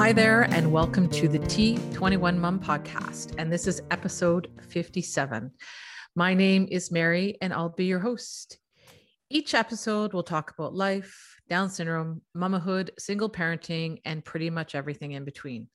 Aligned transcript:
Hi 0.00 0.12
there, 0.14 0.44
and 0.44 0.72
welcome 0.72 1.10
to 1.10 1.28
the 1.28 1.40
T21 1.40 2.38
Mum 2.38 2.58
podcast. 2.58 3.34
And 3.36 3.52
this 3.52 3.66
is 3.66 3.82
episode 3.90 4.48
57. 4.70 5.50
My 6.16 6.32
name 6.32 6.66
is 6.70 6.90
Mary, 6.90 7.36
and 7.42 7.52
I'll 7.52 7.68
be 7.68 7.84
your 7.84 7.98
host. 7.98 8.58
Each 9.28 9.52
episode 9.52 10.14
we'll 10.14 10.22
talk 10.22 10.54
about 10.56 10.74
life, 10.74 11.38
Down 11.50 11.68
syndrome, 11.68 12.22
mamahood, 12.34 12.88
single 12.98 13.28
parenting, 13.28 14.00
and 14.06 14.24
pretty 14.24 14.48
much 14.48 14.74
everything 14.74 15.12
in 15.12 15.26
between. 15.26 15.68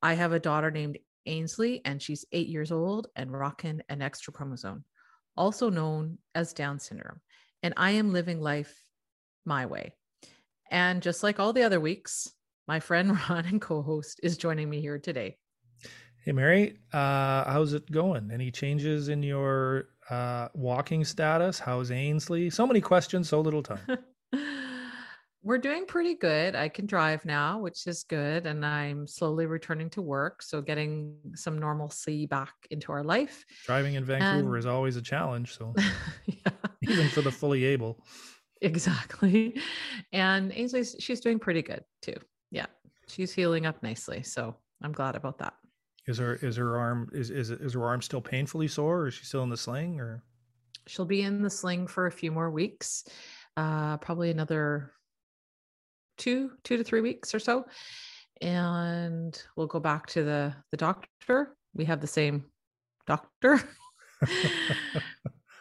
I 0.00 0.14
have 0.14 0.32
a 0.32 0.40
daughter 0.40 0.70
named 0.70 0.96
Ainsley, 1.26 1.82
and 1.84 2.00
she's 2.00 2.24
eight 2.32 2.48
years 2.48 2.72
old 2.72 3.08
and 3.16 3.30
rocking 3.30 3.82
an 3.90 4.00
extra 4.00 4.32
chromosome, 4.32 4.84
also 5.36 5.68
known 5.68 6.16
as 6.34 6.54
Down 6.54 6.80
syndrome. 6.80 7.20
And 7.62 7.74
I 7.76 7.90
am 7.90 8.14
living 8.14 8.40
life 8.40 8.74
my 9.44 9.66
way. 9.66 9.92
And 10.70 11.02
just 11.02 11.22
like 11.22 11.38
all 11.38 11.52
the 11.52 11.64
other 11.64 11.80
weeks, 11.80 12.32
my 12.68 12.78
friend 12.78 13.18
Ron 13.28 13.46
and 13.46 13.60
co 13.60 13.82
host 13.82 14.20
is 14.22 14.36
joining 14.36 14.68
me 14.70 14.80
here 14.80 14.98
today. 14.98 15.36
Hey, 16.24 16.32
Mary, 16.32 16.76
uh, 16.92 17.50
how's 17.50 17.72
it 17.72 17.90
going? 17.90 18.30
Any 18.30 18.50
changes 18.50 19.08
in 19.08 19.22
your 19.22 19.88
uh, 20.10 20.48
walking 20.52 21.02
status? 21.04 21.58
How's 21.58 21.90
Ainsley? 21.90 22.50
So 22.50 22.66
many 22.66 22.82
questions, 22.82 23.30
so 23.30 23.40
little 23.40 23.62
time. 23.62 23.80
We're 25.42 25.58
doing 25.58 25.86
pretty 25.86 26.14
good. 26.16 26.54
I 26.54 26.68
can 26.68 26.84
drive 26.84 27.24
now, 27.24 27.60
which 27.60 27.86
is 27.86 28.02
good. 28.02 28.44
And 28.44 28.66
I'm 28.66 29.06
slowly 29.06 29.46
returning 29.46 29.88
to 29.90 30.02
work. 30.02 30.42
So, 30.42 30.60
getting 30.60 31.14
some 31.34 31.58
normalcy 31.58 32.26
back 32.26 32.52
into 32.70 32.92
our 32.92 33.02
life. 33.02 33.46
Driving 33.64 33.94
in 33.94 34.04
Vancouver 34.04 34.56
and... 34.56 34.58
is 34.58 34.66
always 34.66 34.96
a 34.96 35.02
challenge. 35.02 35.56
So, 35.56 35.74
yeah. 36.26 36.50
even 36.82 37.08
for 37.08 37.22
the 37.22 37.32
fully 37.32 37.64
able. 37.64 38.04
Exactly. 38.60 39.58
And 40.12 40.52
Ainsley, 40.54 40.84
she's 40.84 41.20
doing 41.20 41.38
pretty 41.38 41.62
good 41.62 41.84
too 42.02 42.16
she's 43.08 43.32
healing 43.32 43.66
up 43.66 43.82
nicely 43.82 44.22
so 44.22 44.54
i'm 44.82 44.92
glad 44.92 45.16
about 45.16 45.38
that. 45.38 45.54
Is 46.08 46.16
her 46.16 46.36
is 46.36 46.56
her 46.56 46.78
arm 46.78 47.10
is 47.12 47.28
is 47.28 47.50
is 47.50 47.74
her 47.74 47.84
arm 47.84 48.00
still 48.00 48.22
painfully 48.22 48.66
sore 48.66 49.00
or 49.00 49.08
is 49.08 49.14
she 49.14 49.26
still 49.26 49.42
in 49.42 49.50
the 49.50 49.58
sling 49.58 50.00
or? 50.00 50.24
She'll 50.86 51.04
be 51.04 51.20
in 51.20 51.42
the 51.42 51.50
sling 51.50 51.86
for 51.86 52.06
a 52.06 52.10
few 52.10 52.32
more 52.32 52.50
weeks 52.50 53.04
uh 53.58 53.98
probably 53.98 54.30
another 54.30 54.92
two 56.16 56.52
two 56.64 56.78
to 56.78 56.84
three 56.84 57.02
weeks 57.02 57.34
or 57.34 57.38
so. 57.38 57.66
And 58.40 59.38
we'll 59.54 59.66
go 59.66 59.80
back 59.80 60.06
to 60.08 60.24
the 60.24 60.54
the 60.70 60.78
doctor. 60.78 61.54
We 61.74 61.84
have 61.84 62.00
the 62.00 62.06
same 62.06 62.46
doctor. 63.06 63.60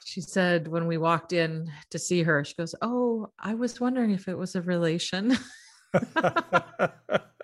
She 0.06 0.22
said 0.22 0.70
when 0.70 0.88
we 0.88 0.98
walked 0.98 1.34
in 1.34 1.70
to 1.90 2.00
see 2.00 2.24
her 2.24 2.46
she 2.46 2.56
goes 2.56 2.74
oh 2.82 3.28
i 3.38 3.54
was 3.54 3.82
wondering 3.82 4.12
if 4.12 4.30
it 4.30 4.38
was 4.38 4.56
a 4.56 4.62
relation 4.62 5.38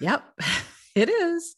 yep, 0.00 0.24
it 0.94 1.08
is. 1.08 1.54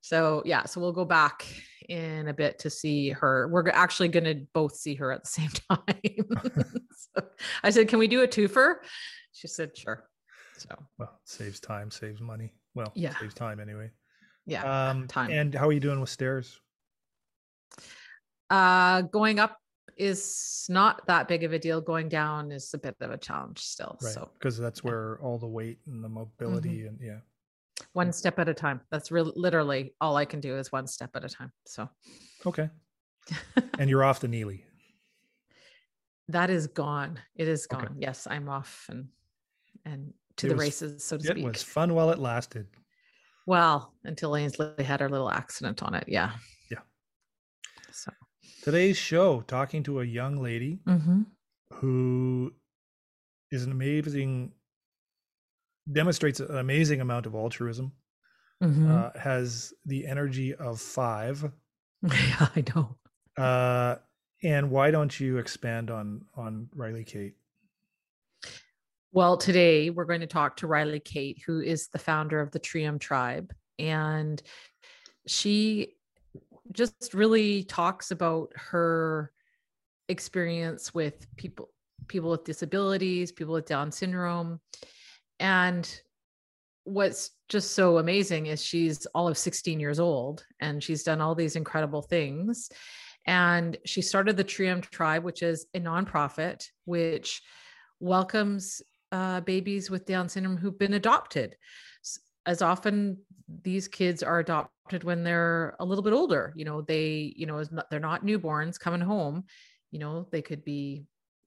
So, 0.00 0.42
yeah, 0.44 0.64
so 0.64 0.80
we'll 0.80 0.92
go 0.92 1.04
back 1.04 1.46
in 1.88 2.28
a 2.28 2.34
bit 2.34 2.58
to 2.60 2.70
see 2.70 3.10
her. 3.10 3.48
We're 3.48 3.68
actually 3.70 4.08
going 4.08 4.24
to 4.24 4.46
both 4.52 4.76
see 4.76 4.94
her 4.94 5.12
at 5.12 5.24
the 5.24 5.28
same 5.28 5.50
time. 5.70 6.80
so 6.96 7.26
I 7.62 7.70
said, 7.70 7.88
Can 7.88 7.98
we 7.98 8.08
do 8.08 8.22
a 8.22 8.28
twofer? 8.28 8.76
She 9.32 9.48
said, 9.48 9.76
Sure. 9.76 10.08
So, 10.58 10.74
well, 10.98 11.20
saves 11.24 11.60
time, 11.60 11.90
saves 11.90 12.20
money. 12.20 12.54
Well, 12.74 12.92
yeah, 12.94 13.18
saves 13.18 13.34
time 13.34 13.60
anyway. 13.60 13.90
Yeah. 14.46 14.90
Um, 14.90 15.08
time. 15.08 15.30
And 15.30 15.54
how 15.54 15.68
are 15.68 15.72
you 15.72 15.80
doing 15.80 16.00
with 16.00 16.08
stairs? 16.08 16.58
Uh, 18.48 19.02
going 19.02 19.38
up 19.38 19.58
is 19.96 20.66
not 20.68 21.06
that 21.06 21.28
big 21.28 21.44
of 21.44 21.52
a 21.52 21.58
deal. 21.58 21.80
Going 21.80 22.08
down 22.08 22.52
is 22.52 22.72
a 22.74 22.78
bit 22.78 22.96
of 23.00 23.10
a 23.10 23.18
challenge 23.18 23.60
still. 23.60 23.98
Right. 24.02 24.12
So 24.12 24.30
because 24.38 24.58
that's 24.58 24.84
where 24.84 25.18
all 25.22 25.38
the 25.38 25.46
weight 25.46 25.78
and 25.86 26.02
the 26.02 26.08
mobility 26.08 26.80
mm-hmm. 26.80 26.88
and 26.88 26.98
yeah. 27.00 27.18
One 27.92 28.12
step 28.12 28.38
at 28.38 28.48
a 28.48 28.54
time. 28.54 28.80
That's 28.90 29.10
really 29.10 29.32
literally 29.36 29.94
all 30.00 30.16
I 30.16 30.24
can 30.24 30.40
do 30.40 30.56
is 30.56 30.72
one 30.72 30.86
step 30.86 31.10
at 31.14 31.24
a 31.24 31.28
time. 31.28 31.52
So 31.66 31.88
okay. 32.46 32.70
and 33.78 33.90
you're 33.90 34.04
off 34.04 34.20
the 34.20 34.28
Neely. 34.28 34.64
That 36.28 36.50
is 36.50 36.66
gone. 36.66 37.18
It 37.34 37.48
is 37.48 37.66
gone. 37.66 37.84
Okay. 37.84 37.94
Yes, 37.98 38.26
I'm 38.28 38.48
off 38.48 38.86
and 38.88 39.08
and 39.84 40.12
to 40.38 40.46
it 40.46 40.48
the 40.50 40.54
was, 40.56 40.64
races, 40.64 41.04
so 41.04 41.16
to 41.16 41.22
it 41.22 41.26
speak. 41.26 41.44
It 41.44 41.48
was 41.48 41.62
fun 41.62 41.94
while 41.94 42.10
it 42.10 42.18
lasted. 42.18 42.66
Well, 43.46 43.94
until 44.04 44.36
Ainsley 44.36 44.72
had 44.82 45.00
her 45.00 45.08
little 45.08 45.30
accident 45.30 45.82
on 45.82 45.94
it. 45.94 46.04
Yeah. 46.08 46.32
Yeah. 46.70 46.80
So 47.92 48.10
today's 48.62 48.96
show 48.96 49.40
talking 49.42 49.82
to 49.82 50.00
a 50.00 50.04
young 50.04 50.36
lady 50.36 50.78
mm-hmm. 50.86 51.22
who 51.74 52.52
is 53.50 53.64
an 53.64 53.72
amazing 53.72 54.52
demonstrates 55.92 56.40
an 56.40 56.58
amazing 56.58 57.00
amount 57.00 57.26
of 57.26 57.34
altruism 57.34 57.92
mm-hmm. 58.62 58.90
uh, 58.90 59.10
has 59.18 59.72
the 59.84 60.06
energy 60.06 60.54
of 60.54 60.80
five 60.80 61.50
yeah 62.02 62.48
i 62.56 62.64
know 62.74 62.96
uh, 63.36 63.96
and 64.42 64.70
why 64.70 64.90
don't 64.90 65.20
you 65.20 65.38
expand 65.38 65.90
on 65.90 66.24
on 66.36 66.68
riley 66.74 67.04
kate 67.04 67.34
well 69.12 69.36
today 69.36 69.90
we're 69.90 70.04
going 70.04 70.20
to 70.20 70.26
talk 70.26 70.56
to 70.56 70.66
riley 70.66 71.00
kate 71.00 71.40
who 71.46 71.60
is 71.60 71.88
the 71.88 71.98
founder 71.98 72.40
of 72.40 72.50
the 72.50 72.58
trium 72.58 72.98
tribe 72.98 73.52
and 73.78 74.42
she 75.26 75.95
just 76.76 77.14
really 77.14 77.64
talks 77.64 78.10
about 78.10 78.52
her 78.54 79.32
experience 80.08 80.94
with 80.94 81.26
people 81.36 81.70
people 82.08 82.30
with 82.30 82.44
disabilities, 82.44 83.32
people 83.32 83.54
with 83.54 83.66
Down 83.66 83.90
syndrome. 83.90 84.60
And 85.40 86.00
what's 86.84 87.30
just 87.48 87.72
so 87.72 87.98
amazing 87.98 88.46
is 88.46 88.62
she's 88.64 89.06
all 89.06 89.26
of 89.26 89.36
16 89.36 89.80
years 89.80 89.98
old 89.98 90.44
and 90.60 90.80
she's 90.82 91.02
done 91.02 91.20
all 91.20 91.34
these 91.34 91.56
incredible 91.56 92.02
things. 92.02 92.70
And 93.26 93.76
she 93.84 94.02
started 94.02 94.36
the 94.36 94.44
Trium 94.44 94.80
Tribe, 94.82 95.24
which 95.24 95.42
is 95.42 95.66
a 95.74 95.80
nonprofit 95.80 96.68
which 96.84 97.42
welcomes 97.98 98.82
uh, 99.10 99.40
babies 99.40 99.90
with 99.90 100.06
Down 100.06 100.28
syndrome 100.28 100.58
who've 100.58 100.78
been 100.78 100.94
adopted. 100.94 101.56
As 102.44 102.62
often 102.62 103.18
these 103.62 103.88
kids 103.88 104.22
are 104.22 104.38
adopted 104.38 104.75
when 105.04 105.22
they're 105.24 105.76
a 105.80 105.84
little 105.84 106.02
bit 106.02 106.12
older 106.12 106.52
you 106.56 106.64
know 106.64 106.80
they 106.82 107.32
you 107.36 107.46
know 107.46 107.62
they're 107.90 108.00
not 108.00 108.24
newborns 108.24 108.78
coming 108.78 109.00
home 109.00 109.44
you 109.90 109.98
know 109.98 110.26
they 110.30 110.42
could 110.42 110.64
be 110.64 111.04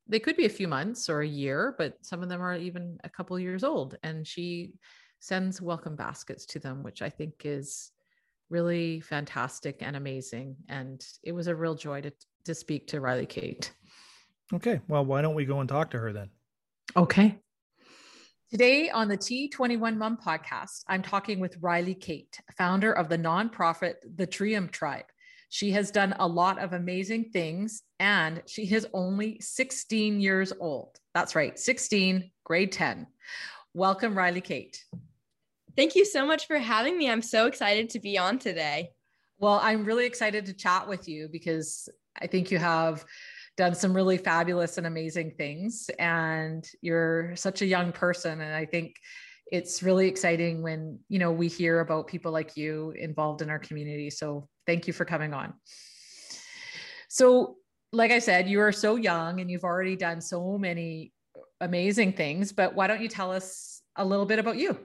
they 0.07 0.19
could 0.19 0.35
be 0.35 0.45
a 0.45 0.49
few 0.49 0.67
months 0.67 1.09
or 1.09 1.21
a 1.21 1.27
year 1.27 1.75
but 1.77 1.93
some 2.01 2.23
of 2.23 2.29
them 2.29 2.41
are 2.41 2.55
even 2.55 2.97
a 3.03 3.09
couple 3.09 3.39
years 3.39 3.63
old 3.63 3.97
and 4.03 4.25
she 4.25 4.73
sends 5.19 5.61
welcome 5.61 5.95
baskets 5.95 6.45
to 6.45 6.59
them 6.59 6.83
which 6.83 7.01
i 7.01 7.09
think 7.09 7.33
is 7.43 7.91
really 8.49 8.99
fantastic 9.01 9.77
and 9.81 9.95
amazing 9.95 10.55
and 10.69 11.05
it 11.23 11.31
was 11.31 11.47
a 11.47 11.55
real 11.55 11.75
joy 11.75 12.01
to 12.01 12.11
to 12.45 12.55
speak 12.55 12.87
to 12.87 12.99
riley 12.99 13.25
kate. 13.25 13.73
Okay 14.53 14.81
well 14.87 15.05
why 15.05 15.21
don't 15.21 15.35
we 15.35 15.45
go 15.45 15.59
and 15.59 15.69
talk 15.69 15.91
to 15.91 15.99
her 15.99 16.11
then? 16.11 16.29
Okay 16.95 17.37
Today 18.51 18.89
on 18.89 19.07
the 19.07 19.15
T21 19.15 19.95
Mum 19.95 20.17
podcast, 20.17 20.81
I'm 20.87 21.03
talking 21.03 21.39
with 21.39 21.59
Riley 21.61 21.93
Kate, 21.93 22.35
founder 22.57 22.91
of 22.91 23.07
the 23.07 23.17
nonprofit 23.17 23.97
The 24.15 24.25
Trium 24.25 24.69
Tribe. 24.69 25.05
She 25.49 25.69
has 25.73 25.91
done 25.91 26.15
a 26.17 26.27
lot 26.27 26.57
of 26.57 26.73
amazing 26.73 27.25
things 27.25 27.83
and 27.99 28.41
she 28.47 28.63
is 28.63 28.87
only 28.91 29.39
16 29.39 30.19
years 30.19 30.51
old. 30.59 30.97
That's 31.13 31.35
right, 31.35 31.59
16, 31.59 32.31
grade 32.43 32.71
10. 32.71 33.05
Welcome, 33.75 34.17
Riley 34.17 34.41
Kate. 34.41 34.83
Thank 35.75 35.95
you 35.95 36.03
so 36.03 36.25
much 36.25 36.47
for 36.47 36.57
having 36.57 36.97
me. 36.97 37.07
I'm 37.07 37.21
so 37.21 37.45
excited 37.45 37.91
to 37.91 37.99
be 37.99 38.17
on 38.17 38.39
today. 38.39 38.89
Well, 39.37 39.59
I'm 39.61 39.85
really 39.85 40.07
excited 40.07 40.47
to 40.47 40.53
chat 40.53 40.89
with 40.89 41.07
you 41.07 41.29
because 41.31 41.87
I 42.19 42.25
think 42.25 42.49
you 42.49 42.57
have 42.57 43.05
done 43.59 43.75
some 43.75 43.93
really 43.93 44.17
fabulous 44.17 44.77
and 44.77 44.87
amazing 44.87 45.33
things. 45.37 45.89
And 45.99 46.65
you're 46.81 47.35
such 47.35 47.61
a 47.61 47.65
young 47.65 47.91
person. 47.91 48.39
And 48.39 48.55
I 48.55 48.65
think 48.65 48.95
it's 49.51 49.83
really 49.83 50.07
exciting 50.07 50.61
when, 50.61 50.97
you 51.09 51.19
know, 51.19 51.33
we 51.33 51.49
hear 51.49 51.81
about 51.81 52.07
people 52.07 52.31
like 52.31 52.55
you 52.55 52.91
involved 52.91 53.41
in 53.41 53.49
our 53.49 53.59
community. 53.59 54.09
So 54.11 54.47
thank 54.65 54.87
you 54.87 54.93
for 54.93 55.03
coming 55.03 55.33
on. 55.33 55.53
So, 57.09 57.57
like 57.91 58.11
I 58.11 58.19
said, 58.19 58.47
you 58.47 58.61
are 58.61 58.71
so 58.71 58.95
young 58.95 59.41
and 59.41 59.51
you've 59.51 59.65
already 59.65 59.97
done 59.97 60.21
so 60.21 60.57
many 60.57 61.11
amazing 61.59 62.13
things, 62.13 62.53
but 62.53 62.75
why 62.75 62.87
don't 62.87 63.01
you 63.01 63.09
tell 63.09 63.29
us 63.29 63.81
a 63.97 64.05
little 64.05 64.25
bit 64.25 64.39
about 64.39 64.55
you? 64.55 64.79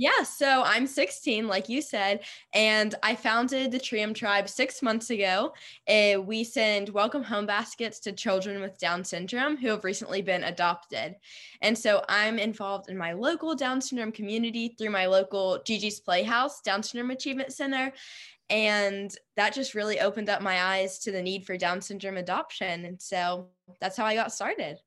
Yeah, 0.00 0.22
so 0.22 0.62
I'm 0.64 0.86
16, 0.86 1.46
like 1.46 1.68
you 1.68 1.82
said, 1.82 2.20
and 2.54 2.94
I 3.02 3.14
founded 3.14 3.70
the 3.70 3.78
Trium 3.78 4.14
Tribe 4.14 4.48
six 4.48 4.80
months 4.80 5.10
ago. 5.10 5.52
Uh, 5.86 6.22
we 6.22 6.42
send 6.42 6.88
welcome 6.88 7.22
home 7.22 7.44
baskets 7.44 8.00
to 8.00 8.12
children 8.12 8.62
with 8.62 8.78
Down 8.78 9.04
syndrome 9.04 9.58
who 9.58 9.68
have 9.68 9.84
recently 9.84 10.22
been 10.22 10.44
adopted. 10.44 11.16
And 11.60 11.76
so 11.76 12.02
I'm 12.08 12.38
involved 12.38 12.88
in 12.88 12.96
my 12.96 13.12
local 13.12 13.54
Down 13.54 13.82
syndrome 13.82 14.10
community 14.10 14.74
through 14.78 14.88
my 14.88 15.04
local 15.04 15.60
Gigi's 15.66 16.00
Playhouse 16.00 16.62
Down 16.62 16.82
Syndrome 16.82 17.10
Achievement 17.10 17.52
Center. 17.52 17.92
And 18.48 19.14
that 19.36 19.52
just 19.52 19.74
really 19.74 20.00
opened 20.00 20.30
up 20.30 20.40
my 20.40 20.62
eyes 20.62 20.98
to 21.00 21.12
the 21.12 21.20
need 21.20 21.44
for 21.44 21.58
Down 21.58 21.82
syndrome 21.82 22.16
adoption. 22.16 22.86
And 22.86 22.98
so 22.98 23.48
that's 23.82 23.98
how 23.98 24.06
I 24.06 24.14
got 24.14 24.32
started. 24.32 24.78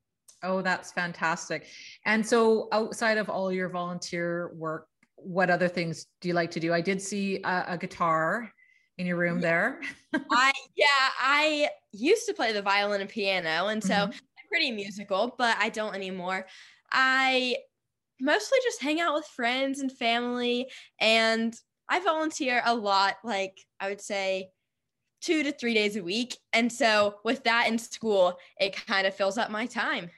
Oh, 0.41 0.63
that's 0.63 0.91
fantastic. 0.91 1.67
And 2.03 2.25
so, 2.25 2.67
outside 2.73 3.17
of 3.17 3.29
all 3.29 3.49
your 3.49 3.69
volunteer 3.69 4.51
work, 4.55 4.87
what 5.23 5.49
other 5.49 5.67
things 5.67 6.07
do 6.21 6.27
you 6.27 6.33
like 6.33 6.51
to 6.51 6.59
do? 6.59 6.73
I 6.73 6.81
did 6.81 7.01
see 7.01 7.41
a, 7.43 7.65
a 7.69 7.77
guitar 7.77 8.51
in 8.97 9.07
your 9.07 9.17
room 9.17 9.41
there. 9.41 9.81
I 10.13 10.51
yeah, 10.75 11.09
I 11.19 11.69
used 11.91 12.27
to 12.27 12.33
play 12.33 12.53
the 12.53 12.61
violin 12.61 13.01
and 13.01 13.09
piano, 13.09 13.67
and 13.67 13.83
so 13.83 13.93
mm-hmm. 13.93 14.11
I'm 14.11 14.47
pretty 14.49 14.71
musical, 14.71 15.35
but 15.37 15.57
I 15.59 15.69
don't 15.69 15.95
anymore. 15.95 16.45
I 16.91 17.57
mostly 18.21 18.59
just 18.63 18.81
hang 18.81 19.01
out 19.01 19.15
with 19.15 19.25
friends 19.25 19.79
and 19.79 19.91
family, 19.91 20.69
and 20.99 21.55
I 21.89 21.99
volunteer 21.99 22.61
a 22.65 22.75
lot. 22.75 23.15
Like 23.23 23.59
I 23.79 23.89
would 23.89 24.01
say 24.01 24.51
two 25.23 25.41
to 25.41 25.51
three 25.53 25.73
days 25.73 25.95
a 25.95 26.03
week. 26.03 26.37
And 26.51 26.71
so 26.71 27.15
with 27.23 27.45
that 27.45 27.67
in 27.69 27.79
school, 27.79 28.37
it 28.59 28.75
kind 28.85 29.07
of 29.07 29.15
fills 29.15 29.37
up 29.37 29.49
my 29.49 29.65
time. 29.65 30.09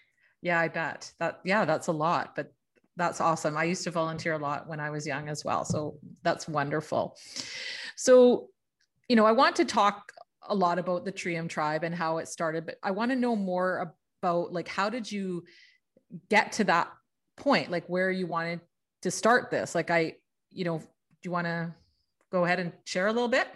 Yeah, 0.42 0.60
I 0.60 0.68
bet 0.68 1.14
that, 1.20 1.42
yeah, 1.46 1.64
that's 1.64 1.88
a 1.88 1.92
lot, 1.92 2.36
but 2.36 2.52
that's 2.98 3.20
awesome. 3.20 3.58
I 3.58 3.66
used 3.66 3.84
to 3.84 3.92
volunteer 3.92 4.34
a 4.34 4.38
lot 4.38 4.68
when 4.68 4.80
I 4.80 4.90
was 4.90 5.06
young 5.06 5.30
as 5.30 5.44
well. 5.44 5.66
So 5.66 5.98
that's 6.24 6.48
wonderful. 6.48 7.18
So, 7.96 8.50
you 9.10 9.16
know, 9.16 9.26
I 9.26 9.32
want 9.32 9.56
to 9.58 9.66
talk 9.66 10.12
a 10.48 10.56
lot 10.56 10.80
about 10.80 11.06
the 11.06 11.12
Trium 11.12 11.48
tribe 11.48 11.84
and 11.84 11.94
how 11.94 12.18
it 12.20 12.28
started, 12.28 12.66
but 12.66 12.76
I 12.84 12.92
want 12.92 13.12
to 13.12 13.16
know 13.16 13.36
more 13.36 13.94
about 14.22 14.54
like 14.54 14.68
how 14.68 14.90
did 14.90 15.12
you 15.12 15.44
get 16.30 16.54
to 16.54 16.64
that 16.66 16.90
point, 17.36 17.72
like 17.72 17.86
where 17.88 18.12
you 18.12 18.28
wanted 18.28 18.62
to 19.02 19.12
start 19.12 19.52
this? 19.52 19.76
Like 19.76 19.92
I, 19.92 20.14
you 20.52 20.66
know, 20.66 20.78
do 20.78 20.86
you 21.24 21.32
want 21.32 21.48
to 21.48 21.74
go 22.32 22.46
ahead 22.46 22.60
and 22.60 22.72
share 22.86 23.08
a 23.08 23.14
little 23.14 23.28
bit? 23.28 23.48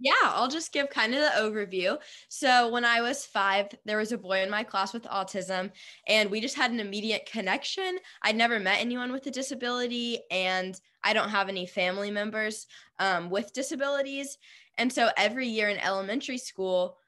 Yeah, 0.00 0.12
I'll 0.22 0.48
just 0.48 0.72
give 0.72 0.90
kind 0.90 1.14
of 1.14 1.20
the 1.20 1.40
overview. 1.40 1.98
So, 2.28 2.68
when 2.68 2.84
I 2.84 3.00
was 3.00 3.26
five, 3.26 3.66
there 3.84 3.98
was 3.98 4.12
a 4.12 4.18
boy 4.18 4.42
in 4.42 4.50
my 4.50 4.62
class 4.62 4.92
with 4.92 5.04
autism, 5.04 5.70
and 6.06 6.30
we 6.30 6.40
just 6.40 6.56
had 6.56 6.70
an 6.70 6.80
immediate 6.80 7.28
connection. 7.30 7.98
I'd 8.22 8.36
never 8.36 8.60
met 8.60 8.80
anyone 8.80 9.12
with 9.12 9.26
a 9.26 9.30
disability, 9.30 10.20
and 10.30 10.80
I 11.02 11.12
don't 11.12 11.30
have 11.30 11.48
any 11.48 11.66
family 11.66 12.10
members 12.10 12.66
um, 12.98 13.28
with 13.28 13.52
disabilities. 13.52 14.38
And 14.76 14.92
so, 14.92 15.10
every 15.16 15.48
year 15.48 15.68
in 15.68 15.78
elementary 15.78 16.38
school, 16.38 16.98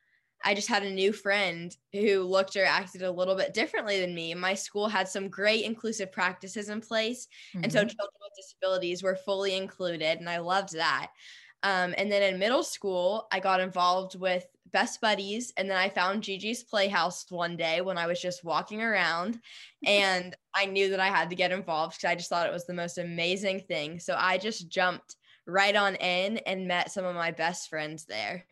I 0.44 0.54
just 0.54 0.68
had 0.68 0.82
a 0.82 0.90
new 0.90 1.12
friend 1.12 1.76
who 1.92 2.22
looked 2.22 2.56
or 2.56 2.64
acted 2.64 3.02
a 3.02 3.10
little 3.10 3.36
bit 3.36 3.54
differently 3.54 4.00
than 4.00 4.14
me. 4.14 4.34
My 4.34 4.54
school 4.54 4.88
had 4.88 5.06
some 5.06 5.28
great 5.28 5.64
inclusive 5.64 6.10
practices 6.10 6.70
in 6.70 6.80
place. 6.80 7.28
Mm-hmm. 7.54 7.64
And 7.64 7.72
so, 7.72 7.78
mm-hmm. 7.80 7.88
children 7.88 8.20
with 8.20 8.32
disabilities 8.36 9.02
were 9.04 9.16
fully 9.16 9.54
included, 9.56 10.18
and 10.18 10.28
I 10.28 10.38
loved 10.38 10.72
that. 10.72 11.12
Um, 11.62 11.94
and 11.98 12.10
then 12.10 12.22
in 12.22 12.38
middle 12.38 12.62
school, 12.62 13.28
I 13.30 13.40
got 13.40 13.60
involved 13.60 14.18
with 14.18 14.46
Best 14.72 15.00
Buddies. 15.00 15.52
And 15.56 15.68
then 15.68 15.76
I 15.76 15.88
found 15.88 16.22
Gigi's 16.22 16.62
Playhouse 16.62 17.26
one 17.30 17.56
day 17.56 17.80
when 17.80 17.98
I 17.98 18.06
was 18.06 18.20
just 18.20 18.44
walking 18.44 18.82
around. 18.82 19.40
And 19.86 20.36
I 20.54 20.66
knew 20.66 20.90
that 20.90 21.00
I 21.00 21.06
had 21.06 21.30
to 21.30 21.36
get 21.36 21.52
involved 21.52 21.96
because 21.96 22.10
I 22.10 22.14
just 22.14 22.28
thought 22.28 22.46
it 22.46 22.52
was 22.52 22.66
the 22.66 22.74
most 22.74 22.98
amazing 22.98 23.60
thing. 23.60 23.98
So 23.98 24.14
I 24.14 24.36
just 24.36 24.68
jumped 24.68 25.16
right 25.46 25.74
on 25.74 25.94
in 25.94 26.36
and 26.38 26.68
met 26.68 26.92
some 26.92 27.06
of 27.06 27.14
my 27.14 27.30
best 27.30 27.70
friends 27.70 28.04
there. 28.04 28.44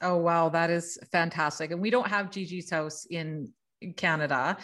Oh, 0.00 0.16
wow. 0.16 0.48
That 0.48 0.70
is 0.70 0.96
fantastic. 1.10 1.72
And 1.72 1.80
we 1.80 1.90
don't 1.90 2.06
have 2.06 2.30
Gigi's 2.30 2.70
house 2.70 3.04
in 3.06 3.52
Canada. 3.96 4.56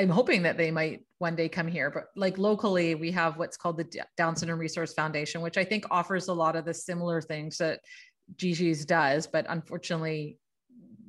I'm 0.00 0.08
hoping 0.08 0.42
that 0.44 0.56
they 0.56 0.70
might 0.70 1.04
one 1.18 1.36
day 1.36 1.50
come 1.50 1.68
here, 1.68 1.90
but 1.90 2.04
like 2.16 2.38
locally, 2.38 2.94
we 2.94 3.10
have 3.10 3.36
what's 3.36 3.58
called 3.58 3.76
the 3.76 4.02
Down 4.16 4.34
Syndrome 4.34 4.58
Resource 4.58 4.94
Foundation, 4.94 5.42
which 5.42 5.58
I 5.58 5.64
think 5.64 5.84
offers 5.90 6.28
a 6.28 6.32
lot 6.32 6.56
of 6.56 6.64
the 6.64 6.72
similar 6.72 7.20
things 7.20 7.58
that 7.58 7.80
Gigi's 8.34 8.86
does. 8.86 9.26
But 9.26 9.44
unfortunately, 9.50 10.38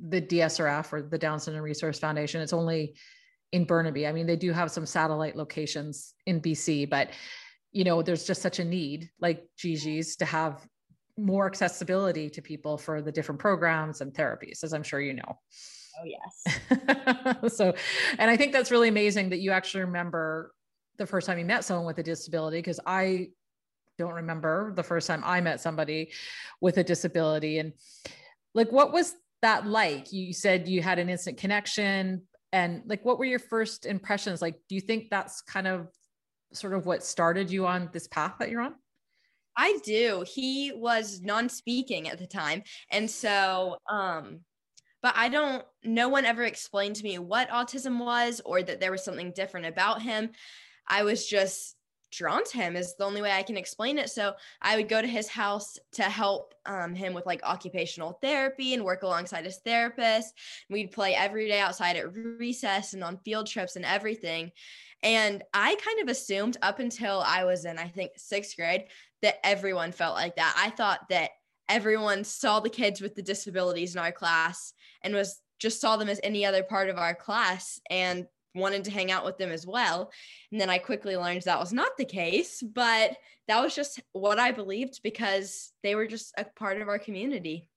the 0.09 0.21
DSRF 0.21 0.91
or 0.91 1.01
the 1.03 1.17
Down 1.17 1.39
Syndrome 1.39 1.63
Resource 1.63 1.99
Foundation, 1.99 2.41
it's 2.41 2.51
only 2.51 2.95
in 3.53 3.63
Burnaby. 3.63 4.05
I 4.05 4.11
mean, 4.11 4.27
they 4.27 4.35
do 4.35 4.51
have 4.51 4.71
some 4.71 4.85
satellite 4.85 5.37
locations 5.37 6.13
in 6.25 6.41
BC, 6.41 6.89
but 6.89 7.11
you 7.71 7.85
know, 7.85 8.01
there's 8.01 8.25
just 8.25 8.41
such 8.41 8.59
a 8.59 8.65
need 8.65 9.09
like 9.21 9.45
Gigi's 9.57 10.17
to 10.17 10.25
have 10.25 10.67
more 11.17 11.45
accessibility 11.45 12.29
to 12.29 12.41
people 12.41 12.77
for 12.77 13.01
the 13.01 13.11
different 13.11 13.39
programs 13.39 14.01
and 14.01 14.13
therapies, 14.13 14.65
as 14.65 14.73
I'm 14.73 14.83
sure 14.83 14.99
you 14.99 15.13
know. 15.13 15.39
Oh, 16.01 16.05
yes. 16.05 17.53
so, 17.55 17.73
and 18.17 18.31
I 18.31 18.37
think 18.37 18.53
that's 18.53 18.71
really 18.71 18.87
amazing 18.87 19.29
that 19.29 19.39
you 19.39 19.51
actually 19.51 19.83
remember 19.83 20.53
the 20.97 21.05
first 21.05 21.27
time 21.27 21.37
you 21.37 21.45
met 21.45 21.63
someone 21.63 21.85
with 21.85 21.99
a 21.99 22.03
disability, 22.03 22.57
because 22.57 22.79
I 22.85 23.29
don't 23.97 24.13
remember 24.13 24.73
the 24.75 24.83
first 24.83 25.07
time 25.07 25.21
I 25.23 25.41
met 25.41 25.61
somebody 25.61 26.11
with 26.59 26.77
a 26.77 26.83
disability. 26.83 27.59
And 27.59 27.73
like, 28.53 28.71
what 28.71 28.91
was 28.91 29.13
that 29.41 29.67
like? 29.67 30.11
You 30.11 30.33
said 30.33 30.67
you 30.67 30.81
had 30.81 30.99
an 30.99 31.09
instant 31.09 31.37
connection. 31.37 32.23
And 32.51 32.83
like, 32.85 33.05
what 33.05 33.19
were 33.19 33.25
your 33.25 33.39
first 33.39 33.85
impressions? 33.85 34.41
Like, 34.41 34.55
do 34.67 34.75
you 34.75 34.81
think 34.81 35.09
that's 35.09 35.41
kind 35.41 35.67
of 35.67 35.87
sort 36.53 36.73
of 36.73 36.85
what 36.85 37.03
started 37.03 37.51
you 37.51 37.67
on 37.67 37.89
this 37.93 38.07
path 38.07 38.35
that 38.39 38.49
you're 38.49 38.61
on? 38.61 38.75
I 39.55 39.79
do. 39.83 40.23
He 40.27 40.71
was 40.73 41.21
non-speaking 41.21 42.07
at 42.07 42.17
the 42.17 42.27
time. 42.27 42.63
And 42.89 43.09
so 43.09 43.77
um 43.89 44.41
but 45.01 45.13
I 45.17 45.29
don't, 45.29 45.63
no 45.83 46.09
one 46.09 46.25
ever 46.25 46.43
explained 46.43 46.95
to 46.97 47.03
me 47.03 47.17
what 47.19 47.49
autism 47.49 47.99
was 47.99 48.41
or 48.45 48.61
that 48.61 48.79
there 48.79 48.91
was 48.91 49.03
something 49.03 49.31
different 49.31 49.65
about 49.65 50.01
him. 50.01 50.31
I 50.87 51.03
was 51.03 51.25
just 51.25 51.75
drawn 52.11 52.43
to 52.43 52.57
him 52.57 52.75
is 52.75 52.95
the 52.95 53.05
only 53.05 53.21
way 53.21 53.31
I 53.31 53.43
can 53.43 53.57
explain 53.57 53.97
it. 53.97 54.09
So 54.09 54.33
I 54.61 54.75
would 54.75 54.89
go 54.89 55.01
to 55.01 55.07
his 55.07 55.27
house 55.27 55.79
to 55.93 56.03
help 56.03 56.53
um, 56.65 56.93
him 56.93 57.13
with 57.13 57.25
like 57.25 57.41
occupational 57.43 58.19
therapy 58.21 58.73
and 58.73 58.83
work 58.83 59.03
alongside 59.03 59.45
his 59.45 59.57
therapist. 59.57 60.33
We'd 60.69 60.91
play 60.91 61.15
every 61.15 61.47
day 61.47 61.59
outside 61.59 61.95
at 61.95 62.13
recess 62.13 62.93
and 62.93 63.03
on 63.03 63.17
field 63.19 63.47
trips 63.47 63.77
and 63.77 63.85
everything. 63.85 64.51
And 65.03 65.41
I 65.53 65.75
kind 65.75 66.01
of 66.01 66.09
assumed 66.09 66.57
up 66.61 66.79
until 66.79 67.23
I 67.25 67.45
was 67.45 67.65
in, 67.65 67.79
I 67.79 67.87
think, 67.87 68.11
sixth 68.17 68.55
grade, 68.55 68.85
that 69.21 69.43
everyone 69.43 69.91
felt 69.91 70.15
like 70.15 70.35
that. 70.35 70.53
I 70.57 70.69
thought 70.69 71.09
that 71.09 71.31
everyone 71.71 72.23
saw 72.23 72.59
the 72.59 72.69
kids 72.69 73.01
with 73.01 73.15
the 73.15 73.21
disabilities 73.21 73.95
in 73.95 74.01
our 74.01 74.11
class 74.11 74.73
and 75.03 75.15
was 75.15 75.39
just 75.59 75.79
saw 75.79 75.95
them 75.95 76.09
as 76.09 76.19
any 76.23 76.45
other 76.45 76.63
part 76.63 76.89
of 76.89 76.97
our 76.97 77.15
class 77.15 77.79
and 77.89 78.27
wanted 78.53 78.83
to 78.83 78.91
hang 78.91 79.11
out 79.11 79.23
with 79.23 79.37
them 79.37 79.49
as 79.49 79.65
well. 79.65 80.11
And 80.51 80.59
then 80.59 80.69
I 80.69 80.77
quickly 80.77 81.15
learned 81.15 81.43
that 81.43 81.59
was 81.59 81.71
not 81.71 81.95
the 81.97 82.05
case, 82.05 82.61
but 82.61 83.15
that 83.47 83.61
was 83.61 83.73
just 83.73 84.01
what 84.11 84.39
I 84.39 84.51
believed 84.51 84.99
because 85.03 85.71
they 85.83 85.95
were 85.95 86.07
just 86.07 86.33
a 86.37 86.43
part 86.43 86.81
of 86.81 86.89
our 86.89 86.99
community. 86.99 87.69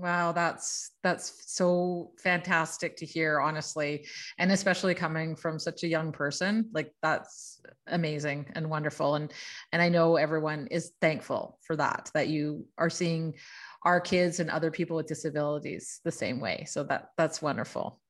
Wow, 0.00 0.32
that's 0.32 0.92
that's 1.02 1.42
so 1.54 2.12
fantastic 2.22 2.96
to 2.96 3.06
hear, 3.06 3.38
honestly, 3.38 4.06
and 4.38 4.50
especially 4.50 4.94
coming 4.94 5.36
from 5.36 5.58
such 5.58 5.82
a 5.82 5.88
young 5.88 6.10
person. 6.10 6.70
Like 6.72 6.94
that's 7.02 7.60
amazing 7.86 8.46
and 8.54 8.70
wonderful, 8.70 9.16
and 9.16 9.30
and 9.72 9.82
I 9.82 9.90
know 9.90 10.16
everyone 10.16 10.68
is 10.68 10.92
thankful 11.02 11.58
for 11.66 11.76
that. 11.76 12.10
That 12.14 12.28
you 12.28 12.66
are 12.78 12.88
seeing 12.88 13.34
our 13.82 14.00
kids 14.00 14.40
and 14.40 14.48
other 14.48 14.70
people 14.70 14.96
with 14.96 15.06
disabilities 15.06 16.00
the 16.02 16.10
same 16.10 16.40
way. 16.40 16.64
So 16.66 16.82
that 16.84 17.08
that's 17.18 17.42
wonderful. 17.42 18.00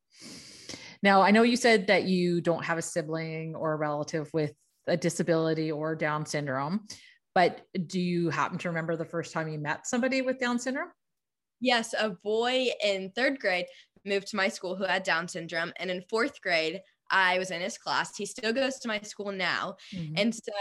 Now, 1.02 1.23
I 1.23 1.32
know 1.32 1.42
you 1.42 1.56
said 1.56 1.88
that 1.88 2.04
you 2.04 2.40
don't 2.40 2.64
have 2.64 2.78
a 2.78 2.82
sibling 2.82 3.56
or 3.56 3.73
a 3.73 3.76
relative 3.76 4.30
with 4.32 4.52
a 4.87 4.97
disability 4.97 5.73
or 5.73 5.97
Down 5.97 6.25
syndrome, 6.25 6.87
but 7.35 7.62
do 7.85 7.99
you 7.99 8.30
happen 8.30 8.59
to 8.59 8.68
remember 8.68 8.94
the 8.94 9.04
first 9.04 9.32
time 9.32 9.49
you 9.49 9.59
met 9.59 9.88
somebody 9.88 10.23
with 10.23 10.38
Down 10.38 10.61
syndrome? 10.61 10.90
Yes, 11.61 11.95
a 11.99 12.11
boy 12.11 12.69
in 12.83 13.11
third 13.14 13.38
grade 13.38 13.67
moved 14.05 14.29
to 14.29 14.37
my 14.37 14.49
school 14.49 14.76
who 14.76 14.85
had 14.85 15.02
Down 15.02 15.29
syndrome. 15.29 15.73
And 15.76 15.90
in 15.90 16.02
fourth 16.09 16.40
grade, 16.40 16.81
I 17.11 17.38
was 17.38 17.50
in 17.50 17.61
his 17.61 17.76
class. 17.76 18.17
He 18.17 18.26
still 18.26 18.52
goes 18.52 18.79
to 18.79 18.88
my 18.88 19.00
school 19.00 19.33
now. 19.33 19.76
Mm-hmm. 19.95 20.14
And 20.17 20.35
so, 20.35 20.52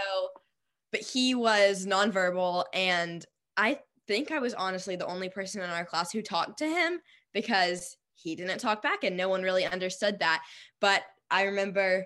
but 0.91 1.01
he 1.01 1.35
was 1.35 1.85
nonverbal. 1.85 2.65
And 2.73 3.25
I 3.55 3.79
think 4.07 4.31
I 4.31 4.39
was 4.39 4.53
honestly 4.53 4.95
the 4.95 5.05
only 5.05 5.29
person 5.29 5.61
in 5.61 5.69
our 5.69 5.85
class 5.85 6.11
who 6.11 6.21
talked 6.21 6.57
to 6.59 6.67
him 6.67 6.99
because 7.33 7.95
he 8.15 8.35
didn't 8.35 8.59
talk 8.59 8.81
back 8.81 9.03
and 9.03 9.15
no 9.15 9.29
one 9.29 9.43
really 9.43 9.65
understood 9.65 10.19
that. 10.19 10.41
But 10.81 11.03
I 11.31 11.43
remember 11.43 12.05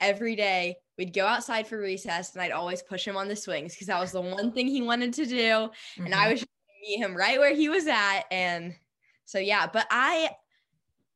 every 0.00 0.36
day 0.36 0.76
we'd 0.98 1.14
go 1.14 1.26
outside 1.26 1.66
for 1.66 1.78
recess 1.78 2.34
and 2.34 2.42
I'd 2.42 2.50
always 2.50 2.82
push 2.82 3.06
him 3.06 3.16
on 3.16 3.28
the 3.28 3.36
swings 3.36 3.74
because 3.74 3.86
that 3.86 4.00
was 4.00 4.12
the 4.12 4.20
one 4.20 4.52
thing 4.52 4.66
he 4.68 4.82
wanted 4.82 5.14
to 5.14 5.26
do. 5.26 5.36
Mm-hmm. 5.36 6.06
And 6.06 6.14
I 6.14 6.24
mm-hmm. 6.24 6.32
was 6.32 6.44
meet 6.86 6.98
him 6.98 7.16
right 7.16 7.38
where 7.38 7.54
he 7.54 7.68
was 7.68 7.86
at 7.86 8.22
and 8.30 8.74
so 9.24 9.38
yeah 9.38 9.66
but 9.66 9.86
i 9.90 10.30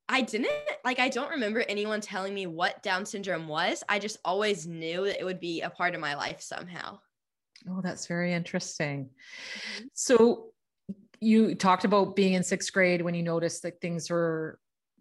i 0.08 0.20
didn't 0.20 0.50
like 0.84 0.98
i 0.98 1.08
don't 1.08 1.30
remember 1.30 1.64
anyone 1.68 2.00
telling 2.00 2.34
me 2.34 2.46
what 2.46 2.82
down 2.82 3.04
syndrome 3.04 3.48
was. 3.48 3.84
I 3.88 3.98
just 3.98 4.18
always 4.25 4.66
knew 4.66 5.04
that 5.04 5.20
it 5.20 5.25
would 5.25 5.40
be 5.40 5.60
a 5.60 5.70
part 5.70 5.94
of 5.94 6.00
my 6.00 6.14
life 6.14 6.40
somehow. 6.40 6.98
Oh 7.68 7.80
that's 7.82 8.06
very 8.06 8.32
interesting. 8.32 9.10
Mm-hmm. 9.10 9.87
so 9.94 10.46
you 11.20 11.56
talked 11.56 11.84
about 11.84 12.14
being 12.14 12.34
in 12.34 12.44
sixth 12.44 12.72
grade 12.72 13.02
when 13.02 13.14
you 13.14 13.25
noticed 13.25 13.64
that 13.64 13.80
things 13.80 14.08
were 14.08 14.58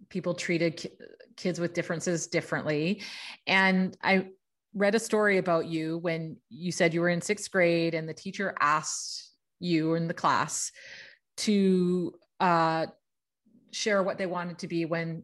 people 0.10 0.34
treated 0.34 0.78
ki- 0.78 0.90
kids 1.36 1.60
with 1.60 1.74
differences 1.74 2.28
differently. 2.28 3.02
And 3.46 3.96
i 4.04 4.28
read 4.74 4.96
a 4.96 5.00
story 5.00 5.38
about 5.38 5.66
you 5.66 5.98
when 5.98 6.38
you 6.50 6.72
said 6.72 6.94
you 6.94 7.02
were 7.02 7.10
in 7.10 7.22
sixth 7.22 7.50
grade 7.50 7.96
and 7.96 8.08
the 8.08 8.14
teacher 8.14 8.56
asked 8.60 9.27
you 9.60 9.96
in 9.96 10.08
the 10.08 10.14
class 10.14 10.72
to 11.38 12.14
uh, 12.40 12.88
share 13.72 14.04
what 14.04 14.18
they 14.18 14.26
wanted 14.26 14.60
to 14.60 14.68
be 14.68 14.86
when 14.86 15.24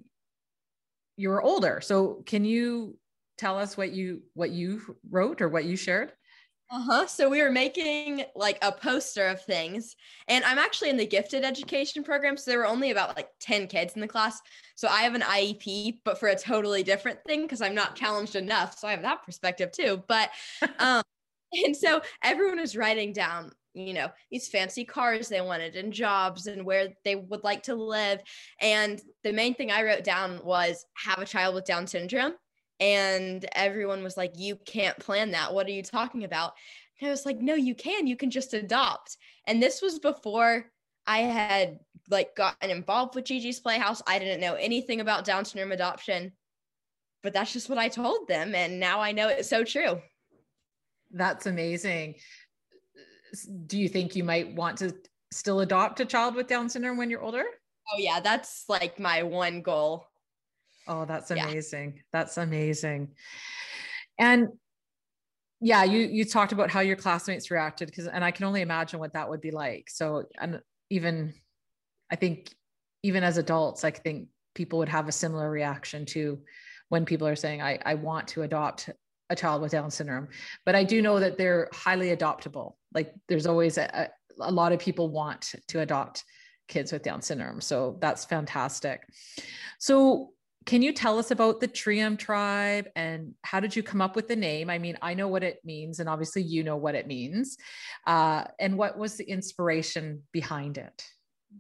you 1.18 1.30
were 1.30 1.42
older. 1.42 1.82
So 1.82 2.24
can 2.26 2.46
you 2.46 2.98
tell 3.38 3.58
us 3.58 3.76
what 3.78 3.92
you 3.92 4.22
what 4.34 4.52
you 4.52 4.82
wrote 5.10 5.42
or 5.42 5.50
what 5.50 5.66
you 5.66 5.76
shared? 5.76 6.12
Uh-huh. 6.72 7.06
So 7.06 7.30
we 7.30 7.42
were 7.42 7.52
making 7.52 8.24
like 8.36 8.58
a 8.64 8.72
poster 8.72 9.28
of 9.28 9.44
things. 9.44 9.96
And 10.28 10.44
I'm 10.44 10.58
actually 10.58 10.90
in 10.90 10.98
the 10.98 11.06
gifted 11.06 11.44
education 11.44 12.04
program. 12.04 12.36
So 12.36 12.50
there 12.50 12.58
were 12.58 12.66
only 12.66 12.90
about 12.90 13.16
like 13.16 13.30
10 13.42 13.68
kids 13.68 13.94
in 13.94 14.02
the 14.02 14.08
class. 14.08 14.42
So 14.76 14.88
I 14.88 15.02
have 15.02 15.14
an 15.14 15.22
IEP, 15.22 16.00
but 16.04 16.20
for 16.20 16.30
a 16.30 16.36
totally 16.36 16.82
different 16.82 17.20
thing 17.28 17.44
because 17.44 17.62
I'm 17.62 17.76
not 17.76 17.96
challenged 17.96 18.36
enough. 18.36 18.80
So 18.80 18.88
I 18.88 18.92
have 18.92 19.04
that 19.04 19.24
perspective 19.24 19.72
too. 19.72 20.04
But 20.08 20.32
um 20.80 21.04
and 21.52 21.76
so 21.78 22.02
everyone 22.24 22.60
was 22.60 22.76
writing 22.76 23.14
down 23.14 23.52
you 23.74 23.94
know 23.94 24.10
these 24.32 24.48
fancy 24.48 24.86
cars 24.86 25.28
they 25.28 25.42
wanted 25.42 25.76
and 25.76 25.92
jobs 25.92 26.48
and 26.48 26.64
where 26.64 26.90
they 27.04 27.16
would 27.16 27.44
like 27.44 27.64
to 27.64 27.76
live. 27.76 28.20
And 28.62 29.02
the 29.24 29.34
main 29.34 29.56
thing 29.56 29.72
i 29.72 29.84
wrote 29.84 30.04
down 30.04 30.40
was 30.44 30.86
have 30.96 31.20
a 31.20 31.26
child 31.26 31.56
with 31.56 31.66
down 31.66 31.88
syndrome. 31.88 32.34
And 32.80 33.46
everyone 33.56 34.04
was 34.04 34.18
like 34.18 34.34
you 34.38 34.58
can't 34.66 34.98
plan 35.00 35.32
that. 35.32 35.54
What 35.54 35.68
are 35.68 35.72
you 35.72 35.84
talking 35.84 36.24
about? 36.24 36.54
And 37.00 37.08
i 37.08 37.12
was 37.12 37.26
like 37.26 37.40
no 37.40 37.56
you 37.56 37.76
can. 37.76 38.08
You 38.08 38.16
can 38.16 38.30
just 38.30 38.54
adopt. 38.54 39.18
And 39.48 39.62
this 39.62 39.82
was 39.82 40.00
before 40.00 40.66
i 41.06 41.20
had 41.20 41.80
like 42.10 42.36
gotten 42.36 42.70
involved 42.70 43.16
with 43.16 43.26
gigi's 43.26 43.60
playhouse. 43.60 44.02
I 44.08 44.20
didn't 44.20 44.42
know 44.42 44.54
anything 44.56 45.02
about 45.02 45.26
down 45.26 45.46
syndrome 45.46 45.72
adoption 45.72 46.34
but 47.24 47.32
that's 47.32 47.54
just 47.54 47.70
what 47.70 47.78
i 47.78 47.88
told 47.88 48.28
them. 48.28 48.54
And 48.54 48.80
now 48.80 49.00
i 49.00 49.12
know 49.12 49.30
it's 49.30 49.50
so 49.50 49.64
true. 49.64 50.00
That's 51.12 51.46
amazing 51.46 52.16
do 53.66 53.78
you 53.78 53.90
think 53.90 54.16
you 54.16 54.24
might 54.24 54.54
want 54.56 54.78
to 54.78 54.94
still 55.32 55.62
adopt 55.62 56.00
a 56.00 56.06
child 56.06 56.36
with 56.36 56.48
down 56.48 56.70
syndrome 56.70 56.98
when 56.98 57.10
you're 57.10 57.22
older 57.22 57.44
oh 57.94 57.98
yeah 57.98 58.20
that's 58.20 58.66
like 58.70 59.00
my 59.00 59.24
one 59.24 59.62
goal 59.62 60.08
Oh, 60.88 61.06
that's 61.06 61.32
amazing. 61.32 61.94
Yeah. 61.96 62.02
That's 62.12 62.38
amazing. 62.38 63.10
And 64.20 64.50
yeah, 65.62 65.84
you 65.84 66.00
you 66.00 66.26
talked 66.26 66.52
about 66.52 66.70
how 66.70 66.82
your 66.82 66.98
classmates 66.98 67.50
reacted 67.50 67.88
because 67.88 68.08
and 68.08 68.24
I 68.24 68.32
can 68.32 68.46
only 68.46 68.62
imagine 68.62 69.00
what 69.00 69.14
that 69.14 69.30
would 69.30 69.42
be 69.42 69.52
like. 69.52 69.90
So 69.90 70.26
and 70.40 70.62
even 70.90 71.34
I 72.12 72.16
think 72.16 72.54
even 73.02 73.24
as 73.24 73.38
adults, 73.38 73.84
I 73.84 73.92
think 73.92 74.28
people 74.56 74.80
would 74.80 74.90
have 74.90 75.08
a 75.08 75.12
similar 75.12 75.50
reaction 75.50 76.06
to 76.08 76.42
when 76.90 77.06
people 77.06 77.28
are 77.28 77.36
saying, 77.36 77.62
I, 77.62 77.80
I 77.86 77.96
want 77.96 78.28
to 78.30 78.44
adopt 78.44 78.90
a 79.30 79.36
child 79.36 79.62
with 79.62 79.72
Down 79.72 79.90
syndrome. 79.90 80.28
But 80.66 80.76
I 80.76 80.84
do 80.84 81.02
know 81.02 81.20
that 81.20 81.38
they're 81.38 81.70
highly 81.74 82.16
adoptable. 82.16 82.76
Like 82.94 83.14
there's 83.28 83.46
always 83.48 83.78
a, 83.78 84.10
a 84.40 84.52
lot 84.52 84.72
of 84.72 84.80
people 84.80 85.10
want 85.10 85.54
to 85.68 85.80
adopt 85.82 86.24
kids 86.68 86.92
with 86.92 87.04
Down 87.04 87.22
syndrome. 87.22 87.62
So 87.62 87.98
that's 88.00 88.26
fantastic. 88.26 89.04
So 89.80 90.30
can 90.66 90.82
you 90.82 90.94
tell 90.94 91.20
us 91.20 91.32
about 91.32 91.60
the 91.60 91.68
Trium 91.68 92.16
tribe 92.16 92.88
and 92.96 93.34
how 93.44 93.60
did 93.60 93.76
you 93.76 93.84
come 93.84 94.02
up 94.02 94.16
with 94.16 94.28
the 94.28 94.36
name? 94.36 94.70
I 94.70 94.78
mean, 94.78 94.98
I 95.02 95.14
know 95.14 95.28
what 95.28 95.44
it 95.44 95.60
means, 95.66 96.00
and 96.00 96.08
obviously 96.08 96.42
you 96.42 96.64
know 96.64 96.78
what 96.78 96.96
it 96.96 97.06
means. 97.06 97.58
Uh, 98.08 98.46
and 98.60 98.78
what 98.78 98.98
was 98.98 99.18
the 99.18 99.26
inspiration 99.26 100.24
behind 100.32 100.78
it? 100.78 101.06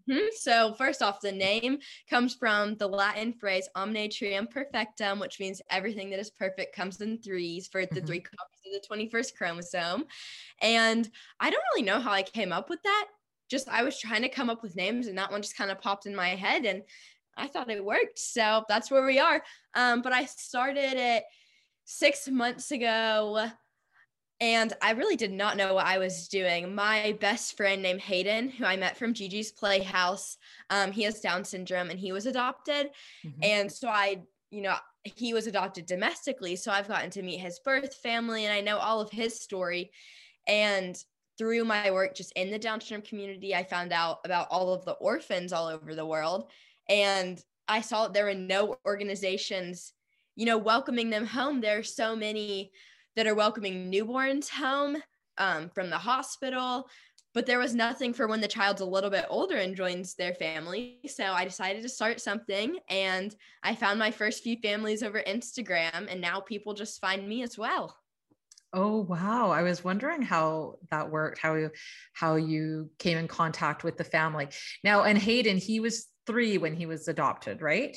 Mm-hmm. 0.09 0.27
So, 0.35 0.73
first 0.73 1.01
off, 1.01 1.21
the 1.21 1.31
name 1.31 1.79
comes 2.09 2.35
from 2.35 2.75
the 2.75 2.87
Latin 2.87 3.33
phrase 3.33 3.67
omne 3.75 4.09
trium 4.09 4.47
perfectum, 4.47 5.19
which 5.19 5.39
means 5.39 5.61
everything 5.69 6.09
that 6.09 6.19
is 6.19 6.29
perfect 6.29 6.75
comes 6.75 7.01
in 7.01 7.19
threes 7.19 7.67
for 7.67 7.85
the 7.85 7.95
mm-hmm. 7.95 8.05
three 8.05 8.19
copies 8.19 8.75
of 8.75 8.81
the 8.81 9.07
21st 9.07 9.35
chromosome. 9.35 10.05
And 10.61 11.09
I 11.39 11.49
don't 11.49 11.63
really 11.73 11.85
know 11.85 11.99
how 11.99 12.11
I 12.11 12.23
came 12.23 12.51
up 12.51 12.69
with 12.69 12.81
that. 12.83 13.07
Just 13.49 13.69
I 13.69 13.83
was 13.83 13.99
trying 13.99 14.23
to 14.23 14.29
come 14.29 14.49
up 14.49 14.63
with 14.63 14.75
names, 14.75 15.07
and 15.07 15.17
that 15.17 15.31
one 15.31 15.41
just 15.41 15.57
kind 15.57 15.71
of 15.71 15.81
popped 15.81 16.05
in 16.05 16.15
my 16.15 16.29
head. 16.29 16.65
And 16.65 16.83
I 17.37 17.47
thought 17.47 17.69
it 17.69 17.83
worked. 17.83 18.19
So 18.19 18.63
that's 18.67 18.91
where 18.91 19.05
we 19.05 19.19
are. 19.19 19.43
Um, 19.75 20.01
but 20.01 20.13
I 20.13 20.25
started 20.25 20.93
it 20.93 21.23
six 21.85 22.27
months 22.29 22.71
ago 22.71 23.49
and 24.43 24.73
I 24.81 24.91
really 24.91 25.15
did 25.15 25.31
not 25.31 25.55
know 25.55 25.73
what 25.73 25.85
I 25.85 25.99
was 25.99 26.27
doing. 26.27 26.75
My 26.75 27.17
best 27.21 27.55
friend 27.55 27.81
named 27.81 28.01
Hayden, 28.01 28.49
who 28.49 28.65
I 28.65 28.75
met 28.75 28.97
from 28.97 29.13
Gigi's 29.13 29.53
Playhouse, 29.53 30.37
um, 30.69 30.91
he 30.91 31.03
has 31.03 31.21
Down 31.21 31.45
syndrome 31.45 31.89
and 31.89 31.97
he 31.97 32.11
was 32.11 32.25
adopted. 32.25 32.89
Mm-hmm. 33.25 33.39
And 33.41 33.71
so 33.71 33.87
I, 33.87 34.23
you 34.51 34.61
know, 34.61 34.75
he 35.05 35.33
was 35.33 35.47
adopted 35.47 35.85
domestically. 35.85 36.57
So 36.57 36.73
I've 36.73 36.89
gotten 36.89 37.09
to 37.11 37.21
meet 37.21 37.37
his 37.37 37.59
birth 37.59 37.95
family 37.95 38.43
and 38.43 38.53
I 38.53 38.59
know 38.59 38.79
all 38.79 38.99
of 38.99 39.09
his 39.09 39.39
story. 39.39 39.91
And 40.45 41.01
through 41.37 41.63
my 41.63 41.91
work 41.91 42.13
just 42.13 42.33
in 42.33 42.51
the 42.51 42.59
Down 42.59 42.81
syndrome 42.81 43.07
community, 43.07 43.55
I 43.55 43.63
found 43.63 43.93
out 43.93 44.19
about 44.25 44.47
all 44.51 44.73
of 44.73 44.83
the 44.83 44.91
orphans 44.91 45.53
all 45.53 45.67
over 45.67 45.95
the 45.95 46.05
world 46.05 46.51
and 46.89 47.41
I 47.69 47.79
saw 47.79 48.09
there 48.09 48.25
were 48.25 48.33
no 48.33 48.75
organizations, 48.85 49.93
you 50.35 50.45
know, 50.45 50.57
welcoming 50.57 51.09
them 51.09 51.25
home. 51.25 51.61
There 51.61 51.79
are 51.79 51.83
so 51.83 52.13
many 52.13 52.73
that 53.15 53.27
are 53.27 53.35
welcoming 53.35 53.91
newborns 53.91 54.49
home 54.49 54.97
um, 55.37 55.69
from 55.69 55.89
the 55.89 55.97
hospital, 55.97 56.87
but 57.33 57.45
there 57.45 57.59
was 57.59 57.73
nothing 57.73 58.13
for 58.13 58.27
when 58.27 58.41
the 58.41 58.47
child's 58.47 58.81
a 58.81 58.85
little 58.85 59.09
bit 59.09 59.25
older 59.29 59.57
and 59.57 59.75
joins 59.75 60.13
their 60.13 60.35
family. 60.35 60.99
So 61.07 61.25
I 61.25 61.45
decided 61.45 61.81
to 61.81 61.89
start 61.89 62.21
something 62.21 62.77
and 62.89 63.35
I 63.63 63.75
found 63.75 63.97
my 63.97 64.11
first 64.11 64.43
few 64.43 64.57
families 64.57 65.03
over 65.03 65.23
Instagram, 65.27 66.07
and 66.09 66.21
now 66.21 66.39
people 66.39 66.73
just 66.73 67.01
find 67.01 67.27
me 67.27 67.41
as 67.43 67.57
well. 67.57 67.97
Oh 68.75 69.01
wow! 69.01 69.51
I 69.51 69.61
was 69.61 69.83
wondering 69.83 70.23
how 70.23 70.79
that 70.89 71.11
worked, 71.11 71.37
how 71.37 71.53
you 71.53 71.69
how 72.13 72.37
you 72.37 72.89
came 72.97 73.19
in 73.19 73.27
contact 73.27 73.83
with 73.83 73.97
the 73.97 74.03
family. 74.03 74.47
Now, 74.83 75.03
and 75.03 75.15
Hayden, 75.15 75.57
he 75.57 75.79
was 75.79 76.07
three 76.25 76.57
when 76.57 76.75
he 76.75 76.87
was 76.87 77.07
adopted, 77.07 77.61
right? 77.61 77.95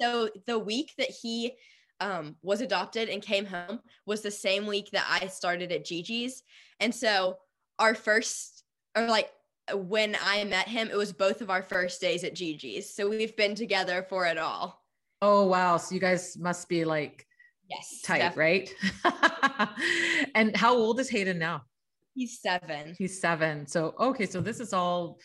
So 0.00 0.30
the 0.46 0.60
week 0.60 0.92
that 0.96 1.10
he 1.10 1.54
um, 2.00 2.36
was 2.42 2.60
adopted 2.60 3.08
and 3.08 3.22
came 3.22 3.46
home 3.46 3.80
was 4.06 4.22
the 4.22 4.30
same 4.30 4.66
week 4.66 4.90
that 4.92 5.06
I 5.08 5.26
started 5.28 5.72
at 5.72 5.84
Gigi's. 5.84 6.42
And 6.80 6.94
so 6.94 7.38
our 7.78 7.94
first, 7.94 8.64
or 8.96 9.06
like 9.06 9.30
when 9.74 10.16
I 10.22 10.44
met 10.44 10.68
him, 10.68 10.88
it 10.90 10.96
was 10.96 11.12
both 11.12 11.40
of 11.40 11.50
our 11.50 11.62
first 11.62 12.00
days 12.00 12.24
at 12.24 12.34
Gigi's. 12.34 12.94
So 12.94 13.08
we've 13.08 13.36
been 13.36 13.54
together 13.54 14.04
for 14.08 14.26
it 14.26 14.38
all. 14.38 14.82
Oh, 15.22 15.46
wow. 15.46 15.76
So 15.76 15.94
you 15.94 16.00
guys 16.00 16.36
must 16.38 16.68
be 16.68 16.84
like, 16.84 17.26
yes, 17.68 18.00
tight, 18.02 18.18
definitely. 18.18 18.72
right? 19.04 19.68
and 20.34 20.56
how 20.56 20.74
old 20.74 20.98
is 20.98 21.10
Hayden 21.10 21.38
now? 21.38 21.62
He's 22.14 22.40
seven. 22.40 22.94
He's 22.98 23.20
seven. 23.20 23.66
So, 23.66 23.94
okay. 23.98 24.26
So 24.26 24.40
this 24.40 24.60
is 24.60 24.72
all 24.72 25.18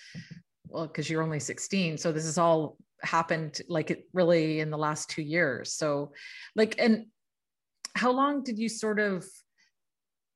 well 0.67 0.88
because 0.88 1.10
you're 1.10 1.24
only 1.24 1.39
16 1.39 1.98
so 1.98 2.12
this 2.12 2.25
is 2.25 2.38
all 2.38 2.77
happened 3.02 3.62
like 3.68 3.92
it 3.92 4.08
really 4.14 4.60
in 4.60 4.70
the 4.70 4.78
last 4.78 5.10
two 5.10 5.22
years. 5.22 5.74
So 5.74 6.12
like 6.56 6.75
and 6.80 7.06
how 7.96 8.12
long 8.12 8.44
did 8.44 8.60
you 8.60 8.68
sort 8.68 9.00
of 9.00 9.25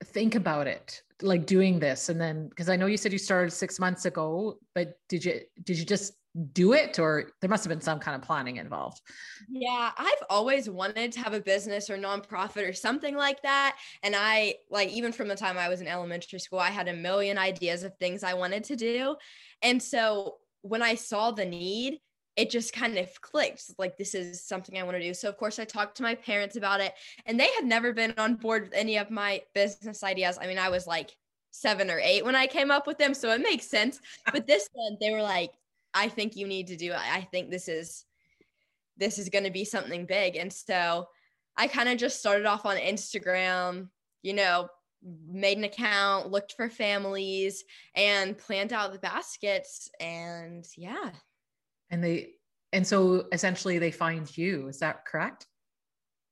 think 0.06 0.36
about 0.36 0.68
it 0.68 1.02
like 1.22 1.46
doing 1.46 1.80
this? 1.80 2.10
And 2.10 2.20
then 2.20 2.48
because 2.50 2.70
i 2.70 2.76
know 2.76 2.86
you 2.86 2.98
said 2.98 3.12
you 3.12 3.18
started 3.18 3.52
six 3.52 3.80
months 3.80 4.06
ago 4.06 4.58
but 4.76 4.94
did 5.08 5.26
you 5.26 5.42
did 5.64 5.78
you 5.78 5.86
just 5.86 6.14
do 6.54 6.74
it 6.74 7.00
or 7.00 7.32
there 7.42 7.50
must 7.50 7.64
have 7.64 7.70
been 7.70 7.82
some 7.82 8.00
kind 8.00 8.16
of 8.16 8.22
planning 8.22 8.58
involved? 8.58 9.02
Yeah 9.50 9.92
i've 9.98 10.24
always 10.30 10.70
wanted 10.70 11.12
to 11.14 11.20
have 11.20 11.34
a 11.34 11.42
business 11.42 11.90
or 11.90 11.98
nonprofit 11.98 12.70
or 12.70 12.74
something 12.74 13.16
like 13.16 13.42
that. 13.42 13.78
And 14.04 14.16
i 14.16 14.56
like 14.70 14.90
even 14.90 15.12
from 15.12 15.28
the 15.28 15.36
time 15.36 15.58
i 15.58 15.68
was 15.68 15.82
in 15.82 15.88
elementary 15.88 16.40
school 16.40 16.60
i 16.60 16.70
had 16.70 16.88
a 16.88 16.94
million 16.94 17.38
ideas 17.38 17.84
of 17.84 17.96
things 17.98 18.24
i 18.24 18.34
wanted 18.34 18.64
to 18.66 18.76
do. 18.76 19.16
And 19.62 19.82
so 19.82 20.38
when 20.62 20.82
I 20.82 20.96
saw 20.96 21.32
the 21.32 21.46
need, 21.46 22.00
it 22.36 22.50
just 22.50 22.74
kind 22.74 22.98
of 22.98 23.10
clicked 23.22 23.64
like 23.78 23.98
this 23.98 24.16
is 24.16 24.44
something 24.44 24.78
I 24.78 24.84
want 24.84 24.98
to 24.98 25.04
do. 25.04 25.14
So 25.14 25.28
of 25.28 25.38
course 25.38 25.60
I 25.60 25.66
talked 25.66 25.98
to 25.98 26.04
my 26.04 26.16
parents 26.16 26.56
about 26.56 26.80
it 26.80 26.94
and 27.26 27.40
they 27.40 27.50
had 27.56 27.66
never 27.66 27.94
been 27.94 28.14
on 28.18 28.36
board 28.36 28.64
with 28.64 28.74
any 28.74 28.98
of 28.98 29.12
my 29.12 29.42
business 29.54 30.04
ideas. 30.04 30.38
I 30.42 30.48
mean, 30.48 30.60
I 30.60 30.70
was 30.70 30.88
like 30.88 31.16
7 31.52 31.90
or 31.90 32.00
8 32.00 32.26
when 32.26 32.36
I 32.36 32.48
came 32.48 32.72
up 32.72 32.88
with 32.88 32.98
them, 32.98 33.14
so 33.14 33.32
it 33.32 33.42
makes 33.42 33.68
sense. 33.68 34.00
But 34.32 34.48
this 34.48 34.70
one 34.74 34.98
they 35.02 35.12
were 35.12 35.22
like 35.22 35.52
I 35.94 36.08
think 36.08 36.36
you 36.36 36.48
need 36.48 36.68
to 36.68 36.78
do 36.78 36.92
it. 36.92 37.00
I 37.00 37.22
think 37.22 37.50
this 37.50 37.68
is 37.68 38.06
this 38.98 39.18
is 39.18 39.30
going 39.30 39.46
to 39.46 39.52
be 39.52 39.66
something 39.66 40.06
big. 40.06 40.36
And 40.36 40.52
so 40.52 41.08
I 41.58 41.68
kind 41.68 41.90
of 41.90 41.98
just 41.98 42.20
started 42.20 42.46
off 42.46 42.66
on 42.66 42.78
Instagram, 42.78 43.90
you 44.22 44.34
know, 44.34 44.70
made 45.28 45.58
an 45.58 45.64
account, 45.64 46.30
looked 46.30 46.54
for 46.54 46.70
families, 46.70 47.64
and 47.96 48.38
planned 48.38 48.74
out 48.74 48.92
the 48.94 49.00
baskets. 49.00 49.90
And 50.00 50.66
yeah. 50.78 51.12
And 51.90 52.04
they, 52.04 52.32
and 52.72 52.86
so 52.86 53.26
essentially 53.32 53.80
they 53.80 53.92
find 53.92 54.38
you. 54.38 54.68
Is 54.68 54.80
that 54.80 55.06
correct? 55.06 55.48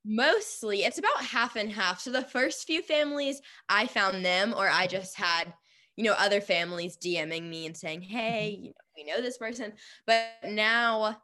Mostly, 0.06 0.84
it's 0.84 1.00
about 1.00 1.22
half 1.22 1.56
and 1.56 1.72
half. 1.72 2.00
So 2.00 2.12
the 2.12 2.22
first 2.22 2.66
few 2.66 2.82
families, 2.82 3.42
I 3.68 3.88
found 3.88 4.24
them, 4.24 4.54
or 4.56 4.70
I 4.70 4.88
just 4.88 5.18
had, 5.18 5.54
you 5.98 6.04
know, 6.04 6.14
other 6.18 6.40
families 6.40 6.98
DMing 6.98 7.50
me 7.50 7.66
and 7.66 7.76
saying, 7.76 8.02
hey, 8.04 8.54
mm-hmm. 8.56 8.64
you 8.64 8.70
know, 8.70 8.76
we 8.96 9.04
know 9.04 9.22
this 9.22 9.38
person. 9.38 9.74
But 10.06 10.28
now, 10.46 11.18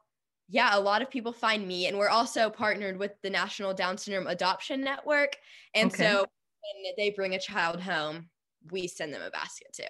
yeah, 0.50 0.78
a 0.78 0.80
lot 0.80 1.02
of 1.02 1.10
people 1.10 1.32
find 1.32 1.66
me. 1.66 1.88
And 1.88 1.98
we're 1.98 2.10
also 2.10 2.50
partnered 2.50 2.98
with 2.98 3.13
the 3.22 3.30
National 3.30 3.74
Down 3.74 3.98
Syndrome 3.98 4.28
Adoption 4.28 4.82
Network. 4.82 5.38
And 5.74 5.92
okay. 5.92 6.04
so 6.04 6.20
when 6.20 6.94
they 6.98 7.12
bring 7.12 7.36
a 7.36 7.40
child 7.40 7.80
home, 7.80 8.30
we 8.72 8.88
send 8.88 9.13
them 9.13 9.22
a 9.22 9.32
basket 9.32 9.68
too. 9.74 9.84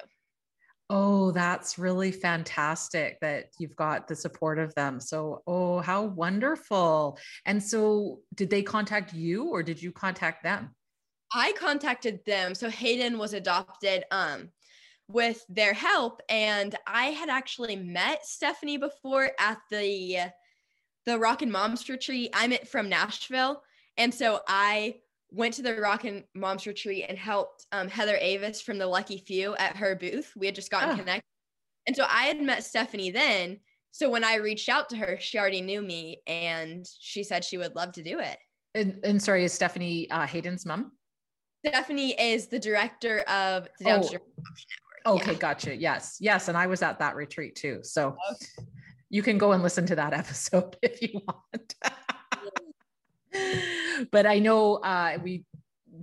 Oh, 0.89 1.31
that's 1.31 1.79
really 1.79 2.11
fantastic 2.11 3.19
that 3.21 3.49
you've 3.57 3.75
got 3.75 4.07
the 4.07 4.15
support 4.15 4.59
of 4.59 4.75
them. 4.75 4.99
So, 4.99 5.41
oh, 5.47 5.79
how 5.79 6.03
wonderful. 6.03 7.17
And 7.45 7.63
so, 7.63 8.19
did 8.35 8.49
they 8.49 8.61
contact 8.61 9.13
you 9.13 9.45
or 9.45 9.63
did 9.63 9.81
you 9.81 9.91
contact 9.91 10.43
them? 10.43 10.75
I 11.33 11.53
contacted 11.53 12.23
them. 12.25 12.53
So 12.53 12.69
Hayden 12.69 13.17
was 13.17 13.33
adopted 13.33 14.05
um 14.11 14.49
with 15.09 15.43
their 15.49 15.73
help 15.73 16.21
and 16.29 16.75
I 16.87 17.07
had 17.07 17.29
actually 17.29 17.75
met 17.75 18.25
Stephanie 18.25 18.77
before 18.77 19.31
at 19.39 19.59
the 19.69 20.17
the 21.05 21.19
Rockin' 21.19 21.51
Moms 21.51 21.89
retreat. 21.89 22.29
I'm 22.33 22.53
from 22.65 22.87
Nashville 22.87 23.61
and 23.97 24.13
so 24.13 24.39
I 24.47 24.95
went 25.33 25.55
to 25.55 25.63
the 25.63 25.75
Rockin' 25.75 26.23
Moms 26.35 26.67
retreat 26.67 27.05
and 27.09 27.17
helped 27.17 27.65
um, 27.71 27.89
Heather 27.89 28.17
Avis 28.21 28.61
from 28.61 28.77
the 28.77 28.87
Lucky 28.87 29.17
Few 29.17 29.55
at 29.55 29.75
her 29.75 29.95
booth. 29.95 30.31
We 30.37 30.45
had 30.45 30.55
just 30.55 30.71
gotten 30.71 30.91
oh. 30.91 30.95
connected. 30.95 31.23
And 31.87 31.95
so 31.95 32.05
I 32.07 32.23
had 32.23 32.39
met 32.39 32.63
Stephanie 32.63 33.11
then. 33.11 33.59
So 33.91 34.09
when 34.09 34.23
I 34.23 34.35
reached 34.35 34.69
out 34.69 34.89
to 34.89 34.95
her, 34.97 35.17
she 35.19 35.37
already 35.37 35.61
knew 35.61 35.81
me 35.81 36.21
and 36.27 36.87
she 36.99 37.23
said 37.23 37.43
she 37.43 37.57
would 37.57 37.75
love 37.75 37.91
to 37.93 38.03
do 38.03 38.19
it. 38.19 38.37
And, 38.75 38.99
and 39.03 39.21
sorry, 39.21 39.43
is 39.43 39.53
Stephanie 39.53 40.09
uh, 40.09 40.25
Hayden's 40.25 40.65
mom? 40.65 40.93
Stephanie 41.65 42.19
is 42.19 42.47
the 42.47 42.59
director 42.59 43.19
of 43.21 43.67
the 43.79 43.91
oh. 43.91 44.01
Network. 44.01 44.21
Okay, 45.05 45.31
yeah. 45.33 45.37
gotcha. 45.37 45.75
Yes, 45.75 46.17
yes. 46.19 46.47
And 46.47 46.57
I 46.57 46.67
was 46.67 46.81
at 46.81 46.99
that 46.99 47.15
retreat 47.15 47.55
too. 47.55 47.79
So 47.83 48.15
okay. 48.31 48.67
you 49.09 49.21
can 49.21 49.37
go 49.37 49.51
and 49.51 49.61
listen 49.61 49.85
to 49.87 49.95
that 49.95 50.13
episode 50.13 50.77
if 50.81 51.01
you 51.01 51.21
want. 51.27 51.75
but 54.11 54.25
I 54.25 54.39
know 54.39 54.75
uh, 54.75 55.17
we 55.21 55.45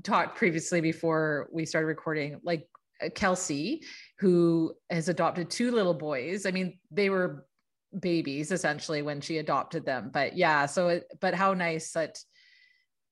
talked 0.03 0.37
previously 0.37 0.81
before 0.81 1.49
we 1.53 1.67
started 1.67 1.87
recording, 1.87 2.41
like 2.43 2.69
uh, 3.03 3.09
Kelsey, 3.15 3.83
who 4.19 4.75
has 4.91 5.09
adopted 5.09 5.51
two 5.51 5.71
little 5.71 5.95
boys. 5.95 6.47
I 6.47 6.51
mean, 6.51 6.79
they 6.91 7.11
were 7.11 7.47
babies 7.99 8.53
essentially 8.53 9.03
when 9.03 9.21
she 9.21 9.39
adopted 9.39 9.85
them. 9.85 10.11
But 10.13 10.37
yeah, 10.37 10.67
so, 10.67 10.89
it, 10.89 11.07
but 11.21 11.35
how 11.35 11.55
nice 11.55 11.93
that, 11.93 12.19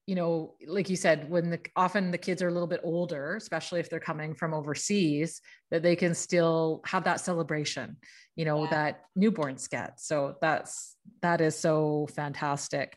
you 0.06 0.14
know, 0.14 0.54
like 0.66 0.88
you 0.88 0.96
said, 0.96 1.28
when 1.28 1.50
the 1.50 1.60
often 1.76 2.10
the 2.10 2.18
kids 2.18 2.40
are 2.40 2.48
a 2.48 2.52
little 2.52 2.68
bit 2.68 2.80
older, 2.82 3.37
especially 3.37 3.80
if 3.80 3.90
they're 3.90 4.00
coming 4.00 4.34
from 4.34 4.54
overseas, 4.54 5.42
that 5.70 5.82
they 5.82 5.96
can 5.96 6.14
still 6.14 6.80
have 6.87 7.04
that 7.04 7.20
celebration, 7.20 7.96
you 8.38 8.45
know, 8.45 8.62
yeah. 8.64 8.71
that 8.71 9.00
newborns 9.18 9.68
get. 9.68 10.00
So 10.00 10.37
that's 10.40 10.95
that 11.23 11.40
is 11.40 11.59
so 11.59 12.07
fantastic. 12.14 12.97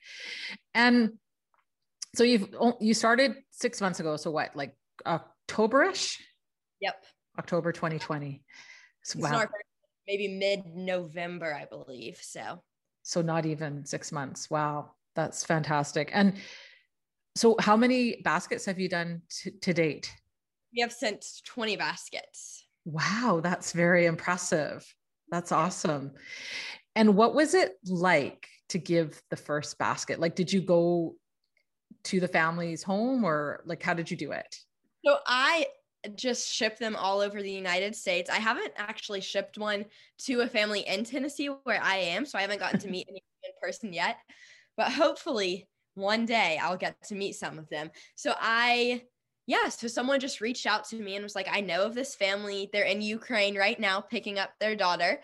And 0.75 1.13
so 2.15 2.24
you've 2.24 2.48
you 2.79 2.93
started 2.93 3.38
six 3.50 3.81
months 3.81 4.00
ago. 4.00 4.17
So 4.17 4.29
what, 4.29 4.55
like 4.55 4.75
Octoberish? 5.05 6.17
Yep. 6.79 7.03
October 7.39 7.71
2020. 7.71 8.43
So, 9.03 9.19
wow. 9.19 9.45
Maybe 10.07 10.27
mid-November, 10.27 11.53
I 11.53 11.65
believe. 11.65 12.19
So. 12.21 12.62
So 13.01 13.21
not 13.21 13.48
even 13.48 13.83
six 13.86 14.12
months. 14.12 14.50
Wow, 14.50 14.91
that's 15.15 15.43
fantastic. 15.43 16.12
And 16.13 16.36
so, 17.36 17.55
how 17.60 17.75
many 17.75 18.21
baskets 18.24 18.65
have 18.65 18.79
you 18.79 18.89
done 18.89 19.24
to, 19.41 19.51
to 19.62 19.74
date? 19.74 20.13
We 20.75 20.81
have 20.81 20.91
sent 20.91 21.25
20 21.45 21.77
baskets. 21.77 22.65
Wow, 22.86 23.39
that's 23.41 23.71
very 23.71 24.05
impressive. 24.05 24.86
That's 25.31 25.51
awesome. 25.51 26.11
And 26.95 27.15
what 27.15 27.33
was 27.33 27.53
it 27.53 27.73
like 27.85 28.47
to 28.69 28.77
give 28.77 29.21
the 29.29 29.38
first 29.38 29.77
basket? 29.77 30.19
Like, 30.19 30.35
did 30.35 30.51
you 30.51 30.61
go 30.61 31.15
to 32.03 32.19
the 32.19 32.27
family's 32.27 32.83
home 32.83 33.23
or 33.23 33.61
like 33.65 33.81
how 33.81 33.93
did 33.93 34.11
you 34.11 34.17
do 34.17 34.31
it? 34.31 34.55
So 35.05 35.17
I 35.25 35.67
just 36.15 36.51
ship 36.51 36.77
them 36.77 36.95
all 36.95 37.21
over 37.21 37.41
the 37.41 37.51
United 37.51 37.95
States. 37.95 38.29
I 38.29 38.38
haven't 38.38 38.73
actually 38.75 39.21
shipped 39.21 39.57
one 39.57 39.85
to 40.19 40.41
a 40.41 40.47
family 40.47 40.81
in 40.81 41.03
Tennessee 41.03 41.47
where 41.63 41.81
I 41.81 41.97
am, 41.97 42.25
so 42.25 42.38
I 42.38 42.41
haven't 42.41 42.59
gotten 42.59 42.79
to 42.81 42.88
meet 42.91 43.07
any 43.09 43.23
in 43.43 43.51
person 43.61 43.93
yet. 43.93 44.17
But 44.77 44.91
hopefully 44.91 45.67
one 45.95 46.25
day 46.25 46.59
I'll 46.61 46.77
get 46.77 47.01
to 47.03 47.15
meet 47.15 47.35
some 47.35 47.59
of 47.59 47.69
them. 47.69 47.91
So 48.15 48.33
I 48.39 49.03
yeah, 49.51 49.68
so 49.68 49.90
someone 49.90 50.22
just 50.22 50.40
reached 50.40 50.66
out 50.66 50.85
to 50.85 50.96
me 50.96 51.16
and 51.16 51.24
was 51.24 51.35
like, 51.35 51.50
I 51.51 51.59
know 51.59 51.83
of 51.83 51.94
this 51.94 52.16
family. 52.16 52.70
They're 52.72 52.85
in 52.85 53.01
Ukraine 53.01 53.57
right 53.57 53.77
now 53.77 54.00
picking 54.00 54.40
up 54.40 54.51
their 54.61 54.77
daughter. 54.77 55.20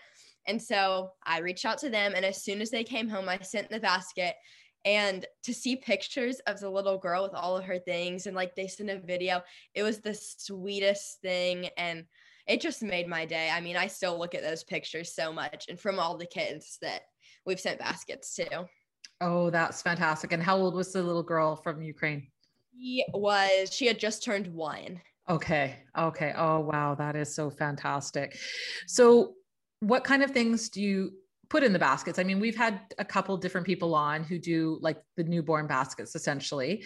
And 0.46 0.60
so 0.60 1.12
I 1.24 1.38
reached 1.38 1.64
out 1.64 1.78
to 1.78 1.88
them. 1.88 2.12
And 2.14 2.26
as 2.26 2.42
soon 2.42 2.60
as 2.60 2.68
they 2.68 2.84
came 2.84 3.08
home, 3.08 3.26
I 3.26 3.38
sent 3.38 3.70
the 3.70 3.80
basket 3.80 4.34
and 4.84 5.24
to 5.44 5.54
see 5.54 5.76
pictures 5.76 6.40
of 6.40 6.60
the 6.60 6.68
little 6.68 6.98
girl 6.98 7.22
with 7.22 7.32
all 7.32 7.56
of 7.56 7.64
her 7.64 7.78
things 7.78 8.26
and 8.26 8.36
like 8.36 8.54
they 8.54 8.68
sent 8.68 8.88
a 8.88 9.00
video 9.00 9.42
it 9.74 9.82
was 9.82 9.98
the 9.98 10.14
sweetest 10.14 11.20
thing 11.20 11.68
and 11.76 12.04
it 12.46 12.60
just 12.60 12.80
made 12.80 13.08
my 13.08 13.24
day 13.24 13.50
i 13.52 13.60
mean 13.60 13.76
i 13.76 13.88
still 13.88 14.16
look 14.16 14.36
at 14.36 14.42
those 14.42 14.62
pictures 14.62 15.12
so 15.12 15.32
much 15.32 15.66
and 15.68 15.80
from 15.80 15.98
all 15.98 16.16
the 16.16 16.24
kids 16.24 16.78
that 16.80 17.00
we've 17.44 17.58
sent 17.58 17.80
baskets 17.80 18.36
to 18.36 18.68
oh 19.20 19.50
that's 19.50 19.82
fantastic 19.82 20.30
and 20.30 20.44
how 20.44 20.56
old 20.56 20.76
was 20.76 20.92
the 20.92 21.02
little 21.02 21.24
girl 21.24 21.56
from 21.56 21.82
ukraine 21.82 22.28
she 22.78 23.04
was 23.12 23.72
she 23.72 23.86
had 23.86 23.98
just 23.98 24.22
turned 24.22 24.46
one 24.48 25.00
okay 25.28 25.76
okay 25.98 26.32
oh 26.36 26.60
wow 26.60 26.94
that 26.94 27.16
is 27.16 27.34
so 27.34 27.50
fantastic 27.50 28.38
so 28.86 29.34
what 29.80 30.04
kind 30.04 30.22
of 30.22 30.30
things 30.30 30.68
do 30.68 30.80
you 30.80 31.12
put 31.48 31.62
in 31.62 31.72
the 31.72 31.78
baskets. 31.78 32.18
I 32.18 32.24
mean, 32.24 32.40
we've 32.40 32.56
had 32.56 32.80
a 32.98 33.04
couple 33.04 33.36
different 33.36 33.66
people 33.66 33.94
on 33.94 34.22
who 34.22 34.38
do 34.38 34.78
like 34.80 35.00
the 35.16 35.24
newborn 35.24 35.66
baskets 35.66 36.14
essentially. 36.14 36.84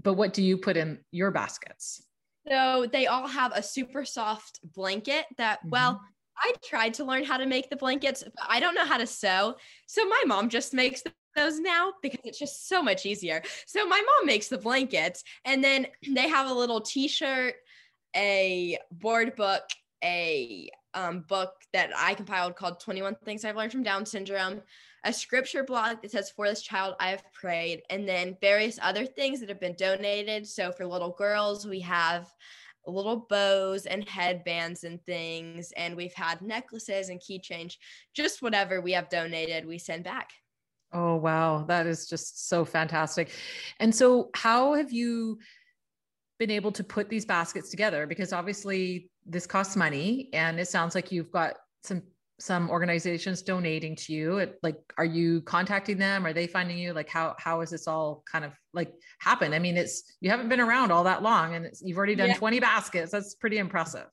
But 0.00 0.14
what 0.14 0.32
do 0.34 0.42
you 0.42 0.58
put 0.58 0.76
in 0.76 0.98
your 1.10 1.30
baskets? 1.30 2.06
So 2.48 2.86
they 2.92 3.06
all 3.06 3.26
have 3.26 3.52
a 3.54 3.62
super 3.62 4.04
soft 4.04 4.60
blanket 4.74 5.24
that, 5.38 5.60
mm-hmm. 5.60 5.70
well, 5.70 6.00
I 6.36 6.52
tried 6.64 6.94
to 6.94 7.04
learn 7.04 7.24
how 7.24 7.38
to 7.38 7.46
make 7.46 7.70
the 7.70 7.76
blankets, 7.76 8.24
but 8.24 8.46
I 8.46 8.60
don't 8.60 8.74
know 8.74 8.84
how 8.84 8.98
to 8.98 9.06
sew. 9.06 9.54
So 9.86 10.04
my 10.04 10.22
mom 10.26 10.48
just 10.48 10.74
makes 10.74 11.02
those 11.34 11.58
now 11.58 11.92
because 12.02 12.20
it's 12.24 12.38
just 12.38 12.68
so 12.68 12.82
much 12.82 13.06
easier. 13.06 13.42
So 13.66 13.86
my 13.86 14.00
mom 14.00 14.26
makes 14.26 14.48
the 14.48 14.58
blankets 14.58 15.24
and 15.44 15.62
then 15.62 15.86
they 16.14 16.28
have 16.28 16.50
a 16.50 16.54
little 16.54 16.80
t-shirt, 16.80 17.54
a 18.16 18.78
board 18.92 19.34
book, 19.36 19.62
a 20.02 20.68
um, 20.92 21.24
book 21.28 21.52
that 21.72 21.90
I 21.96 22.14
compiled 22.14 22.56
called 22.56 22.80
21 22.80 23.16
Things 23.24 23.44
I've 23.44 23.56
Learned 23.56 23.72
from 23.72 23.82
Down 23.82 24.06
Syndrome, 24.06 24.62
a 25.04 25.12
scripture 25.12 25.64
blog 25.64 26.02
that 26.02 26.10
says, 26.10 26.30
For 26.30 26.48
this 26.48 26.62
child 26.62 26.94
I 27.00 27.08
have 27.08 27.24
prayed, 27.32 27.82
and 27.90 28.08
then 28.08 28.36
various 28.40 28.78
other 28.80 29.06
things 29.06 29.40
that 29.40 29.48
have 29.48 29.60
been 29.60 29.74
donated. 29.76 30.46
So 30.46 30.72
for 30.72 30.86
little 30.86 31.10
girls, 31.10 31.66
we 31.66 31.80
have 31.80 32.32
little 32.86 33.26
bows 33.28 33.86
and 33.86 34.08
headbands 34.08 34.84
and 34.84 35.02
things, 35.04 35.72
and 35.76 35.96
we've 35.96 36.14
had 36.14 36.42
necklaces 36.42 37.08
and 37.08 37.20
keychains, 37.20 37.76
just 38.12 38.42
whatever 38.42 38.80
we 38.80 38.92
have 38.92 39.08
donated, 39.08 39.66
we 39.66 39.78
send 39.78 40.04
back. 40.04 40.30
Oh, 40.94 41.16
wow. 41.16 41.64
That 41.66 41.86
is 41.86 42.08
just 42.08 42.48
so 42.48 42.64
fantastic. 42.64 43.30
And 43.80 43.92
so, 43.92 44.30
how 44.34 44.74
have 44.74 44.92
you 44.92 45.38
been 46.38 46.52
able 46.52 46.70
to 46.72 46.84
put 46.84 47.08
these 47.08 47.24
baskets 47.24 47.70
together? 47.70 48.06
Because 48.06 48.32
obviously, 48.32 49.10
this 49.26 49.46
costs 49.46 49.74
money 49.74 50.30
and 50.32 50.60
it 50.60 50.68
sounds 50.68 50.94
like 50.94 51.10
you've 51.10 51.32
got 51.32 51.56
some 51.82 52.02
some 52.40 52.68
organizations 52.68 53.42
donating 53.42 53.94
to 53.94 54.12
you 54.12 54.38
it, 54.38 54.58
like 54.62 54.76
are 54.98 55.04
you 55.04 55.40
contacting 55.42 55.96
them 55.96 56.26
are 56.26 56.32
they 56.32 56.48
finding 56.48 56.76
you 56.76 56.92
like 56.92 57.08
how 57.08 57.34
how 57.38 57.60
is 57.60 57.70
this 57.70 57.86
all 57.86 58.24
kind 58.30 58.44
of 58.44 58.52
like 58.72 58.92
happened 59.20 59.54
i 59.54 59.58
mean 59.58 59.76
it's 59.76 60.16
you 60.20 60.28
haven't 60.28 60.48
been 60.48 60.60
around 60.60 60.90
all 60.90 61.04
that 61.04 61.22
long 61.22 61.54
and 61.54 61.70
you've 61.80 61.96
already 61.96 62.16
done 62.16 62.30
yeah. 62.30 62.36
20 62.36 62.58
baskets 62.58 63.12
that's 63.12 63.36
pretty 63.36 63.58
impressive 63.58 64.06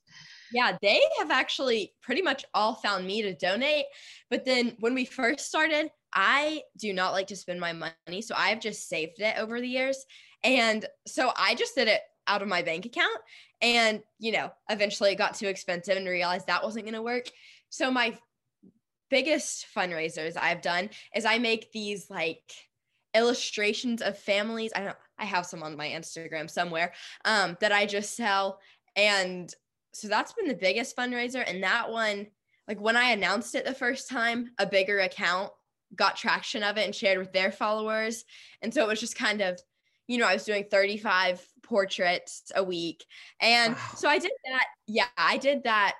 yeah 0.54 0.78
they 0.84 1.02
have 1.17 1.32
actually 1.32 1.96
pretty 2.04 2.22
much 2.22 2.46
all 2.54 2.76
found 2.76 3.08
me 3.08 3.24
to 3.24 3.34
donate 3.34 3.86
but 4.30 4.46
then 4.46 4.76
when 4.80 4.94
we 4.94 5.04
first 5.04 5.48
started 5.48 5.89
i 6.13 6.62
do 6.78 6.93
not 6.93 7.12
like 7.12 7.28
to 7.28 7.36
spend 7.36 7.60
my 7.60 7.74
money 7.74 8.21
so 8.21 8.36
i've 8.38 8.60
just 8.60 8.88
saved 8.88 9.19
it 9.19 9.38
over 9.38 9.60
the 9.60 9.67
years 9.67 10.06
and 10.43 10.86
so 11.08 11.32
i 11.36 11.56
just 11.56 11.76
did 11.76 11.88
it 11.88 12.02
out 12.28 12.41
of 12.41 12.47
my 12.47 12.62
bank 12.62 12.86
account. 12.86 13.19
And, 13.62 14.02
you 14.19 14.32
know, 14.32 14.52
eventually 14.69 15.12
it 15.12 15.17
got 15.17 15.36
too 15.36 15.47
expensive 15.47 15.97
and 15.97 16.08
realized 16.08 16.47
that 16.47 16.63
wasn't 16.63 16.86
going 16.86 16.95
to 16.95 17.02
work. 17.02 17.30
So 17.69 17.91
my 17.91 18.17
biggest 19.10 19.67
fundraisers 19.76 20.38
I've 20.38 20.62
done 20.62 20.89
is 21.15 21.26
I 21.26 21.38
make 21.38 21.71
these 21.71 22.10
like 22.10 22.52
illustrations 23.13 24.02
of 24.02 24.17
families. 24.17 24.71
I 24.76 24.82
don't 24.82 24.97
I 25.19 25.26
have 25.26 25.45
some 25.45 25.62
on 25.62 25.78
my 25.78 25.89
Instagram 25.89 26.50
somewhere 26.50 26.93
um, 27.26 27.58
that 27.62 27.71
I 27.71 27.86
just 27.86 28.15
sell. 28.15 28.60
And 28.95 29.54
so 29.93 30.08
that's 30.08 30.34
been 30.34 30.47
the 30.47 30.56
biggest 30.56 30.95
fundraiser. 30.95 31.43
And 31.45 31.62
that 31.63 31.91
one, 31.91 32.28
like 32.67 32.80
when 32.80 32.97
I 32.97 33.12
announced 33.12 33.54
it 33.54 33.65
the 33.65 33.74
first 33.74 34.10
time, 34.10 34.52
a 34.58 34.65
bigger 34.65 35.00
account 35.02 35.52
got 35.96 36.16
traction 36.16 36.64
of 36.64 36.78
it 36.78 36.86
and 36.86 36.96
shared 36.96 37.20
with 37.20 37.34
their 37.34 37.52
followers. 37.52 38.24
And 38.62 38.74
so 38.74 38.84
it 38.84 38.88
was 38.88 39.00
just 39.00 39.18
kind 39.18 39.42
of 39.42 39.60
you 40.12 40.18
know, 40.18 40.28
I 40.28 40.34
was 40.34 40.44
doing 40.44 40.66
35 40.70 41.42
portraits 41.64 42.52
a 42.54 42.62
week. 42.62 43.06
And 43.40 43.76
wow. 43.76 43.82
so 43.96 44.10
I 44.10 44.20
did 44.20 44.32
that. 44.52 44.66
Yeah, 44.86 45.06
I 45.18 45.38
did 45.38 45.64
that 45.64 45.96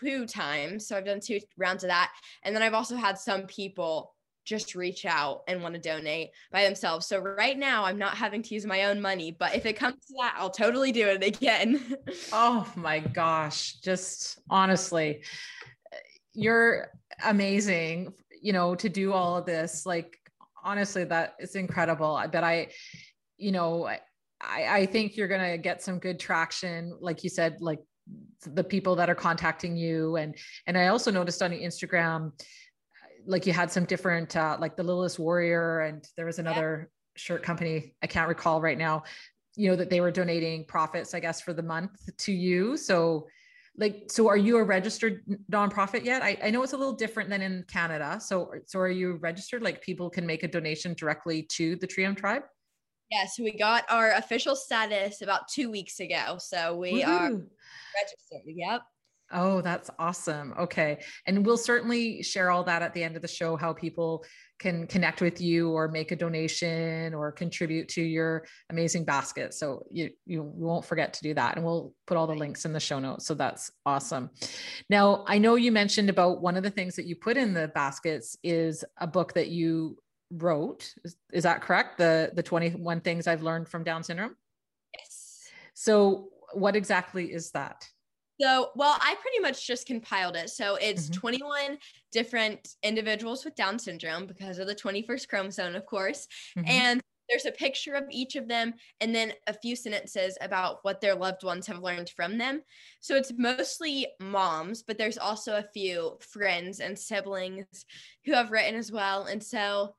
two 0.00 0.26
times. 0.26 0.86
So 0.86 0.96
I've 0.96 1.06
done 1.06 1.20
two 1.20 1.40
rounds 1.56 1.84
of 1.84 1.88
that. 1.88 2.12
And 2.42 2.54
then 2.54 2.62
I've 2.62 2.74
also 2.74 2.96
had 2.96 3.16
some 3.16 3.46
people 3.46 4.14
just 4.44 4.74
reach 4.74 5.06
out 5.06 5.42
and 5.48 5.62
want 5.62 5.74
to 5.74 5.80
donate 5.80 6.30
by 6.50 6.64
themselves. 6.64 7.06
So 7.06 7.18
right 7.18 7.56
now 7.56 7.84
I'm 7.84 7.98
not 7.98 8.14
having 8.14 8.42
to 8.42 8.54
use 8.54 8.66
my 8.66 8.84
own 8.84 9.00
money, 9.00 9.30
but 9.30 9.54
if 9.54 9.64
it 9.64 9.74
comes 9.74 10.04
to 10.06 10.14
that, 10.20 10.34
I'll 10.36 10.50
totally 10.50 10.92
do 10.92 11.08
it 11.08 11.24
again. 11.24 11.96
oh 12.32 12.70
my 12.76 12.98
gosh, 12.98 13.76
just 13.76 14.40
honestly, 14.50 15.22
you're 16.34 16.90
amazing, 17.24 18.12
you 18.42 18.52
know, 18.52 18.74
to 18.74 18.88
do 18.88 19.12
all 19.12 19.38
of 19.38 19.46
this 19.46 19.86
like 19.86 20.18
honestly 20.64 21.02
that 21.02 21.34
is 21.40 21.56
incredible 21.56 22.22
but 22.30 22.44
i 22.44 22.68
you 23.36 23.50
know 23.50 23.88
I, 24.42 24.78
I 24.78 24.86
think 24.86 25.16
you're 25.16 25.28
going 25.28 25.52
to 25.52 25.58
get 25.58 25.82
some 25.82 25.98
good 25.98 26.18
traction. 26.18 26.96
Like 27.00 27.22
you 27.24 27.30
said, 27.30 27.58
like 27.60 27.78
the 28.44 28.64
people 28.64 28.96
that 28.96 29.08
are 29.08 29.14
contacting 29.14 29.76
you. 29.76 30.16
And, 30.16 30.34
and 30.66 30.76
I 30.76 30.88
also 30.88 31.10
noticed 31.10 31.42
on 31.42 31.52
Instagram, 31.52 32.32
like 33.24 33.46
you 33.46 33.52
had 33.52 33.70
some 33.70 33.84
different, 33.84 34.36
uh, 34.36 34.56
like 34.60 34.76
the 34.76 34.82
Littlest 34.82 35.18
Warrior, 35.18 35.80
and 35.80 36.04
there 36.16 36.26
was 36.26 36.40
another 36.40 36.90
yeah. 36.90 37.18
shirt 37.18 37.42
company. 37.42 37.94
I 38.02 38.08
can't 38.08 38.28
recall 38.28 38.60
right 38.60 38.78
now, 38.78 39.04
you 39.54 39.70
know, 39.70 39.76
that 39.76 39.90
they 39.90 40.00
were 40.00 40.10
donating 40.10 40.64
profits, 40.64 41.14
I 41.14 41.20
guess, 41.20 41.40
for 41.40 41.52
the 41.52 41.62
month 41.62 41.92
to 42.18 42.32
you. 42.32 42.76
So, 42.76 43.28
like 43.76 44.04
so 44.08 44.28
are 44.28 44.36
you 44.36 44.58
a 44.58 44.62
registered 44.62 45.22
nonprofit 45.50 46.04
yet 46.04 46.22
I, 46.22 46.38
I 46.42 46.50
know 46.50 46.62
it's 46.62 46.74
a 46.74 46.76
little 46.76 46.92
different 46.92 47.30
than 47.30 47.40
in 47.40 47.64
canada 47.68 48.20
so 48.20 48.50
so 48.66 48.78
are 48.78 48.88
you 48.88 49.14
registered 49.14 49.62
like 49.62 49.80
people 49.80 50.10
can 50.10 50.26
make 50.26 50.42
a 50.42 50.48
donation 50.48 50.94
directly 50.94 51.42
to 51.52 51.76
the 51.76 51.86
trium 51.86 52.14
tribe 52.14 52.42
yes 53.10 53.36
we 53.38 53.56
got 53.56 53.84
our 53.88 54.12
official 54.12 54.56
status 54.56 55.22
about 55.22 55.48
two 55.48 55.70
weeks 55.70 56.00
ago 56.00 56.36
so 56.38 56.76
we 56.76 56.92
Woo-hoo. 56.92 57.06
are 57.06 57.30
registered 57.30 58.42
yep 58.46 58.82
Oh, 59.34 59.62
that's 59.62 59.90
awesome. 59.98 60.52
Okay. 60.58 61.00
And 61.26 61.46
we'll 61.46 61.56
certainly 61.56 62.22
share 62.22 62.50
all 62.50 62.64
that 62.64 62.82
at 62.82 62.92
the 62.92 63.02
end 63.02 63.16
of 63.16 63.22
the 63.22 63.28
show, 63.28 63.56
how 63.56 63.72
people 63.72 64.24
can 64.62 64.86
connect 64.86 65.20
with 65.20 65.40
you 65.40 65.70
or 65.70 65.88
make 65.88 66.12
a 66.12 66.16
donation 66.16 67.12
or 67.14 67.32
contribute 67.32 67.88
to 67.88 68.00
your 68.00 68.46
amazing 68.70 69.04
basket. 69.04 69.52
So 69.52 69.84
you, 69.90 70.10
you 70.24 70.44
won't 70.44 70.84
forget 70.84 71.12
to 71.14 71.22
do 71.22 71.34
that. 71.34 71.56
And 71.56 71.64
we'll 71.64 71.92
put 72.06 72.16
all 72.16 72.28
the 72.28 72.36
links 72.36 72.64
in 72.64 72.72
the 72.72 72.78
show 72.78 73.00
notes. 73.00 73.26
So 73.26 73.34
that's 73.34 73.72
awesome. 73.84 74.30
Now, 74.88 75.24
I 75.26 75.38
know 75.38 75.56
you 75.56 75.72
mentioned 75.72 76.08
about 76.08 76.40
one 76.40 76.56
of 76.56 76.62
the 76.62 76.70
things 76.70 76.94
that 76.94 77.06
you 77.06 77.16
put 77.16 77.36
in 77.36 77.52
the 77.52 77.68
baskets 77.74 78.36
is 78.44 78.84
a 78.98 79.06
book 79.08 79.32
that 79.34 79.48
you 79.48 79.98
wrote. 80.30 80.94
Is, 81.04 81.16
is 81.32 81.42
that 81.42 81.60
correct? 81.60 81.98
The, 81.98 82.30
the 82.32 82.42
21 82.44 83.00
things 83.00 83.26
I've 83.26 83.42
learned 83.42 83.68
from 83.68 83.82
Down 83.82 84.04
syndrome? 84.04 84.36
Yes. 84.96 85.48
So 85.74 86.28
what 86.52 86.76
exactly 86.76 87.32
is 87.32 87.50
that? 87.50 87.88
So, 88.40 88.70
well, 88.74 88.96
I 89.00 89.14
pretty 89.20 89.40
much 89.40 89.66
just 89.66 89.86
compiled 89.86 90.36
it. 90.36 90.50
So 90.50 90.76
it's 90.76 91.04
mm-hmm. 91.04 91.20
21 91.20 91.78
different 92.12 92.68
individuals 92.82 93.44
with 93.44 93.54
Down 93.54 93.78
syndrome 93.78 94.26
because 94.26 94.58
of 94.58 94.66
the 94.66 94.74
21st 94.74 95.28
chromosome, 95.28 95.74
of 95.74 95.86
course. 95.86 96.26
Mm-hmm. 96.56 96.68
And 96.68 97.02
there's 97.28 97.46
a 97.46 97.52
picture 97.52 97.94
of 97.94 98.04
each 98.10 98.36
of 98.36 98.48
them 98.48 98.74
and 99.00 99.14
then 99.14 99.32
a 99.46 99.54
few 99.54 99.74
sentences 99.76 100.36
about 100.40 100.78
what 100.82 101.00
their 101.00 101.14
loved 101.14 101.44
ones 101.44 101.66
have 101.66 101.82
learned 101.82 102.10
from 102.10 102.36
them. 102.36 102.62
So 103.00 103.16
it's 103.16 103.32
mostly 103.36 104.06
moms, 104.20 104.82
but 104.82 104.98
there's 104.98 105.18
also 105.18 105.56
a 105.56 105.68
few 105.72 106.18
friends 106.20 106.80
and 106.80 106.98
siblings 106.98 107.86
who 108.24 108.34
have 108.34 108.50
written 108.50 108.74
as 108.74 108.92
well. 108.92 109.24
And 109.24 109.42
so, 109.42 109.94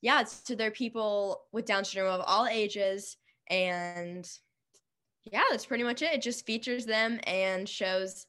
yeah, 0.00 0.24
so 0.24 0.54
they're 0.54 0.70
people 0.70 1.42
with 1.52 1.66
Down 1.66 1.84
syndrome 1.84 2.20
of 2.20 2.24
all 2.26 2.46
ages 2.46 3.16
and 3.50 4.28
yeah, 5.32 5.42
that's 5.50 5.66
pretty 5.66 5.84
much 5.84 6.02
it. 6.02 6.14
It 6.14 6.22
just 6.22 6.46
features 6.46 6.86
them 6.86 7.20
and 7.24 7.68
shows 7.68 8.26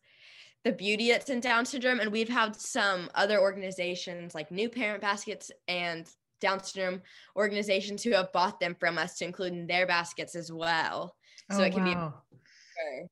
the 0.64 0.72
beauty 0.72 1.12
that's 1.12 1.30
in 1.30 1.40
Down 1.40 1.66
syndrome. 1.66 2.00
And 2.00 2.12
we've 2.12 2.30
had 2.30 2.56
some 2.56 3.10
other 3.16 3.40
organizations 3.40 4.36
like 4.36 4.52
New 4.52 4.70
Parent 4.70 5.02
Baskets 5.02 5.52
and 5.68 6.08
Down 6.42 6.64
syndrome 6.64 7.02
organizations 7.36 8.04
who 8.04 8.12
have 8.12 8.32
bought 8.32 8.60
them 8.60 8.76
from 8.80 8.98
us 8.98 9.18
to 9.18 9.26
include 9.26 9.54
in 9.54 9.68
their 9.68 9.88
baskets 9.88 10.36
as 10.36 10.52
well. 10.52 11.16
So 11.52 11.60
oh, 11.60 11.64
it 11.64 11.74
can 11.74 11.86
wow. 11.86 12.14
be 12.32 12.38
for, 12.38 13.08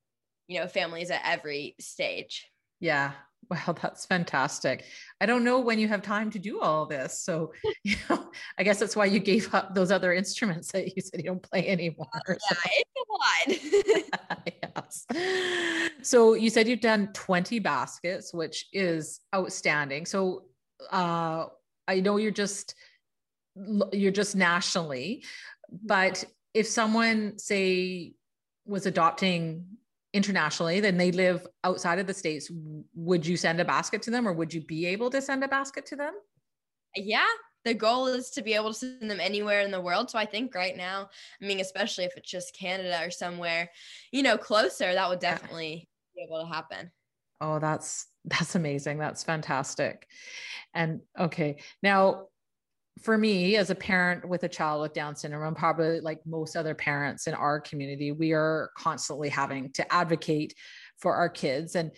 you 0.48 0.60
know, 0.60 0.68
families 0.68 1.12
at 1.12 1.22
every 1.26 1.76
stage. 1.80 2.48
Yeah. 2.80 3.14
Wow, 3.68 3.76
that's 3.82 4.06
fantastic. 4.06 4.84
I 5.22 5.26
don't 5.26 5.46
know 5.46 5.60
when 5.60 5.80
you 5.80 5.88
have 5.88 6.02
time 6.02 6.30
to 6.32 6.40
do 6.40 6.60
all 6.60 6.86
this. 6.86 7.24
So, 7.24 7.54
you 7.84 7.96
know, 8.10 8.30
I 8.58 8.64
guess 8.64 8.78
that's 8.78 8.96
why 8.96 9.06
you 9.06 9.20
gave 9.20 9.54
up 9.54 9.74
those 9.74 9.90
other 9.90 10.12
instruments 10.12 10.72
that 10.74 10.96
you 10.96 11.02
said 11.02 11.22
you 11.22 11.28
don't 11.28 11.42
play 11.42 11.66
anymore. 11.68 12.08
Uh, 12.14 12.34
yeah, 12.34 12.36
so. 12.40 12.56
it's 12.76 12.92
a 13.00 14.36
lot. 14.36 14.52
yes. 14.76 15.06
So 16.02 16.34
you 16.34 16.50
said 16.50 16.68
you've 16.68 16.82
done 16.82 17.10
20 17.14 17.60
baskets, 17.60 18.34
which 18.34 18.68
is 18.74 19.22
outstanding. 19.34 20.06
So 20.06 20.44
uh, 20.92 21.46
I 21.88 22.02
know 22.02 22.18
you're 22.18 22.32
just 22.32 22.76
you're 23.92 24.12
just 24.12 24.36
nationally, 24.36 25.24
but 25.84 26.24
if 26.54 26.68
someone 26.68 27.40
say 27.40 28.14
was 28.66 28.86
adopting 28.86 29.66
internationally, 30.14 30.80
then 30.80 30.98
they 30.98 31.12
live 31.12 31.46
outside 31.64 32.00
of 32.00 32.08
the 32.08 32.14
States, 32.14 32.50
would 32.96 33.26
you 33.26 33.38
send 33.38 33.60
a 33.60 33.66
basket 33.66 34.02
to 34.04 34.12
them 34.12 34.28
or 34.28 34.34
would 34.34 34.54
you 34.54 34.62
be 34.62 34.86
able 34.86 35.10
to 35.10 35.22
send 35.22 35.44
a 35.44 35.48
basket 35.48 35.86
to 35.88 35.96
them? 35.96 36.14
Yeah, 36.96 37.26
the 37.66 37.74
goal 37.74 38.08
is 38.08 38.30
to 38.32 38.42
be 38.42 38.54
able 38.54 38.70
to 38.70 38.80
send 38.80 39.12
them 39.12 39.20
anywhere 39.20 39.62
in 39.62 39.72
the 39.72 39.82
world. 39.82 40.10
So 40.10 40.18
I 40.18 40.26
think 40.26 40.56
right 40.56 40.76
now, 40.76 41.10
I 41.42 41.46
mean, 41.46 41.60
especially 41.60 42.06
if 42.06 42.16
it's 42.16 42.32
just 42.32 42.58
Canada 42.58 43.00
or 43.04 43.12
somewhere, 43.12 43.70
you 44.12 44.24
know, 44.24 44.38
closer, 44.38 44.94
that 44.94 45.10
would 45.10 45.20
definitely 45.20 45.88
be 46.16 46.24
able 46.24 46.42
to 46.42 46.52
happen. 46.52 46.92
Oh, 47.42 47.60
that's 47.60 48.08
that's 48.26 48.56
amazing. 48.56 48.98
That's 48.98 49.24
fantastic. 49.24 50.08
And 50.74 51.02
okay, 51.20 51.58
now 51.84 52.28
for 53.02 53.18
me 53.18 53.56
as 53.56 53.70
a 53.70 53.76
parent 53.76 54.28
with 54.28 54.44
a 54.44 54.50
child 54.50 54.82
with 54.82 54.94
down 54.94 55.16
syndrome 55.16 55.56
probably 55.56 56.00
like 56.00 56.20
most 56.26 56.56
other 56.56 56.76
parents 56.76 57.28
in 57.28 57.34
our 57.34 57.60
community 57.60 58.12
we 58.12 58.34
are 58.34 58.72
constantly 58.78 59.30
having 59.30 59.72
to 59.74 59.94
advocate 59.94 60.54
for 60.98 61.16
our 61.16 61.30
kids. 61.30 61.76
And 61.76 61.92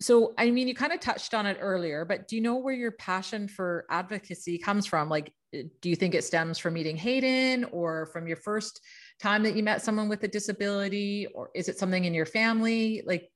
so 0.00 0.34
i 0.36 0.50
mean 0.50 0.66
you 0.66 0.74
kind 0.74 0.92
of 0.92 0.98
touched 0.98 1.32
on 1.32 1.46
it 1.46 1.58
earlier 1.60 2.04
but 2.04 2.26
do 2.26 2.34
you 2.34 2.42
know 2.42 2.56
where 2.56 2.74
your 2.74 2.90
passion 2.90 3.46
for 3.46 3.86
advocacy 3.88 4.58
comes 4.58 4.86
from? 4.86 5.08
Like 5.08 5.32
eh, 5.54 5.62
do 5.80 5.88
you 5.88 5.96
think 5.96 6.14
it 6.14 6.24
stems 6.24 6.58
from 6.58 6.74
meeting 6.74 6.96
hayden 6.96 7.64
or 7.64 8.06
from 8.06 8.26
your 8.26 8.36
first 8.36 8.80
time 9.20 9.44
that 9.44 9.54
you 9.54 9.62
met 9.62 9.82
someone 9.82 10.08
with 10.08 10.24
a 10.24 10.28
disability 10.28 11.28
or 11.34 11.50
is 11.54 11.68
it 11.68 11.78
something 11.78 12.04
in 12.04 12.14
your 12.14 12.26
family? 12.26 13.02
Like 13.06 13.30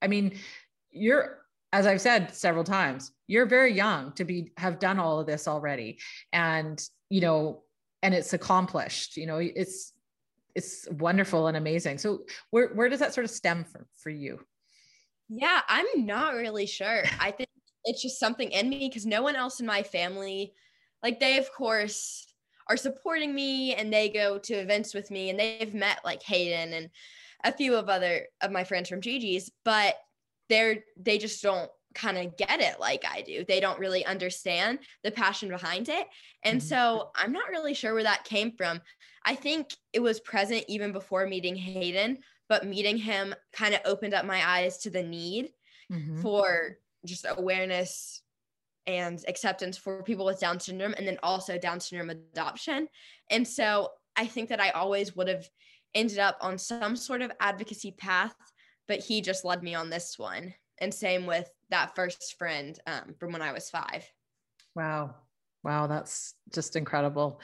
i 0.00 0.06
mean 0.08 0.38
you're 0.90 1.38
as 1.72 1.86
I've 1.86 2.00
said 2.00 2.34
several 2.34 2.64
times, 2.64 3.12
you're 3.26 3.46
very 3.46 3.72
young 3.74 4.12
to 4.12 4.24
be 4.24 4.52
have 4.56 4.78
done 4.78 4.98
all 4.98 5.20
of 5.20 5.26
this 5.26 5.46
already. 5.46 5.98
And, 6.32 6.82
you 7.10 7.20
know, 7.20 7.62
and 8.02 8.14
it's 8.14 8.32
accomplished, 8.32 9.16
you 9.16 9.26
know, 9.26 9.38
it's 9.38 9.92
it's 10.54 10.88
wonderful 10.90 11.46
and 11.46 11.56
amazing. 11.56 11.98
So 11.98 12.24
where 12.50 12.68
where 12.68 12.88
does 12.88 13.00
that 13.00 13.14
sort 13.14 13.24
of 13.24 13.30
stem 13.30 13.64
from 13.64 13.84
for 13.96 14.10
you? 14.10 14.40
Yeah, 15.28 15.60
I'm 15.68 16.06
not 16.06 16.34
really 16.34 16.66
sure. 16.66 17.02
I 17.20 17.30
think 17.32 17.50
it's 17.84 18.02
just 18.02 18.18
something 18.18 18.50
in 18.50 18.68
me 18.68 18.88
because 18.88 19.04
no 19.04 19.22
one 19.22 19.36
else 19.36 19.60
in 19.60 19.66
my 19.66 19.82
family, 19.82 20.54
like 21.02 21.20
they 21.20 21.38
of 21.38 21.52
course 21.52 22.26
are 22.68 22.76
supporting 22.76 23.34
me 23.34 23.74
and 23.74 23.92
they 23.92 24.08
go 24.08 24.38
to 24.38 24.54
events 24.54 24.94
with 24.94 25.10
me 25.10 25.30
and 25.30 25.38
they've 25.38 25.74
met 25.74 26.00
like 26.04 26.22
Hayden 26.22 26.72
and 26.72 26.90
a 27.44 27.52
few 27.52 27.76
of 27.76 27.88
other 27.88 28.26
of 28.40 28.50
my 28.50 28.64
friends 28.64 28.88
from 28.88 29.00
Gigi's, 29.00 29.50
but 29.64 29.96
they're 30.48 30.78
they 30.96 31.18
just 31.18 31.42
don't 31.42 31.70
kind 31.94 32.18
of 32.18 32.36
get 32.36 32.60
it 32.60 32.78
like 32.78 33.04
I 33.10 33.22
do. 33.22 33.44
They 33.46 33.60
don't 33.60 33.78
really 33.78 34.04
understand 34.06 34.78
the 35.02 35.10
passion 35.10 35.48
behind 35.48 35.88
it. 35.88 36.06
And 36.44 36.60
mm-hmm. 36.60 36.68
so 36.68 37.10
I'm 37.14 37.32
not 37.32 37.48
really 37.50 37.74
sure 37.74 37.94
where 37.94 38.04
that 38.04 38.24
came 38.24 38.52
from. 38.52 38.80
I 39.24 39.34
think 39.34 39.74
it 39.92 40.00
was 40.00 40.20
present 40.20 40.64
even 40.68 40.92
before 40.92 41.26
meeting 41.26 41.56
Hayden, 41.56 42.18
but 42.48 42.66
meeting 42.66 42.96
him 42.96 43.34
kind 43.52 43.74
of 43.74 43.80
opened 43.84 44.14
up 44.14 44.24
my 44.24 44.46
eyes 44.46 44.78
to 44.78 44.90
the 44.90 45.02
need 45.02 45.50
mm-hmm. 45.92 46.20
for 46.20 46.76
just 47.04 47.26
awareness 47.28 48.22
and 48.86 49.22
acceptance 49.28 49.76
for 49.76 50.02
people 50.02 50.24
with 50.24 50.40
Down 50.40 50.60
syndrome 50.60 50.94
and 50.96 51.06
then 51.06 51.18
also 51.22 51.58
Down 51.58 51.80
syndrome 51.80 52.10
adoption. 52.10 52.88
And 53.30 53.46
so 53.46 53.90
I 54.16 54.26
think 54.26 54.48
that 54.48 54.60
I 54.60 54.70
always 54.70 55.14
would 55.14 55.28
have 55.28 55.48
ended 55.94 56.18
up 56.18 56.38
on 56.40 56.58
some 56.58 56.96
sort 56.96 57.22
of 57.22 57.32
advocacy 57.40 57.92
path 57.92 58.34
but 58.88 59.00
he 59.00 59.20
just 59.20 59.44
led 59.44 59.62
me 59.62 59.74
on 59.74 59.90
this 59.90 60.18
one. 60.18 60.54
And 60.80 60.92
same 60.92 61.26
with 61.26 61.48
that 61.70 61.94
first 61.94 62.36
friend 62.38 62.78
um, 62.86 63.14
from 63.20 63.32
when 63.32 63.42
I 63.42 63.52
was 63.52 63.70
five. 63.70 64.04
Wow. 64.74 65.14
Wow. 65.62 65.86
That's 65.86 66.34
just 66.52 66.76
incredible. 66.76 67.40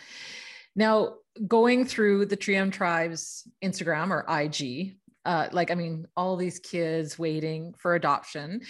Now, 0.74 1.14
going 1.46 1.85
through 1.85 2.26
the 2.26 2.37
Trium 2.37 2.70
Tribe's 2.70 3.46
Instagram 3.62 4.11
or 4.11 4.24
IG, 4.28 4.96
uh, 5.24 5.48
like 5.52 5.70
I 5.70 5.74
mean, 5.74 6.07
all 6.16 6.37
these 6.37 6.59
kids 6.59 7.18
waiting 7.18 7.74
for 7.78 7.94
adoption, 7.94 8.61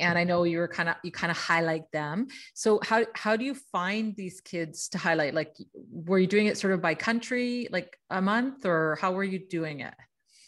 and 0.00 0.18
I 0.18 0.24
know 0.24 0.42
you're 0.42 0.66
kind 0.66 0.88
of 0.88 0.96
you 1.04 1.12
kind 1.12 1.30
of 1.30 1.36
highlight 1.36 1.84
them. 1.92 2.26
So 2.52 2.80
how 2.82 3.06
how 3.14 3.36
do 3.36 3.44
you 3.44 3.54
find 3.54 4.16
these 4.16 4.40
kids 4.40 4.88
to 4.88 4.98
highlight? 4.98 5.34
Like, 5.34 5.54
were 5.92 6.18
you 6.18 6.26
doing 6.26 6.46
it 6.46 6.58
sort 6.58 6.72
of 6.72 6.82
by 6.82 6.96
country, 6.96 7.68
like 7.70 7.96
a 8.10 8.20
month, 8.20 8.66
or 8.66 8.98
how 9.00 9.12
were 9.12 9.22
you 9.22 9.38
doing 9.38 9.80
it? 9.80 9.94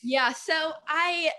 Yeah, 0.03 0.33
so 0.33 0.73
I 0.89 1.31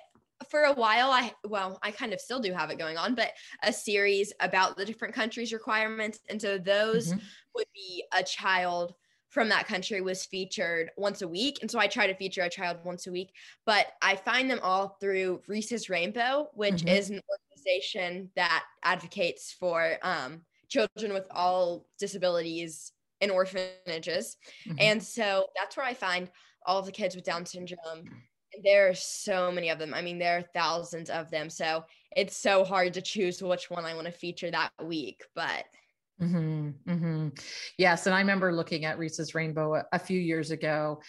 for 0.50 0.64
a 0.64 0.74
while 0.74 1.10
i 1.12 1.32
well 1.48 1.80
i 1.84 1.92
kind 1.92 2.14
of 2.14 2.20
still 2.20 2.40
do 2.40 2.54
have 2.54 2.70
it 2.70 2.78
going 2.78 2.98
on 2.98 3.16
but 3.16 3.32
a 3.64 3.74
series 3.74 4.34
about 4.40 4.78
the 4.78 4.86
different 4.86 5.14
countries 5.14 5.54
requirements 5.54 6.20
and 6.30 6.42
so 6.42 6.58
those 6.58 7.10
mm-hmm. 7.10 7.20
would 7.56 7.68
be 7.74 8.04
a 8.18 8.24
child 8.24 8.94
from 9.30 9.50
that 9.50 9.68
country 9.68 10.00
was 10.00 10.26
featured 10.26 10.92
once 10.98 11.22
a 11.22 11.28
week 11.28 11.58
and 11.62 11.70
so 11.70 11.80
i 11.80 11.88
try 11.88 12.08
to 12.08 12.16
feature 12.16 12.42
a 12.42 12.50
child 12.50 12.78
once 12.84 13.08
a 13.08 13.12
week 13.12 13.32
but 13.66 13.88
i 14.02 14.16
find 14.16 14.50
them 14.50 14.60
all 14.62 14.98
through 15.00 15.42
Reece's 15.48 15.90
Rainbow 15.90 16.50
which 16.54 16.76
mm-hmm. 16.76 16.90
is 16.90 17.10
an 17.10 17.22
organization 17.30 18.30
that 18.36 18.64
advocates 18.84 19.56
for 19.60 19.98
um, 20.02 20.42
children 20.70 21.14
with 21.14 21.28
all 21.32 21.86
disabilities 22.00 22.92
in 23.24 23.30
orphanages. 23.30 24.38
Mm-hmm. 24.68 24.78
And 24.80 25.04
so 25.04 25.48
that's 25.56 25.78
where 25.78 25.86
I 25.86 25.94
find 25.94 26.30
all 26.66 26.80
of 26.80 26.86
the 26.86 26.92
kids 26.92 27.16
with 27.16 27.24
Down 27.24 27.46
syndrome. 27.46 28.06
There 28.64 28.90
are 28.90 28.94
so 28.94 29.52
many 29.52 29.70
of 29.70 29.80
them. 29.80 29.94
I 29.94 30.02
mean, 30.02 30.20
there 30.20 30.38
are 30.38 30.44
thousands 30.54 31.10
of 31.10 31.32
them. 31.32 31.50
So 31.50 31.86
it's 32.16 32.38
so 32.38 32.64
hard 32.64 32.94
to 32.94 33.02
choose 33.02 33.42
which 33.42 33.70
one 33.70 33.86
I 33.86 33.96
want 33.96 34.06
to 34.06 34.12
feature 34.12 34.52
that 34.52 34.72
week. 34.84 35.24
But 35.36 35.66
Mm-hmm, 36.22 36.70
mm-hmm. 36.90 37.28
Yes. 37.78 38.06
And 38.06 38.16
I 38.16 38.20
remember 38.20 38.54
looking 38.54 38.86
at 38.86 38.98
Reece's 38.98 39.36
Rainbow 39.36 39.76
a, 39.76 39.84
a, 39.94 40.00
few 40.00 40.20
years 40.20 40.52
ago, 40.52 41.02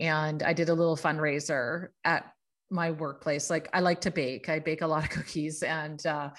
and 0.00 0.42
I 0.42 0.52
did 0.52 0.68
a 0.68 0.74
little 0.74 0.96
fundraiser 0.96 1.88
at 2.04 2.32
my 2.70 2.90
workplace. 2.92 3.50
Like 3.50 3.68
I 3.72 3.80
like 3.80 4.00
to 4.02 4.10
bake, 4.10 4.48
I 4.48 4.60
bake 4.60 4.82
a 4.82 4.86
lot 4.86 5.04
of 5.04 5.10
cookies, 5.10 5.62
and 5.62 6.04
uh, 6.06 6.30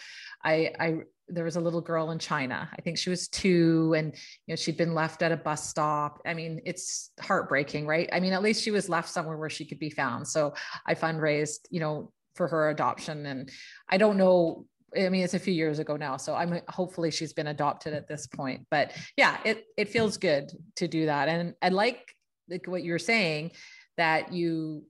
I, 0.43 0.71
I, 0.79 0.95
there 1.29 1.43
was 1.43 1.55
a 1.55 1.61
little 1.61 1.81
girl 1.81 2.11
in 2.11 2.19
China. 2.19 2.69
I 2.77 2.81
think 2.81 2.97
she 2.97 3.09
was 3.09 3.27
two, 3.27 3.93
and 3.95 4.13
you 4.45 4.51
know 4.51 4.55
she'd 4.55 4.77
been 4.77 4.93
left 4.93 5.21
at 5.21 5.31
a 5.31 5.37
bus 5.37 5.69
stop. 5.69 6.21
I 6.25 6.33
mean, 6.33 6.61
it's 6.65 7.11
heartbreaking, 7.19 7.87
right? 7.87 8.09
I 8.11 8.19
mean, 8.19 8.33
at 8.33 8.43
least 8.43 8.63
she 8.63 8.71
was 8.71 8.89
left 8.89 9.09
somewhere 9.09 9.37
where 9.37 9.49
she 9.49 9.65
could 9.65 9.79
be 9.79 9.89
found. 9.89 10.27
So 10.27 10.53
I 10.85 10.95
fundraised, 10.95 11.67
you 11.69 11.79
know, 11.79 12.11
for 12.35 12.47
her 12.47 12.69
adoption, 12.69 13.25
and 13.25 13.49
I 13.89 13.97
don't 13.97 14.17
know 14.17 14.65
I 14.95 15.09
mean, 15.09 15.23
it's 15.23 15.33
a 15.33 15.39
few 15.39 15.53
years 15.53 15.79
ago 15.79 15.95
now, 15.95 16.17
so 16.17 16.35
I'm 16.35 16.59
hopefully 16.67 17.11
she's 17.11 17.33
been 17.33 17.47
adopted 17.47 17.93
at 17.93 18.07
this 18.07 18.27
point. 18.27 18.65
But 18.69 18.95
yeah, 19.17 19.37
it 19.43 19.65
it 19.77 19.89
feels 19.89 20.17
good 20.17 20.51
to 20.77 20.87
do 20.87 21.05
that, 21.07 21.29
and 21.29 21.53
I 21.61 21.69
like 21.69 22.15
like 22.49 22.67
what 22.67 22.83
you're 22.83 22.99
saying 22.99 23.51
that 23.97 24.33
you 24.33 24.83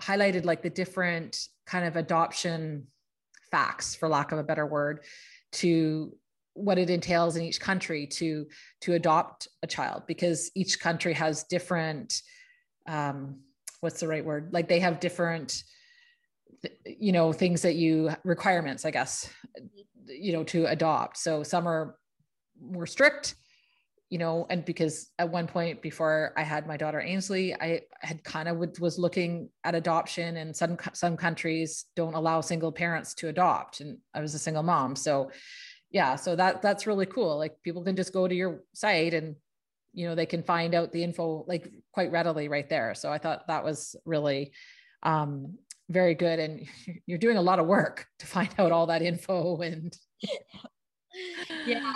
highlighted 0.00 0.44
like 0.44 0.62
the 0.62 0.70
different 0.70 1.38
kind 1.66 1.84
of 1.84 1.96
adoption 1.96 2.86
facts, 3.50 3.94
for 3.94 4.08
lack 4.08 4.32
of 4.32 4.38
a 4.38 4.42
better 4.42 4.66
word, 4.66 5.04
to 5.54 6.16
what 6.54 6.78
it 6.78 6.88
entails 6.88 7.36
in 7.36 7.42
each 7.42 7.60
country 7.60 8.06
to 8.06 8.46
to 8.80 8.94
adopt 8.94 9.48
a 9.62 9.66
child 9.66 10.02
because 10.06 10.50
each 10.54 10.78
country 10.78 11.12
has 11.12 11.44
different 11.44 12.22
um 12.86 13.40
what's 13.80 14.00
the 14.00 14.08
right 14.08 14.24
word? 14.24 14.48
Like 14.52 14.66
they 14.68 14.80
have 14.80 14.98
different 14.98 15.62
you 16.86 17.12
know 17.12 17.32
things 17.32 17.60
that 17.60 17.74
you 17.74 18.10
requirements 18.24 18.86
i 18.86 18.90
guess 18.90 19.28
you 20.06 20.32
know 20.32 20.44
to 20.44 20.66
adopt. 20.66 21.18
So 21.18 21.42
some 21.42 21.66
are 21.66 21.96
more 22.60 22.86
strict 22.86 23.34
you 24.14 24.18
know 24.18 24.46
and 24.48 24.64
because 24.64 25.10
at 25.18 25.28
one 25.28 25.48
point 25.48 25.82
before 25.82 26.32
i 26.36 26.42
had 26.44 26.68
my 26.68 26.76
daughter 26.76 27.00
ainsley 27.00 27.52
i 27.54 27.80
had 27.98 28.22
kind 28.22 28.48
of 28.48 28.56
was 28.78 28.96
looking 28.96 29.48
at 29.64 29.74
adoption 29.74 30.36
and 30.36 30.54
some 30.54 30.76
some 30.92 31.16
countries 31.16 31.86
don't 31.96 32.14
allow 32.14 32.40
single 32.40 32.70
parents 32.70 33.12
to 33.14 33.26
adopt 33.26 33.80
and 33.80 33.98
i 34.14 34.20
was 34.20 34.32
a 34.32 34.38
single 34.38 34.62
mom. 34.62 34.94
So 34.94 35.32
yeah 35.90 36.14
so 36.14 36.36
that 36.36 36.62
that's 36.62 36.86
really 36.86 37.06
cool. 37.06 37.36
Like 37.36 37.60
people 37.64 37.82
can 37.82 37.96
just 37.96 38.12
go 38.12 38.28
to 38.28 38.34
your 38.34 38.62
site 38.72 39.14
and 39.14 39.34
you 39.92 40.06
know 40.06 40.14
they 40.14 40.26
can 40.26 40.44
find 40.44 40.76
out 40.76 40.92
the 40.92 41.02
info 41.02 41.44
like 41.48 41.72
quite 41.90 42.12
readily 42.12 42.46
right 42.46 42.70
there. 42.70 42.94
So 42.94 43.10
i 43.10 43.18
thought 43.18 43.48
that 43.48 43.64
was 43.64 43.96
really 44.04 44.52
um 45.02 45.58
very 45.88 46.14
good 46.14 46.38
and 46.38 46.68
you're 47.06 47.24
doing 47.26 47.36
a 47.36 47.48
lot 47.50 47.58
of 47.58 47.66
work 47.66 48.06
to 48.20 48.26
find 48.26 48.54
out 48.60 48.70
all 48.70 48.86
that 48.86 49.02
info 49.02 49.56
and 49.60 49.98
yeah 51.66 51.94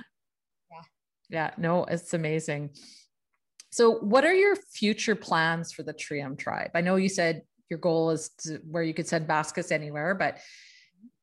yeah 1.29 1.51
no 1.57 1.85
it's 1.85 2.15
amazing 2.15 2.71
so 3.71 3.99
what 3.99 4.25
are 4.25 4.35
your 4.35 4.57
future 4.57 5.15
plans 5.15 5.73
for 5.73 5.83
the 5.83 5.93
trium 5.93 6.37
tribe 6.37 6.71
i 6.75 6.81
know 6.81 6.97
you 6.97 7.09
said 7.09 7.43
your 7.71 7.79
goal 7.79 8.11
is 8.11 8.31
to, 8.31 8.61
where 8.71 8.83
you 8.83 8.95
could 8.95 9.07
send 9.07 9.27
baskets 9.27 9.71
anywhere 9.71 10.15
but 10.15 10.39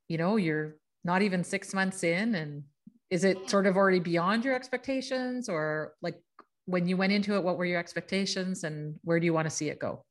you 0.07 0.17
know 0.17 0.35
you're 0.35 0.75
not 1.03 1.21
even 1.21 1.43
six 1.43 1.73
months 1.73 2.03
in 2.03 2.35
and 2.35 2.63
is 3.09 3.23
it 3.23 3.49
sort 3.49 3.67
of 3.67 3.77
already 3.77 3.99
beyond 3.99 4.43
your 4.43 4.55
expectations 4.55 5.49
or 5.49 5.93
like 6.01 6.19
when 6.65 6.87
you 6.87 6.97
went 6.97 7.13
into 7.13 7.35
it 7.35 7.43
what 7.43 7.57
were 7.57 7.65
your 7.65 7.79
expectations 7.79 8.63
and 8.63 8.95
where 9.03 9.19
do 9.19 9.25
you 9.25 9.33
want 9.33 9.45
to 9.45 9.55
see 9.55 9.69
it 9.69 9.79
go 9.79 10.03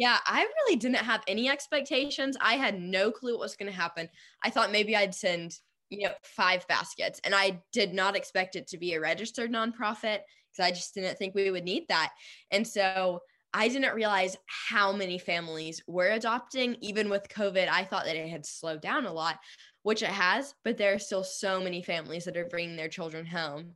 yeah, 0.00 0.16
I 0.24 0.46
really 0.64 0.76
didn't 0.76 0.96
have 0.96 1.22
any 1.28 1.50
expectations. 1.50 2.34
I 2.40 2.54
had 2.54 2.80
no 2.80 3.10
clue 3.10 3.32
what 3.32 3.40
was 3.40 3.56
going 3.56 3.70
to 3.70 3.76
happen. 3.76 4.08
I 4.42 4.48
thought 4.48 4.72
maybe 4.72 4.96
I'd 4.96 5.14
send, 5.14 5.52
you 5.90 6.06
know, 6.06 6.14
five 6.22 6.66
baskets, 6.68 7.20
and 7.24 7.34
I 7.34 7.60
did 7.72 7.92
not 7.92 8.16
expect 8.16 8.56
it 8.56 8.68
to 8.68 8.78
be 8.78 8.94
a 8.94 9.00
registered 9.00 9.52
nonprofit 9.52 10.20
because 10.50 10.64
I 10.64 10.70
just 10.70 10.94
didn't 10.94 11.18
think 11.18 11.34
we 11.34 11.50
would 11.50 11.64
need 11.64 11.86
that. 11.88 12.12
And 12.50 12.66
so 12.66 13.20
I 13.52 13.68
didn't 13.68 13.94
realize 13.94 14.36
how 14.46 14.92
many 14.92 15.18
families 15.18 15.82
were 15.86 16.08
adopting. 16.08 16.76
Even 16.80 17.08
with 17.08 17.28
COVID, 17.28 17.68
I 17.68 17.84
thought 17.84 18.04
that 18.04 18.16
it 18.16 18.28
had 18.28 18.46
slowed 18.46 18.80
down 18.80 19.06
a 19.06 19.12
lot, 19.12 19.38
which 19.82 20.02
it 20.02 20.10
has, 20.10 20.54
but 20.64 20.76
there 20.76 20.94
are 20.94 20.98
still 20.98 21.24
so 21.24 21.60
many 21.60 21.82
families 21.82 22.24
that 22.24 22.36
are 22.36 22.46
bringing 22.46 22.76
their 22.76 22.88
children 22.88 23.26
home. 23.26 23.72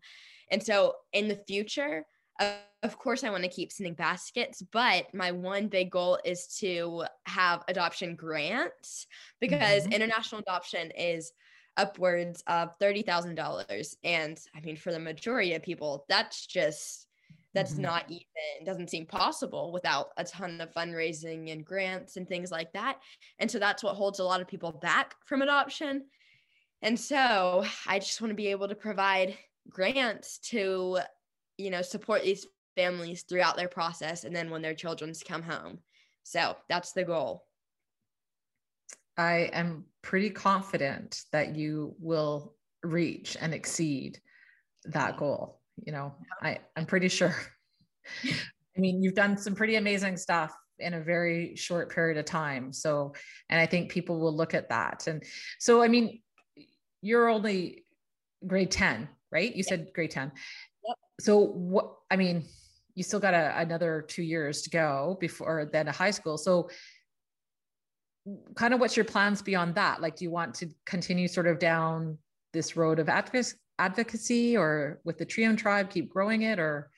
And 0.50 0.62
so 0.62 0.94
in 1.12 1.28
the 1.28 1.42
future, 1.46 2.04
of 2.82 2.98
course, 2.98 3.24
I 3.24 3.30
want 3.30 3.44
to 3.44 3.48
keep 3.48 3.72
sending 3.72 3.94
baskets, 3.94 4.62
but 4.72 5.12
my 5.14 5.32
one 5.32 5.68
big 5.68 5.90
goal 5.90 6.18
is 6.24 6.46
to 6.58 7.04
have 7.26 7.62
adoption 7.68 8.16
grants 8.16 9.06
because 9.40 9.84
mm-hmm. 9.84 9.92
international 9.92 10.40
adoption 10.40 10.90
is 10.96 11.32
upwards 11.76 12.42
of 12.46 12.78
$30,000. 12.78 13.96
And 14.04 14.38
I 14.54 14.60
mean, 14.60 14.76
for 14.76 14.92
the 14.92 14.98
majority 14.98 15.54
of 15.54 15.62
people, 15.62 16.04
that's 16.08 16.46
just, 16.46 17.06
that's 17.54 17.72
mm-hmm. 17.72 17.82
not 17.82 18.04
even, 18.08 18.64
doesn't 18.64 18.90
seem 18.90 19.06
possible 19.06 19.72
without 19.72 20.08
a 20.16 20.24
ton 20.24 20.60
of 20.60 20.72
fundraising 20.72 21.52
and 21.52 21.64
grants 21.64 22.16
and 22.16 22.28
things 22.28 22.50
like 22.50 22.72
that. 22.72 22.98
And 23.38 23.50
so 23.50 23.58
that's 23.58 23.82
what 23.82 23.96
holds 23.96 24.18
a 24.18 24.24
lot 24.24 24.40
of 24.40 24.48
people 24.48 24.72
back 24.72 25.14
from 25.26 25.42
adoption. 25.42 26.04
And 26.82 26.98
so 26.98 27.64
I 27.86 27.98
just 27.98 28.20
want 28.20 28.30
to 28.30 28.36
be 28.36 28.48
able 28.48 28.68
to 28.68 28.74
provide 28.74 29.36
grants 29.70 30.38
to 30.50 30.98
you 31.56 31.70
know, 31.70 31.82
support 31.82 32.22
these 32.22 32.46
families 32.76 33.22
throughout 33.22 33.56
their 33.56 33.68
process 33.68 34.24
and 34.24 34.34
then 34.34 34.50
when 34.50 34.62
their 34.62 34.74
children's 34.74 35.22
come 35.22 35.42
home. 35.42 35.78
So 36.24 36.56
that's 36.68 36.92
the 36.92 37.04
goal. 37.04 37.44
I 39.16 39.50
am 39.52 39.84
pretty 40.02 40.30
confident 40.30 41.22
that 41.32 41.54
you 41.56 41.94
will 41.98 42.54
reach 42.82 43.36
and 43.40 43.54
exceed 43.54 44.20
that 44.84 45.16
goal. 45.16 45.60
You 45.84 45.92
know, 45.92 46.14
I, 46.42 46.58
I'm 46.76 46.86
pretty 46.86 47.08
sure. 47.08 47.34
I 48.24 48.80
mean, 48.80 49.02
you've 49.02 49.14
done 49.14 49.36
some 49.38 49.54
pretty 49.54 49.76
amazing 49.76 50.16
stuff 50.16 50.52
in 50.78 50.94
a 50.94 51.00
very 51.00 51.54
short 51.54 51.92
period 51.92 52.18
of 52.18 52.24
time. 52.24 52.72
So, 52.72 53.14
and 53.48 53.60
I 53.60 53.66
think 53.66 53.90
people 53.90 54.18
will 54.18 54.36
look 54.36 54.54
at 54.54 54.68
that. 54.70 55.06
And 55.06 55.22
so, 55.60 55.80
I 55.82 55.88
mean, 55.88 56.20
you're 57.02 57.28
only 57.28 57.84
grade 58.46 58.70
10, 58.72 59.08
right? 59.30 59.54
You 59.54 59.62
said 59.62 59.92
grade 59.94 60.10
10 60.10 60.32
Yep. 60.86 60.96
so 61.20 61.38
what 61.38 61.94
i 62.10 62.16
mean 62.16 62.44
you 62.94 63.02
still 63.02 63.20
got 63.20 63.34
a, 63.34 63.58
another 63.58 64.04
two 64.06 64.22
years 64.22 64.62
to 64.62 64.70
go 64.70 65.16
before 65.20 65.68
then 65.72 65.88
a 65.88 65.92
high 65.92 66.10
school 66.10 66.36
so 66.36 66.68
kind 68.54 68.74
of 68.74 68.80
what's 68.80 68.96
your 68.96 69.04
plans 69.04 69.42
beyond 69.42 69.74
that? 69.74 70.00
Like 70.00 70.16
do 70.16 70.24
you 70.24 70.30
want 70.30 70.54
to 70.56 70.68
continue 70.86 71.28
sort 71.28 71.46
of 71.46 71.58
down 71.58 72.18
this 72.52 72.76
road 72.76 72.98
of 72.98 73.08
advocacy 73.08 74.56
or 74.56 75.00
with 75.04 75.18
the 75.18 75.24
trium 75.24 75.56
tribe 75.56 75.90
keep 75.90 76.08
growing 76.08 76.42
it 76.42 76.58
or 76.58 76.90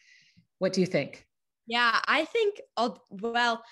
what 0.59 0.73
do 0.73 0.81
you 0.81 0.87
think? 0.87 1.27
Yeah 1.67 1.99
i 2.07 2.25
think 2.25 2.61
I'll, 2.77 3.03
well 3.11 3.65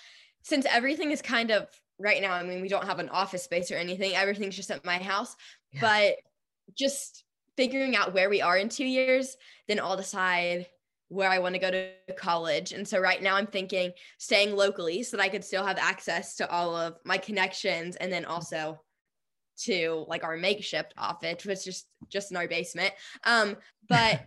since 0.42 0.66
everything 0.68 1.12
is 1.12 1.22
kind 1.22 1.50
of 1.52 1.68
right 1.98 2.20
now 2.20 2.32
i 2.32 2.42
mean 2.42 2.60
we 2.60 2.68
don't 2.68 2.86
have 2.86 2.98
an 2.98 3.08
office 3.10 3.44
space 3.44 3.70
or 3.70 3.76
anything 3.76 4.14
everything's 4.14 4.56
just 4.56 4.70
at 4.70 4.84
my 4.84 4.98
house. 4.98 5.36
Yeah. 5.72 5.80
but 5.80 6.16
just 6.76 7.24
figuring 7.56 7.96
out 7.96 8.14
where 8.14 8.30
we 8.30 8.40
are 8.40 8.56
in 8.56 8.68
two 8.68 8.84
years, 8.84 9.36
then 9.68 9.80
I'll 9.80 9.96
decide 9.96 10.66
where 11.14 11.30
I 11.30 11.38
want 11.38 11.54
to 11.54 11.60
go 11.60 11.70
to 11.70 11.92
college. 12.16 12.72
And 12.72 12.86
so 12.86 12.98
right 12.98 13.22
now 13.22 13.36
I'm 13.36 13.46
thinking 13.46 13.92
staying 14.18 14.56
locally 14.56 15.02
so 15.02 15.16
that 15.16 15.22
I 15.22 15.28
could 15.28 15.44
still 15.44 15.64
have 15.64 15.78
access 15.78 16.34
to 16.36 16.50
all 16.50 16.76
of 16.76 16.96
my 17.04 17.16
connections 17.16 17.96
and 17.96 18.12
then 18.12 18.24
also 18.24 18.80
to 19.56 20.04
like 20.08 20.24
our 20.24 20.36
makeshift 20.36 20.92
office, 20.98 21.44
which 21.44 21.58
is 21.58 21.64
just 21.64 21.86
just 22.08 22.30
in 22.32 22.36
our 22.36 22.48
basement. 22.48 22.92
Um, 23.22 23.56
but 23.88 24.24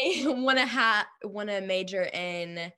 I 0.00 0.24
want 0.26 0.58
to 0.58 0.66
have 0.66 1.06
want 1.24 1.50
to 1.50 1.60
major 1.60 2.04
in 2.04 2.72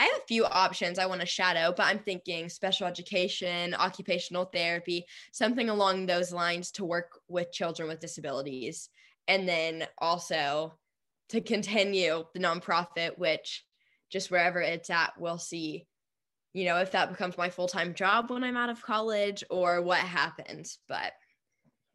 I 0.00 0.04
have 0.04 0.18
a 0.18 0.26
few 0.26 0.44
options 0.44 0.98
I 0.98 1.06
want 1.06 1.20
to 1.20 1.26
shadow, 1.26 1.74
but 1.76 1.86
I'm 1.86 1.98
thinking 1.98 2.48
special 2.48 2.86
education, 2.86 3.74
occupational 3.74 4.44
therapy, 4.44 5.04
something 5.32 5.68
along 5.70 6.06
those 6.06 6.32
lines 6.32 6.70
to 6.72 6.84
work 6.84 7.20
with 7.28 7.52
children 7.52 7.88
with 7.88 8.00
disabilities 8.00 8.90
and 9.28 9.48
then 9.48 9.86
also 9.98 10.74
to 11.28 11.40
continue 11.40 12.24
the 12.34 12.40
nonprofit 12.40 13.18
which 13.18 13.64
just 14.10 14.30
wherever 14.30 14.60
it's 14.60 14.90
at 14.90 15.12
we'll 15.18 15.38
see 15.38 15.86
you 16.52 16.64
know 16.64 16.76
if 16.78 16.92
that 16.92 17.10
becomes 17.10 17.36
my 17.36 17.50
full-time 17.50 17.94
job 17.94 18.30
when 18.30 18.44
i'm 18.44 18.56
out 18.56 18.70
of 18.70 18.82
college 18.82 19.44
or 19.50 19.82
what 19.82 19.98
happens 19.98 20.78
but 20.88 21.12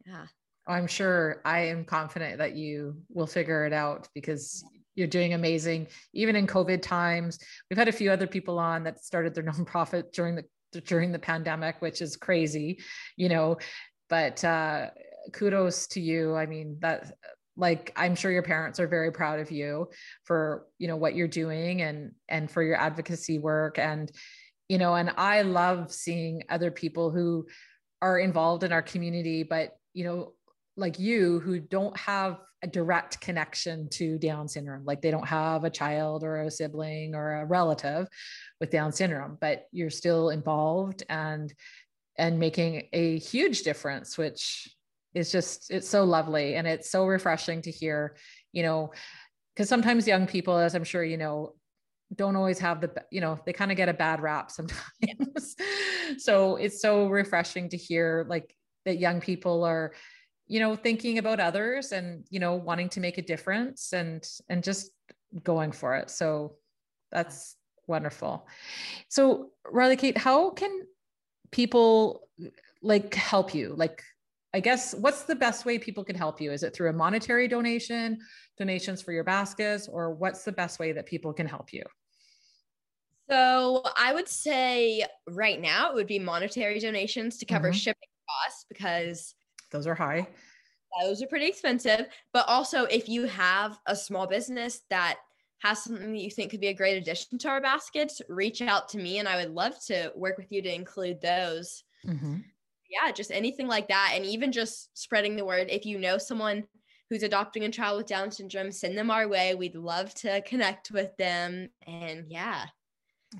yeah 0.06 0.26
i'm 0.66 0.86
sure 0.86 1.40
i 1.44 1.60
am 1.60 1.84
confident 1.84 2.38
that 2.38 2.54
you 2.54 2.96
will 3.10 3.26
figure 3.26 3.66
it 3.66 3.72
out 3.72 4.08
because 4.14 4.64
you're 4.94 5.06
doing 5.06 5.34
amazing 5.34 5.86
even 6.12 6.36
in 6.36 6.46
covid 6.46 6.80
times 6.80 7.38
we've 7.68 7.78
had 7.78 7.88
a 7.88 7.92
few 7.92 8.10
other 8.10 8.26
people 8.26 8.58
on 8.58 8.84
that 8.84 9.02
started 9.02 9.34
their 9.34 9.44
nonprofit 9.52 10.12
during 10.12 10.34
the 10.34 10.44
during 10.86 11.12
the 11.12 11.18
pandemic 11.18 11.80
which 11.80 12.02
is 12.02 12.16
crazy 12.16 12.80
you 13.16 13.28
know 13.28 13.56
but 14.08 14.42
uh 14.44 14.88
kudos 15.32 15.86
to 15.88 16.00
you. 16.00 16.34
I 16.34 16.46
mean, 16.46 16.78
that 16.80 17.14
like 17.56 17.92
i'm 17.96 18.14
sure 18.14 18.30
your 18.30 18.42
parents 18.42 18.80
are 18.80 18.86
very 18.86 19.12
proud 19.12 19.40
of 19.40 19.50
you 19.50 19.88
for 20.24 20.66
you 20.78 20.88
know 20.88 20.96
what 20.96 21.14
you're 21.14 21.28
doing 21.28 21.82
and 21.82 22.12
and 22.28 22.50
for 22.50 22.62
your 22.62 22.76
advocacy 22.76 23.38
work. 23.38 23.78
And 23.78 24.10
you 24.68 24.78
know 24.78 24.94
and 24.94 25.12
i 25.18 25.42
love 25.42 25.92
seeing 25.92 26.42
other 26.48 26.70
people 26.70 27.10
who 27.10 27.46
are 28.00 28.18
involved 28.18 28.62
in 28.64 28.72
our 28.72 28.82
community 28.82 29.42
but 29.42 29.76
you 29.92 30.04
know 30.04 30.32
like 30.76 30.98
you 30.98 31.38
who 31.40 31.60
don't 31.60 31.96
have 31.98 32.38
a 32.64 32.66
direct 32.66 33.20
connection 33.20 33.88
to 33.90 34.18
down 34.18 34.48
syndrome. 34.48 34.84
Like 34.86 35.02
they 35.02 35.10
don't 35.10 35.28
have 35.28 35.64
a 35.64 35.70
child 35.70 36.24
or 36.24 36.40
a 36.40 36.50
sibling 36.50 37.14
or 37.14 37.42
a 37.42 37.44
relative 37.44 38.08
with 38.58 38.70
down 38.70 38.90
syndrome 38.90 39.36
but 39.40 39.66
you're 39.70 39.90
still 39.90 40.30
involved 40.30 41.02
and 41.08 41.52
and 42.16 42.38
making 42.38 42.88
a 42.92 43.18
huge 43.18 43.62
difference 43.62 44.16
which 44.16 44.74
is 45.14 45.30
just 45.30 45.70
it's 45.70 45.88
so 45.88 46.04
lovely 46.04 46.54
and 46.54 46.66
it's 46.66 46.90
so 46.90 47.06
refreshing 47.06 47.62
to 47.62 47.70
hear 47.70 48.16
you 48.52 48.62
know 48.62 48.92
because 49.54 49.68
sometimes 49.68 50.06
young 50.06 50.26
people 50.26 50.56
as 50.56 50.74
i'm 50.74 50.84
sure 50.84 51.04
you 51.04 51.16
know 51.16 51.54
don't 52.14 52.36
always 52.36 52.58
have 52.58 52.80
the 52.80 52.90
you 53.10 53.20
know 53.20 53.38
they 53.44 53.52
kind 53.52 53.70
of 53.70 53.76
get 53.76 53.88
a 53.88 53.94
bad 53.94 54.20
rap 54.20 54.50
sometimes. 54.50 55.56
So 56.18 56.56
it's 56.56 56.80
so 56.80 57.06
refreshing 57.06 57.68
to 57.70 57.76
hear 57.76 58.26
like 58.28 58.54
that 58.84 58.98
young 58.98 59.20
people 59.20 59.64
are 59.64 59.92
you 60.46 60.60
know 60.60 60.76
thinking 60.76 61.18
about 61.18 61.40
others 61.40 61.92
and 61.92 62.24
you 62.30 62.40
know 62.40 62.54
wanting 62.54 62.90
to 62.90 63.00
make 63.00 63.18
a 63.18 63.22
difference 63.22 63.92
and 63.92 64.24
and 64.48 64.62
just 64.62 64.90
going 65.42 65.72
for 65.72 65.96
it. 65.96 66.10
So 66.10 66.56
that's 67.10 67.56
wonderful. 67.86 68.46
So 69.08 69.50
riley 69.70 69.96
kate 69.96 70.18
how 70.18 70.50
can 70.50 70.82
people 71.50 72.28
like 72.82 73.14
help 73.14 73.54
you? 73.54 73.74
Like 73.76 74.02
I 74.54 74.60
guess 74.60 74.94
what's 74.94 75.24
the 75.24 75.34
best 75.34 75.64
way 75.64 75.80
people 75.80 76.04
can 76.04 76.14
help 76.14 76.40
you? 76.40 76.52
Is 76.52 76.62
it 76.62 76.72
through 76.72 76.88
a 76.88 76.92
monetary 76.92 77.48
donation, 77.48 78.20
donations 78.56 79.02
for 79.02 79.10
your 79.10 79.24
baskets, 79.24 79.88
or 79.88 80.14
what's 80.14 80.44
the 80.44 80.52
best 80.52 80.78
way 80.78 80.92
that 80.92 81.06
people 81.06 81.32
can 81.32 81.44
help 81.44 81.72
you? 81.72 81.82
So 83.28 83.82
I 83.98 84.14
would 84.14 84.28
say 84.28 85.04
right 85.28 85.60
now 85.60 85.90
it 85.90 85.96
would 85.96 86.06
be 86.06 86.20
monetary 86.20 86.78
donations 86.78 87.38
to 87.38 87.46
cover 87.46 87.70
mm-hmm. 87.70 87.78
shipping 87.78 88.08
costs 88.44 88.64
because 88.68 89.34
those 89.72 89.88
are 89.88 89.94
high. 89.96 90.28
Those 91.02 91.20
are 91.20 91.26
pretty 91.26 91.46
expensive. 91.46 92.06
But 92.32 92.46
also, 92.46 92.84
if 92.84 93.08
you 93.08 93.24
have 93.24 93.76
a 93.86 93.96
small 93.96 94.28
business 94.28 94.82
that 94.88 95.16
has 95.62 95.82
something 95.82 96.12
that 96.12 96.20
you 96.20 96.30
think 96.30 96.52
could 96.52 96.60
be 96.60 96.68
a 96.68 96.74
great 96.74 96.96
addition 96.96 97.38
to 97.38 97.48
our 97.48 97.60
baskets, 97.60 98.22
reach 98.28 98.62
out 98.62 98.88
to 98.90 98.98
me 98.98 99.18
and 99.18 99.26
I 99.26 99.34
would 99.34 99.52
love 99.52 99.74
to 99.86 100.12
work 100.14 100.38
with 100.38 100.52
you 100.52 100.62
to 100.62 100.72
include 100.72 101.20
those. 101.20 101.82
Mm-hmm 102.06 102.36
yeah, 102.88 103.10
just 103.12 103.30
anything 103.30 103.66
like 103.66 103.88
that. 103.88 104.12
And 104.14 104.24
even 104.24 104.52
just 104.52 104.90
spreading 104.94 105.36
the 105.36 105.44
word. 105.44 105.68
If 105.70 105.86
you 105.86 105.98
know 105.98 106.18
someone 106.18 106.64
who's 107.10 107.22
adopting 107.22 107.64
a 107.64 107.70
child 107.70 107.98
with 107.98 108.06
Down 108.06 108.30
syndrome, 108.30 108.72
send 108.72 108.96
them 108.96 109.10
our 109.10 109.28
way. 109.28 109.54
We'd 109.54 109.76
love 109.76 110.14
to 110.14 110.40
connect 110.42 110.90
with 110.90 111.16
them. 111.16 111.68
And 111.86 112.24
yeah. 112.28 112.66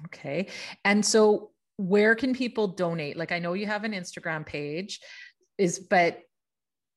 Okay. 0.07 0.49
And 0.85 1.05
so 1.05 1.51
where 1.77 2.15
can 2.15 2.35
people 2.35 2.69
donate? 2.69 3.17
Like 3.17 3.33
I 3.33 3.39
know 3.39 3.55
you 3.55 3.67
have 3.67 3.85
an 3.85 3.93
Instagram 3.93 4.47
page, 4.47 5.01
is 5.59 5.79
but 5.79 6.21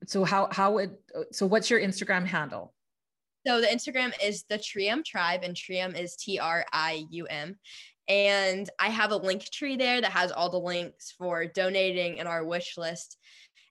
so 0.05 0.23
how 0.23 0.49
how 0.51 0.73
would 0.73 0.95
so 1.31 1.45
what's 1.45 1.69
your 1.69 1.79
Instagram 1.79 2.25
handle? 2.25 2.73
So 3.45 3.61
the 3.61 3.67
Instagram 3.67 4.13
is 4.21 4.43
the 4.49 4.57
Trium 4.57 5.03
Tribe, 5.05 5.41
and 5.43 5.55
Trium 5.55 5.95
is 5.95 6.15
T 6.15 6.37
R 6.37 6.65
I 6.71 7.05
U 7.09 7.25
M. 7.27 7.55
And 8.07 8.69
I 8.79 8.89
have 8.89 9.11
a 9.11 9.17
link 9.17 9.49
tree 9.51 9.75
there 9.75 10.01
that 10.01 10.11
has 10.11 10.31
all 10.31 10.49
the 10.49 10.59
links 10.59 11.13
for 11.17 11.45
donating 11.45 12.19
and 12.19 12.27
our 12.27 12.45
wish 12.45 12.77
list 12.77 13.17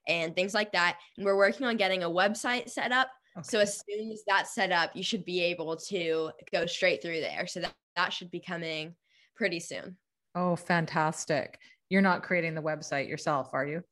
and 0.07 0.35
things 0.35 0.53
like 0.53 0.71
that. 0.73 0.97
And 1.17 1.25
we're 1.25 1.37
working 1.37 1.65
on 1.65 1.77
getting 1.77 2.03
a 2.03 2.09
website 2.09 2.69
set 2.69 2.91
up. 2.91 3.09
Okay. 3.37 3.47
So 3.47 3.59
as 3.59 3.81
soon 3.87 4.11
as 4.11 4.23
that's 4.27 4.53
set 4.53 4.71
up, 4.71 4.95
you 4.95 5.03
should 5.03 5.25
be 5.25 5.41
able 5.41 5.75
to 5.87 6.31
go 6.51 6.65
straight 6.65 7.01
through 7.01 7.19
there. 7.19 7.47
So 7.47 7.61
that, 7.61 7.73
that 7.95 8.13
should 8.13 8.31
be 8.31 8.39
coming 8.39 8.95
pretty 9.35 9.59
soon. 9.59 9.97
Oh, 10.35 10.55
fantastic. 10.55 11.59
You're 11.89 12.01
not 12.01 12.23
creating 12.23 12.55
the 12.55 12.61
website 12.61 13.07
yourself, 13.07 13.49
are 13.53 13.65
you? 13.65 13.83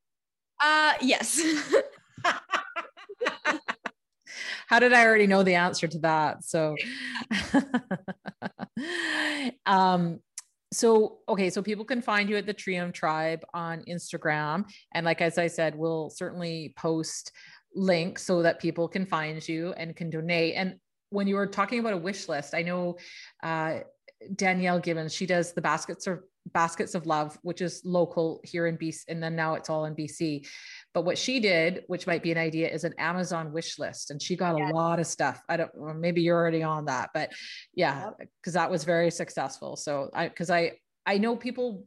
Uh 0.61 0.93
yes. 1.01 1.41
How 4.67 4.79
did 4.79 4.93
I 4.93 5.05
already 5.05 5.27
know 5.27 5.43
the 5.43 5.55
answer 5.55 5.87
to 5.87 5.99
that? 5.99 6.43
So 6.43 6.75
um 9.65 10.19
so 10.75 11.19
okay 11.29 11.49
so 11.49 11.61
people 11.61 11.85
can 11.85 12.01
find 12.01 12.29
you 12.29 12.35
at 12.35 12.45
the 12.45 12.53
trium 12.53 12.91
tribe 12.91 13.43
on 13.53 13.81
instagram 13.89 14.65
and 14.93 15.05
like 15.05 15.21
as 15.21 15.37
i 15.37 15.47
said 15.47 15.75
we'll 15.75 16.09
certainly 16.09 16.73
post 16.77 17.31
links 17.75 18.23
so 18.23 18.41
that 18.41 18.59
people 18.59 18.87
can 18.87 19.05
find 19.05 19.47
you 19.47 19.73
and 19.73 19.95
can 19.95 20.09
donate. 20.09 20.55
And 20.55 20.79
when 21.09 21.27
you 21.27 21.35
were 21.35 21.47
talking 21.47 21.79
about 21.79 21.93
a 21.93 21.97
wish 21.97 22.27
list 22.27 22.53
i 22.53 22.61
know 22.61 22.97
uh, 23.43 23.79
danielle 24.35 24.79
gibbons 24.79 25.13
she 25.13 25.25
does 25.25 25.53
the 25.53 25.61
baskets 25.61 26.07
of 26.07 26.23
baskets 26.53 26.93
of 26.93 27.05
love 27.07 27.37
which 27.41 27.61
is 27.61 27.81
local 27.83 28.39
here 28.43 28.67
in 28.67 28.77
bc 28.77 29.01
and 29.07 29.21
then 29.21 29.35
now 29.35 29.55
it's 29.55 29.69
all 29.69 29.85
in 29.85 29.95
bc 29.95 30.45
but 30.93 31.03
what 31.03 31.17
she 31.17 31.39
did 31.39 31.83
which 31.87 32.05
might 32.05 32.21
be 32.21 32.31
an 32.31 32.37
idea 32.37 32.69
is 32.69 32.83
an 32.83 32.93
amazon 32.99 33.51
wish 33.51 33.79
list 33.79 34.11
and 34.11 34.21
she 34.21 34.35
got 34.35 34.59
a 34.59 34.73
lot 34.73 34.99
of 34.99 35.07
stuff. 35.07 35.41
I 35.47 35.57
don't 35.57 35.99
maybe 35.99 36.21
you're 36.21 36.37
already 36.37 36.63
on 36.63 36.85
that 36.85 37.09
but 37.13 37.31
yeah 37.73 38.09
because 38.41 38.53
that 38.53 38.69
was 38.69 38.83
very 38.83 39.11
successful. 39.11 39.75
So 39.75 40.09
i 40.13 40.27
because 40.27 40.49
i 40.49 40.73
i 41.05 41.17
know 41.17 41.35
people 41.35 41.85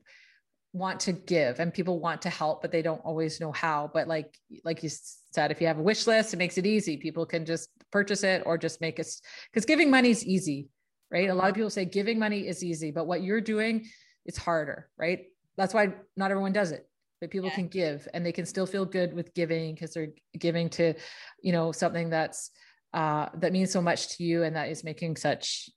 want 0.73 1.01
to 1.01 1.13
give 1.13 1.61
and 1.61 1.73
people 1.73 1.99
want 1.99 2.23
to 2.23 2.31
help 2.31 2.63
but 2.63 2.71
they 2.71 2.83
don't 2.83 3.01
always 3.05 3.41
know 3.41 3.53
how. 3.53 3.91
But 3.93 4.07
like 4.09 4.37
like 4.65 4.83
you 4.83 4.91
said 4.91 5.51
if 5.51 5.61
you 5.61 5.67
have 5.67 5.79
a 5.79 5.83
wish 5.83 6.07
list 6.07 6.35
it 6.35 6.39
makes 6.39 6.59
it 6.59 6.67
easy. 6.67 6.97
People 6.97 7.27
can 7.27 7.45
just 7.45 7.71
purchase 7.91 8.23
it 8.23 8.43
or 8.47 8.59
just 8.59 8.81
make 8.81 8.99
it 8.99 9.09
because 9.51 9.65
giving 9.65 9.91
money 9.91 10.11
is 10.11 10.25
easy 10.25 10.69
right? 11.11 11.31
A 11.31 11.35
lot 11.35 11.45
of 11.45 11.45
uh-huh. 11.45 11.55
people 11.55 11.71
say 11.71 11.87
giving 11.87 12.19
money 12.19 12.47
is 12.47 12.63
easy 12.63 12.91
but 12.91 13.07
what 13.07 13.23
you're 13.23 13.41
doing 13.41 13.87
it's 14.29 14.39
harder 14.39 14.89
right 14.97 15.27
that's 15.57 15.75
why 15.75 15.93
not 16.17 16.31
everyone 16.31 16.53
does 16.53 16.71
it 16.71 16.89
but 17.21 17.31
people 17.31 17.49
yeah. 17.49 17.55
can 17.55 17.69
give 17.69 18.07
and 18.15 18.25
they 18.25 18.33
can 18.33 18.47
still 18.47 18.67
feel 18.67 18.85
good 18.85 19.13
with 19.13 19.35
giving 19.35 19.75
because 19.75 19.93
they're 19.93 20.13
giving 20.39 20.69
to 20.69 20.95
you 21.43 21.53
know 21.53 21.73
something 21.73 22.11
that's 22.11 22.51
uh, 22.95 23.29
that 23.35 23.53
means 23.53 23.71
so 23.71 23.83
much 23.83 24.17
to 24.17 24.25
you 24.25 24.45
and 24.45 24.57
that 24.57 24.71
is 24.71 24.83
making 24.83 25.15
such 25.15 25.69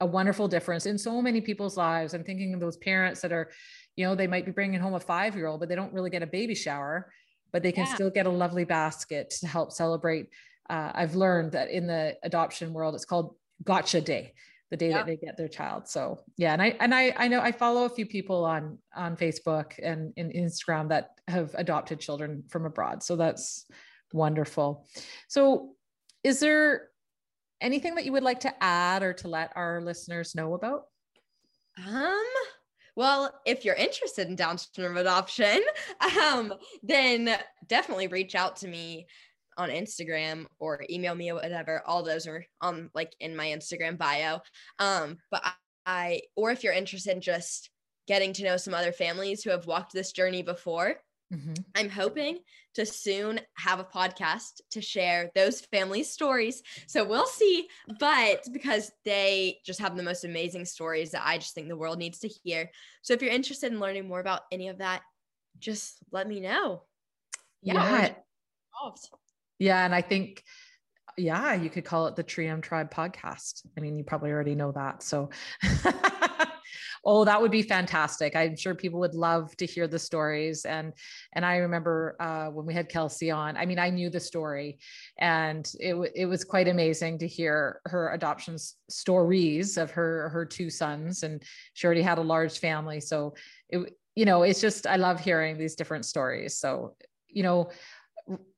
a 0.00 0.06
wonderful 0.06 0.46
difference 0.46 0.86
in 0.86 0.98
so 0.98 1.22
many 1.22 1.40
people's 1.40 1.76
lives 1.76 2.14
i'm 2.14 2.24
thinking 2.24 2.52
of 2.52 2.60
those 2.60 2.76
parents 2.76 3.20
that 3.20 3.32
are 3.32 3.50
you 3.96 4.04
know 4.04 4.14
they 4.14 4.26
might 4.26 4.44
be 4.44 4.52
bringing 4.52 4.80
home 4.80 4.94
a 4.94 5.00
five 5.00 5.36
year 5.36 5.46
old 5.46 5.60
but 5.60 5.68
they 5.68 5.76
don't 5.76 5.92
really 5.92 6.10
get 6.10 6.22
a 6.22 6.26
baby 6.26 6.54
shower 6.54 7.10
but 7.52 7.62
they 7.62 7.72
can 7.72 7.86
yeah. 7.86 7.94
still 7.94 8.10
get 8.10 8.26
a 8.26 8.30
lovely 8.30 8.64
basket 8.64 9.30
to 9.30 9.46
help 9.46 9.72
celebrate 9.72 10.28
uh, 10.68 10.90
i've 10.94 11.14
learned 11.14 11.52
that 11.52 11.70
in 11.70 11.86
the 11.86 12.16
adoption 12.24 12.72
world 12.72 12.94
it's 12.94 13.04
called 13.04 13.36
gotcha 13.62 14.00
day 14.00 14.34
the 14.70 14.76
day 14.76 14.90
yeah. 14.90 14.98
that 14.98 15.06
they 15.06 15.16
get 15.16 15.36
their 15.36 15.48
child. 15.48 15.88
So 15.88 16.20
yeah, 16.36 16.52
and 16.52 16.62
I 16.62 16.76
and 16.80 16.94
I 16.94 17.14
I 17.16 17.28
know 17.28 17.40
I 17.40 17.52
follow 17.52 17.84
a 17.84 17.90
few 17.90 18.06
people 18.06 18.44
on 18.44 18.78
on 18.94 19.16
Facebook 19.16 19.72
and 19.82 20.12
in 20.16 20.30
Instagram 20.30 20.88
that 20.88 21.10
have 21.28 21.54
adopted 21.54 22.00
children 22.00 22.44
from 22.48 22.66
abroad. 22.66 23.02
So 23.02 23.16
that's 23.16 23.66
wonderful. 24.12 24.86
So 25.28 25.74
is 26.22 26.40
there 26.40 26.88
anything 27.60 27.94
that 27.96 28.04
you 28.04 28.12
would 28.12 28.22
like 28.22 28.40
to 28.40 28.64
add 28.64 29.02
or 29.02 29.12
to 29.14 29.28
let 29.28 29.52
our 29.54 29.80
listeners 29.80 30.34
know 30.34 30.54
about? 30.54 30.84
Um 31.86 32.24
well, 32.96 33.40
if 33.44 33.64
you're 33.64 33.74
interested 33.74 34.28
in 34.28 34.36
Down 34.36 34.56
syndrome 34.56 34.96
adoption, 34.96 35.60
um, 36.22 36.54
then 36.82 37.36
definitely 37.66 38.06
reach 38.06 38.34
out 38.34 38.56
to 38.56 38.68
me 38.68 39.06
on 39.56 39.70
Instagram 39.70 40.46
or 40.58 40.84
email 40.90 41.14
me 41.14 41.30
or 41.30 41.36
whatever. 41.36 41.82
All 41.86 42.02
those 42.02 42.26
are 42.26 42.44
on 42.60 42.90
like 42.94 43.14
in 43.20 43.36
my 43.36 43.46
Instagram 43.46 43.98
bio. 43.98 44.40
Um, 44.78 45.18
but 45.30 45.42
I, 45.44 45.52
I 45.86 46.20
or 46.36 46.50
if 46.50 46.64
you're 46.64 46.72
interested 46.72 47.14
in 47.14 47.20
just 47.20 47.70
getting 48.06 48.32
to 48.34 48.44
know 48.44 48.56
some 48.56 48.74
other 48.74 48.92
families 48.92 49.42
who 49.42 49.50
have 49.50 49.66
walked 49.66 49.92
this 49.92 50.12
journey 50.12 50.42
before, 50.42 50.96
mm-hmm. 51.32 51.54
I'm 51.74 51.88
hoping 51.88 52.38
to 52.74 52.84
soon 52.84 53.40
have 53.56 53.80
a 53.80 53.84
podcast 53.84 54.60
to 54.72 54.80
share 54.80 55.30
those 55.34 55.60
family 55.60 56.02
stories. 56.02 56.62
So 56.86 57.04
we'll 57.04 57.26
see. 57.26 57.68
But 58.00 58.46
because 58.52 58.90
they 59.04 59.58
just 59.64 59.80
have 59.80 59.96
the 59.96 60.02
most 60.02 60.24
amazing 60.24 60.64
stories 60.64 61.12
that 61.12 61.22
I 61.24 61.38
just 61.38 61.54
think 61.54 61.68
the 61.68 61.76
world 61.76 61.98
needs 61.98 62.18
to 62.20 62.28
hear. 62.28 62.70
So 63.02 63.14
if 63.14 63.22
you're 63.22 63.30
interested 63.30 63.72
in 63.72 63.80
learning 63.80 64.08
more 64.08 64.20
about 64.20 64.42
any 64.52 64.68
of 64.68 64.78
that, 64.78 65.02
just 65.58 65.98
let 66.10 66.28
me 66.28 66.40
know. 66.40 66.82
Yeah. 67.62 67.74
yeah. 67.74 68.14
Yeah. 69.58 69.84
And 69.84 69.94
I 69.94 70.02
think, 70.02 70.42
yeah, 71.16 71.54
you 71.54 71.70
could 71.70 71.84
call 71.84 72.06
it 72.06 72.16
the 72.16 72.22
Trium 72.22 72.60
Tribe 72.60 72.92
podcast. 72.92 73.66
I 73.76 73.80
mean, 73.80 73.96
you 73.96 74.04
probably 74.04 74.30
already 74.30 74.54
know 74.54 74.72
that. 74.72 75.02
So, 75.02 75.30
oh, 77.04 77.24
that 77.24 77.40
would 77.40 77.50
be 77.50 77.62
fantastic. 77.62 78.34
I'm 78.34 78.56
sure 78.56 78.74
people 78.74 79.00
would 79.00 79.14
love 79.14 79.56
to 79.58 79.66
hear 79.66 79.86
the 79.86 79.98
stories. 79.98 80.64
And 80.64 80.92
and 81.32 81.44
I 81.44 81.58
remember 81.58 82.16
uh, 82.18 82.46
when 82.46 82.66
we 82.66 82.74
had 82.74 82.88
Kelsey 82.88 83.30
on. 83.30 83.56
I 83.56 83.66
mean, 83.66 83.78
I 83.78 83.90
knew 83.90 84.10
the 84.10 84.20
story, 84.20 84.78
and 85.18 85.70
it 85.78 85.94
it 86.14 86.26
was 86.26 86.44
quite 86.44 86.68
amazing 86.68 87.18
to 87.18 87.28
hear 87.28 87.80
her 87.86 88.12
adoption 88.12 88.56
stories 88.88 89.76
of 89.76 89.90
her 89.92 90.28
her 90.30 90.44
two 90.44 90.70
sons, 90.70 91.22
and 91.22 91.42
she 91.74 91.86
already 91.86 92.02
had 92.02 92.18
a 92.18 92.22
large 92.22 92.58
family. 92.58 93.00
So 93.00 93.34
it 93.68 93.94
you 94.14 94.24
know 94.24 94.42
it's 94.42 94.60
just 94.60 94.86
I 94.86 94.96
love 94.96 95.20
hearing 95.20 95.58
these 95.58 95.76
different 95.76 96.06
stories. 96.06 96.58
So 96.58 96.96
you 97.28 97.42
know 97.42 97.70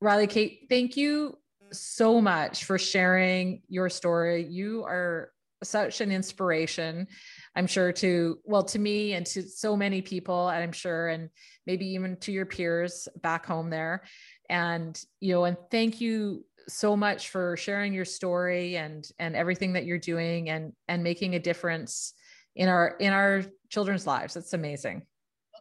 Riley 0.01 0.27
Kate, 0.27 0.67
thank 0.69 0.97
you 0.97 1.39
so 1.73 2.21
much 2.21 2.65
for 2.65 2.79
sharing 2.79 3.63
your 3.69 3.89
story. 3.89 4.47
You 4.47 4.85
are 4.85 5.31
such 5.65 6.03
an 6.03 6.13
inspiration 6.13 7.09
i'm 7.57 7.67
sure 7.67 7.91
to 7.91 8.39
well 8.45 8.63
to 8.63 8.79
me 8.79 9.15
and 9.15 9.25
to 9.25 9.43
so 9.43 9.75
many 9.75 10.03
people 10.03 10.51
and 10.51 10.63
i'm 10.63 10.71
sure 10.71 11.09
and 11.09 11.31
maybe 11.67 11.87
even 11.87 12.17
to 12.19 12.33
your 12.33 12.47
peers 12.47 13.09
back 13.23 13.47
home 13.47 13.71
there. 13.71 14.05
And 14.49 14.99
you 15.21 15.35
know 15.35 15.45
and 15.45 15.57
thank 15.71 16.01
you 16.01 16.45
so 16.69 16.97
much 16.97 17.31
for 17.31 17.57
sharing 17.57 17.93
your 17.93 18.05
story 18.05 18.77
and 18.77 19.07
and 19.19 19.35
everything 19.35 19.73
that 19.75 19.85
you're 19.85 19.99
doing 19.99 20.51
and 20.51 20.73
and 20.89 21.03
making 21.03 21.35
a 21.35 21.41
difference 21.41 22.15
in 22.55 22.69
our 22.69 22.97
in 23.01 23.13
our 23.13 23.43
children's 23.69 24.07
lives. 24.07 24.37
It's 24.37 24.53
amazing 24.53 25.03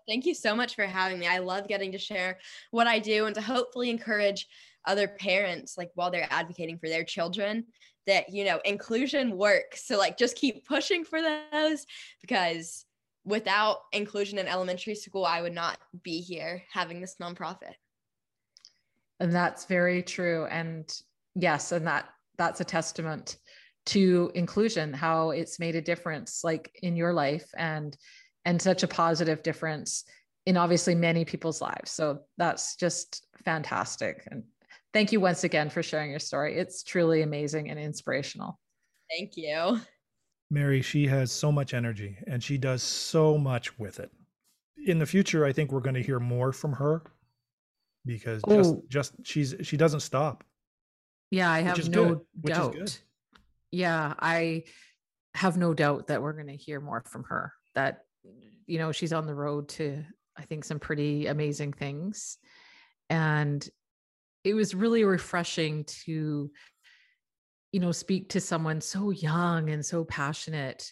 thank 0.08 0.26
you 0.26 0.34
so 0.34 0.56
much 0.56 0.76
for 0.76 0.86
having 0.86 1.20
me. 1.20 1.28
I 1.28 1.40
love 1.40 1.68
getting 1.68 1.92
to 1.92 1.98
share 1.98 2.40
what 2.72 2.88
i 2.88 3.00
do 3.00 3.26
and 3.26 3.36
to 3.36 3.42
hopefully 3.42 3.90
encourage 3.90 4.48
other 4.86 5.08
parents 5.08 5.78
like 5.78 5.92
while 5.96 6.12
they're 6.12 6.28
advocating 6.30 6.78
for 6.78 6.88
their 6.88 7.04
children 7.04 7.66
that 8.08 8.30
you 8.30 8.46
know 8.46 8.60
inclusion 8.66 9.38
works. 9.38 9.86
So 9.88 9.98
like 9.98 10.18
just 10.18 10.36
keep 10.36 10.66
pushing 10.68 11.04
for 11.04 11.20
those 11.22 11.86
because 12.22 12.86
without 13.24 13.80
inclusion 13.92 14.38
in 14.38 14.48
elementary 14.48 14.94
school 14.94 15.26
i 15.26 15.42
would 15.42 15.54
not 15.54 15.80
be 16.04 16.22
here 16.22 16.64
having 16.72 17.02
this 17.02 17.16
nonprofit. 17.22 17.74
And 19.20 19.34
that's 19.34 19.66
very 19.66 20.04
true. 20.04 20.46
And 20.46 20.92
yes 21.36 21.72
and 21.72 21.88
that 21.88 22.10
that's 22.38 22.62
a 22.62 22.66
testament 22.66 23.38
to 23.88 24.32
inclusion 24.34 24.94
how 24.94 25.30
it's 25.30 25.60
made 25.60 25.76
a 25.76 25.82
difference 25.82 26.44
like 26.44 26.78
in 26.82 26.96
your 26.96 27.14
life. 27.14 27.50
And 27.58 27.96
and 28.46 28.62
such 28.62 28.84
a 28.84 28.88
positive 28.88 29.44
difference 29.44 30.06
in 30.46 30.58
obviously 30.58 30.96
many 30.96 31.26
people's 31.26 31.62
lives 31.62 31.92
so 31.92 32.20
that's 32.38 32.76
just 32.76 33.28
fantastic 33.44 34.28
and 34.32 34.44
thank 34.96 35.12
you 35.12 35.20
once 35.20 35.44
again 35.44 35.70
for 35.70 35.84
sharing 35.84 36.10
your 36.10 36.20
story. 36.20 36.58
It's 36.58 36.82
truly 36.82 37.22
amazing 37.22 37.70
and 37.70 37.78
inspirational. 37.78 38.58
Thank 39.10 39.36
you. 39.36 39.82
Mary, 40.50 40.82
she 40.82 41.06
has 41.08 41.34
so 41.34 41.52
much 41.52 41.74
energy 41.74 42.18
and 42.28 42.42
she 42.42 42.58
does 42.58 42.82
so 42.82 43.38
much 43.38 43.78
with 43.78 44.00
it. 44.00 44.10
In 44.86 44.98
the 44.98 45.06
future, 45.06 45.46
I 45.46 45.52
think 45.52 45.74
we're 45.74 45.82
going 45.82 45.96
to 45.96 46.02
hear 46.02 46.22
more 46.22 46.54
from 46.54 46.72
her 46.72 47.04
because 48.06 48.42
just 48.48 48.76
just 48.88 49.14
she's 49.24 49.54
she 49.64 49.76
doesn't 49.76 50.00
stop. 50.00 50.46
Yeah, 51.30 51.52
I 51.52 51.62
have 51.62 51.90
no 51.90 52.06
good, 52.06 52.24
doubt. 52.46 53.00
Yeah, 53.72 54.14
I 54.18 54.64
have 55.34 55.58
no 55.58 55.74
doubt 55.74 56.08
that 56.08 56.22
we're 56.22 56.34
going 56.34 56.48
to 56.48 56.56
hear 56.56 56.80
more 56.80 57.04
from 57.06 57.26
her. 57.26 57.52
That 57.74 58.06
you 58.68 58.78
know, 58.78 58.92
she's 58.92 59.14
on 59.14 59.26
the 59.26 59.36
road 59.36 59.70
to 59.70 60.04
I 60.38 60.44
think 60.44 60.66
some 60.66 60.80
pretty 60.80 61.28
amazing 61.28 61.74
things. 61.74 62.38
And 63.10 63.68
it 64.44 64.54
was 64.54 64.76
really 64.76 65.04
refreshing 65.04 65.84
to 66.06 66.52
you 67.72 67.80
know 67.80 67.92
speak 67.92 68.30
to 68.30 68.40
someone 68.40 68.80
so 68.82 69.12
young 69.12 69.70
and 69.70 69.86
so 69.86 70.04
passionate. 70.06 70.92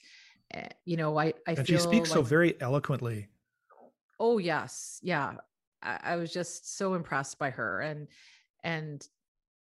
Eh, 0.53 0.67
you 0.86 0.97
know 0.97 1.17
i 1.17 1.34
i 1.47 1.53
and 1.53 1.67
she 1.67 1.78
speaks 1.78 2.09
like, 2.09 2.17
so 2.17 2.21
very 2.21 2.59
eloquently. 2.61 3.30
Oh 4.19 4.38
yes. 4.38 4.99
Yeah. 5.01 5.36
I, 5.82 5.99
I 6.03 6.15
was 6.15 6.32
just 6.32 6.78
so 6.78 6.93
impressed 6.93 7.39
by 7.39 7.49
her. 7.49 7.82
And 7.82 8.07
and 8.63 9.05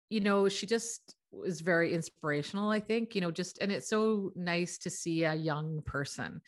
you 0.10 0.22
know 0.22 0.48
she 0.48 0.66
just 0.66 1.16
was 1.32 1.60
very 1.60 1.94
inspirational 1.94 2.70
i 2.70 2.80
think 2.80 3.14
you 3.14 3.22
know 3.22 3.32
just 3.32 3.58
and 3.60 3.72
it's 3.72 3.90
so 3.90 4.32
nice 4.36 4.78
to 4.78 4.90
see 4.90 5.26
a 5.26 5.36
young 5.36 5.82
person 5.86 6.42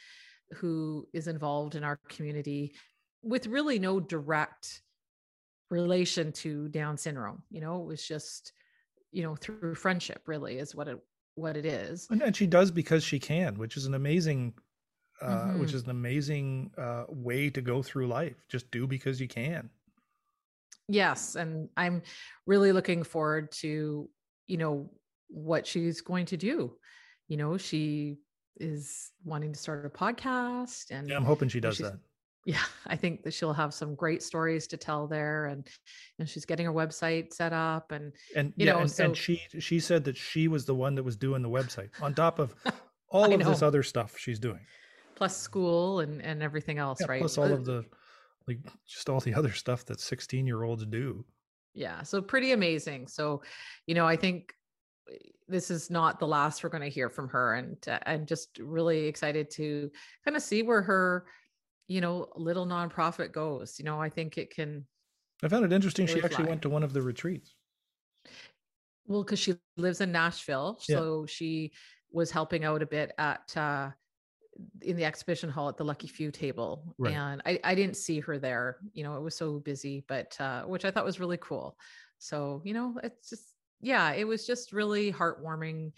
who 0.56 1.08
is 1.14 1.28
involved 1.28 1.76
in 1.76 1.84
our 1.84 2.00
community 2.10 2.74
with 3.22 3.48
really 3.48 3.80
no 3.80 4.00
direct 4.00 4.82
relation 5.70 6.32
to 6.32 6.68
down 6.70 6.98
syndrome 6.98 7.44
you 7.52 7.62
know 7.62 7.82
it 7.82 7.86
was 7.86 8.06
just 8.06 8.54
you 9.12 9.24
know 9.24 9.36
through 9.36 9.76
friendship 9.76 10.24
really 10.26 10.58
is 10.58 10.74
what 10.76 10.88
it 10.88 11.00
what 11.40 11.58
it 11.58 11.66
is. 11.66 12.08
And, 12.10 12.36
she 12.36 12.46
does 12.46 12.70
because 12.70 13.04
she 13.04 13.20
can 13.20 13.58
which 13.58 13.78
is 13.78 13.86
an 13.86 13.94
amazing 13.94 14.54
uh 15.22 15.28
mm-hmm. 15.28 15.60
which 15.60 15.74
is 15.74 15.84
an 15.84 15.90
amazing 15.90 16.72
uh 16.78 17.06
way 17.08 17.50
to 17.50 17.62
go 17.62 17.82
through 17.82 18.08
life. 18.08 18.36
Just 18.50 18.70
do 18.72 18.86
because 18.86 19.20
you 19.20 19.28
can. 19.28 19.70
Yes 20.88 21.36
and 21.36 21.70
i'm 21.78 22.02
really 22.46 22.72
looking 22.72 23.04
forward 23.04 23.52
to 23.64 24.10
you 24.48 24.58
know 24.58 24.90
what 25.28 25.66
she's 25.66 26.02
going 26.02 26.26
to 26.28 26.38
do. 26.38 26.76
You 27.28 27.38
know 27.38 27.58
she 27.58 28.18
is 28.60 29.12
wanting 29.24 29.54
to 29.54 29.60
start 29.60 29.86
a 29.86 29.90
podcast 29.90 30.92
and 30.92 31.10
yeah, 31.10 31.16
i'm 31.16 31.26
hoping 31.26 31.50
she 31.50 31.60
does 31.60 31.78
that. 31.78 31.98
yeah 32.46 32.64
i 32.88 32.96
think 32.96 33.24
that 33.24 33.34
she'll 33.34 33.54
have 33.54 33.74
some 33.74 33.96
great 33.96 34.24
stories 34.24 34.66
to 34.68 34.78
tell 34.78 35.08
there 35.08 35.46
and 35.48 35.68
and 36.20 36.30
she's 36.30 36.46
getting 36.46 36.66
her 36.66 36.74
website 36.74 37.34
set 37.34 37.54
up 37.54 37.92
and 37.92 38.14
and 38.36 38.54
you 38.56 38.66
yeah, 38.66 38.74
know 38.74 38.80
and, 38.80 38.92
so, 38.92 39.06
and 39.06 39.18
she 39.18 39.42
she 39.60 39.80
said 39.80 40.04
that 40.04 40.16
she 40.16 40.48
was 40.48 40.66
the 40.66 40.76
one 40.76 40.96
that 40.96 41.04
was 41.04 41.18
doing 41.18 41.42
the 41.42 41.50
website 41.50 41.90
on 42.02 42.14
top 42.14 42.40
of 42.40 42.54
all 43.10 43.34
of 43.34 43.44
this 43.44 43.62
other 43.62 43.84
stuff 43.84 44.18
she's 44.18 44.40
doing. 44.40 44.60
Plus 45.16 45.36
school 45.36 46.00
and 46.00 46.22
and 46.22 46.42
everything 46.42 46.78
else 46.78 47.00
yeah, 47.02 47.08
right? 47.10 47.20
plus 47.20 47.38
all 47.38 47.52
of 47.52 47.66
the 47.66 47.84
like 48.48 48.60
just 48.88 49.10
all 49.10 49.20
the 49.20 49.34
other 49.34 49.52
stuff 49.52 49.86
that 49.86 50.00
16 50.00 50.48
year 50.48 50.64
olds 50.64 50.86
do. 50.86 51.26
Yeah 51.74 52.04
so 52.04 52.22
pretty 52.22 52.52
amazing. 52.52 53.08
So 53.08 53.42
you 53.86 53.96
know 53.96 54.08
i 54.08 54.16
think 54.16 54.54
this 55.48 55.72
is 55.72 55.90
not 55.90 56.20
the 56.20 56.28
last 56.28 56.64
we're 56.64 56.70
going 56.70 56.84
to 56.84 56.90
hear 56.90 57.10
from 57.10 57.28
her 57.28 57.56
and 57.56 57.78
uh, 57.88 58.00
i'm 58.06 58.26
just 58.26 58.60
really 58.60 59.06
excited 59.06 59.50
to 59.50 59.90
kind 60.24 60.38
of 60.38 60.44
see 60.44 60.64
where 60.64 60.82
her 60.82 61.26
you 61.88 62.02
know 62.02 62.28
little 62.36 62.66
nonprofit 62.66 63.32
goes 63.32 63.78
you 63.80 63.86
know 63.86 64.00
i 64.00 64.10
think 64.10 64.38
it 64.38 64.54
can 64.54 64.86
i 65.44 65.48
found 65.48 65.66
it 65.66 65.74
interesting 65.74 66.06
really 66.06 66.20
she 66.20 66.26
actually 66.26 66.44
fly. 66.44 66.50
went 66.50 66.62
to 66.62 66.70
one 66.70 66.84
of 66.84 66.94
the 66.94 67.02
retreats 67.02 67.56
well 69.08 69.24
because 69.24 69.40
she 69.40 69.56
lives 69.78 70.02
in 70.02 70.12
nashville 70.12 70.78
so 70.80 71.26
she 71.26 71.72
was 72.12 72.32
helping 72.32 72.64
out 72.64 72.82
a 72.82 72.86
bit 72.86 73.12
at 73.18 73.56
uh 73.58 73.90
in 74.82 74.98
the 74.98 75.06
exhibition 75.06 75.50
hall 75.50 75.70
at 75.70 75.78
the 75.78 75.86
lucky 75.86 76.08
few 76.08 76.32
table 76.32 76.94
right. 76.98 77.14
and 77.14 77.42
I, 77.46 77.60
I 77.64 77.76
didn't 77.76 77.96
see 77.96 78.20
her 78.20 78.38
there 78.38 78.78
you 78.94 79.04
know 79.04 79.16
it 79.16 79.22
was 79.22 79.36
so 79.36 79.60
busy 79.60 80.04
but 80.08 80.36
uh 80.40 80.64
which 80.64 80.86
i 80.86 80.92
thought 80.92 81.06
was 81.06 81.20
really 81.20 81.38
cool 81.38 81.78
so 82.18 82.62
you 82.66 82.74
know 82.74 83.00
it's 83.02 83.30
just 83.30 83.54
yeah 83.82 84.12
it 84.14 84.26
was 84.26 84.46
just 84.46 84.74
really 84.74 85.12
heartwarming 85.12 85.92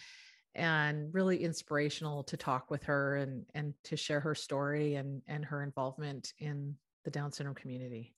and 0.56 1.14
really 1.14 1.44
inspirational 1.44 2.24
to 2.24 2.36
talk 2.36 2.70
with 2.70 2.84
her 2.84 3.18
and 3.18 3.46
and 3.56 3.74
to 3.84 3.96
share 3.96 4.20
her 4.20 4.36
story 4.36 4.96
and 4.96 5.22
and 5.28 5.46
her 5.46 5.64
involvement 5.64 6.34
in 6.40 6.76
the 7.04 7.12
Down 7.12 7.32
syndrome 7.32 7.56
community. 7.56 8.14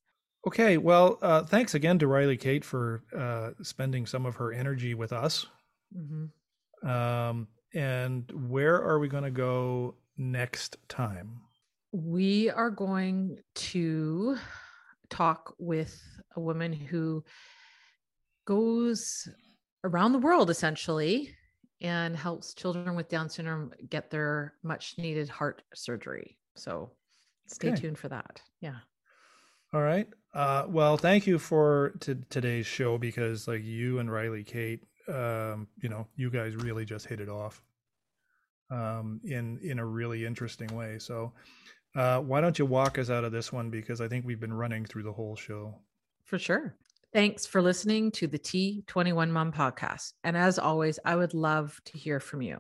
Okay, 0.45 0.77
well, 0.77 1.19
uh, 1.21 1.43
thanks 1.43 1.73
again 1.73 1.97
to 1.99 2.07
Riley 2.07 2.35
Kate 2.35 2.65
for 2.65 3.01
uh, 3.17 3.51
spending 3.61 4.05
some 4.05 4.25
of 4.25 4.35
her 4.35 4.51
energy 4.51 4.93
with 4.93 5.13
us. 5.13 5.45
Mm-hmm. 5.95 6.87
Um, 6.87 7.47
and 7.73 8.29
where 8.49 8.75
are 8.75 8.99
we 8.99 9.07
going 9.07 9.23
to 9.23 9.31
go 9.31 9.95
next 10.17 10.77
time? 10.89 11.39
We 11.93 12.49
are 12.49 12.69
going 12.69 13.37
to 13.55 14.37
talk 15.09 15.55
with 15.59 16.01
a 16.35 16.41
woman 16.41 16.73
who 16.73 17.23
goes 18.45 19.29
around 19.83 20.13
the 20.13 20.19
world 20.19 20.49
essentially 20.49 21.29
and 21.81 22.15
helps 22.15 22.53
children 22.53 22.95
with 22.95 23.09
Down 23.09 23.29
syndrome 23.29 23.71
get 23.89 24.09
their 24.09 24.53
much 24.63 24.95
needed 24.97 25.29
heart 25.29 25.61
surgery. 25.73 26.37
So 26.55 26.91
stay 27.47 27.69
okay. 27.69 27.81
tuned 27.81 27.97
for 27.97 28.09
that. 28.09 28.41
Yeah. 28.61 28.77
All 29.73 29.81
right. 29.81 30.07
Uh, 30.33 30.65
well, 30.67 30.97
thank 30.97 31.27
you 31.27 31.37
for 31.37 31.93
t- 31.99 32.15
today's 32.29 32.65
show 32.65 32.97
because, 32.97 33.47
like 33.47 33.63
you 33.63 33.99
and 33.99 34.11
Riley 34.11 34.43
Kate, 34.43 34.83
um, 35.07 35.67
you 35.81 35.89
know, 35.89 36.07
you 36.15 36.29
guys 36.29 36.55
really 36.55 36.85
just 36.85 37.07
hit 37.07 37.19
it 37.19 37.29
off 37.29 37.61
um, 38.71 39.19
in 39.23 39.59
in 39.63 39.79
a 39.79 39.85
really 39.85 40.25
interesting 40.25 40.75
way. 40.75 40.99
So, 40.99 41.33
uh, 41.95 42.19
why 42.19 42.39
don't 42.39 42.57
you 42.57 42.65
walk 42.65 42.97
us 42.97 43.09
out 43.09 43.23
of 43.23 43.31
this 43.31 43.51
one 43.51 43.69
because 43.69 43.99
I 43.99 44.07
think 44.07 44.25
we've 44.25 44.39
been 44.39 44.53
running 44.53 44.85
through 44.85 45.03
the 45.03 45.13
whole 45.13 45.35
show. 45.35 45.75
For 46.23 46.39
sure. 46.39 46.75
Thanks 47.13 47.45
for 47.45 47.61
listening 47.61 48.09
to 48.13 48.25
the 48.25 48.39
T21 48.39 49.29
Mom 49.29 49.51
podcast. 49.51 50.13
And 50.23 50.35
as 50.35 50.57
always, 50.57 50.97
I 51.05 51.15
would 51.15 51.35
love 51.35 51.79
to 51.85 51.97
hear 51.99 52.19
from 52.19 52.41
you. 52.41 52.57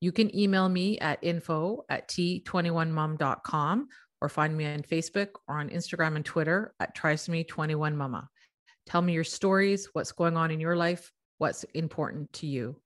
You 0.00 0.10
can 0.10 0.34
email 0.34 0.70
me 0.70 0.98
at 1.00 1.18
info 1.20 1.84
at 1.90 2.08
t21mom.com 2.08 3.88
or 4.22 4.28
find 4.30 4.56
me 4.56 4.64
on 4.64 4.80
Facebook 4.84 5.28
or 5.46 5.58
on 5.58 5.68
Instagram 5.68 6.16
and 6.16 6.24
Twitter 6.24 6.72
at 6.80 6.96
trisomy21mama. 6.96 8.26
Tell 8.86 9.02
me 9.02 9.12
your 9.12 9.22
stories, 9.22 9.90
what's 9.92 10.12
going 10.12 10.38
on 10.38 10.50
in 10.50 10.60
your 10.60 10.76
life, 10.76 11.12
what's 11.36 11.64
important 11.74 12.32
to 12.34 12.46
you. 12.46 12.80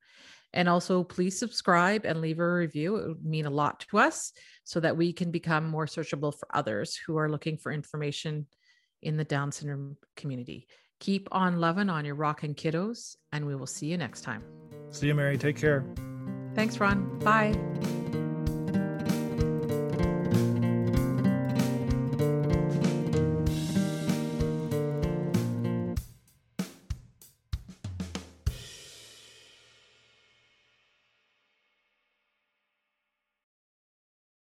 And 0.52 0.68
also, 0.68 1.04
please 1.04 1.38
subscribe 1.38 2.06
and 2.06 2.20
leave 2.20 2.40
a 2.40 2.52
review. 2.52 2.96
It 2.96 3.06
would 3.06 3.24
mean 3.24 3.46
a 3.46 3.50
lot 3.50 3.86
to 3.90 3.98
us 3.98 4.32
so 4.64 4.80
that 4.80 4.96
we 4.96 5.12
can 5.12 5.30
become 5.30 5.68
more 5.68 5.86
searchable 5.86 6.36
for 6.36 6.48
others 6.52 6.96
who 6.96 7.18
are 7.18 7.30
looking 7.30 7.56
for 7.56 7.70
information 7.70 8.48
in 9.00 9.16
the 9.16 9.24
Down 9.24 9.52
syndrome 9.52 9.96
community. 10.16 10.66
Keep 11.00 11.28
on 11.30 11.60
loving 11.60 11.88
on 11.88 12.04
your 12.04 12.14
rocking 12.14 12.54
kiddos, 12.54 13.16
and 13.32 13.46
we 13.46 13.54
will 13.54 13.66
see 13.66 13.86
you 13.86 13.96
next 13.96 14.22
time. 14.22 14.42
See 14.90 15.06
you, 15.06 15.14
Mary. 15.14 15.38
Take 15.38 15.56
care. 15.56 15.84
Thanks, 16.54 16.78
Ron. 16.78 17.18
Bye. 17.20 17.54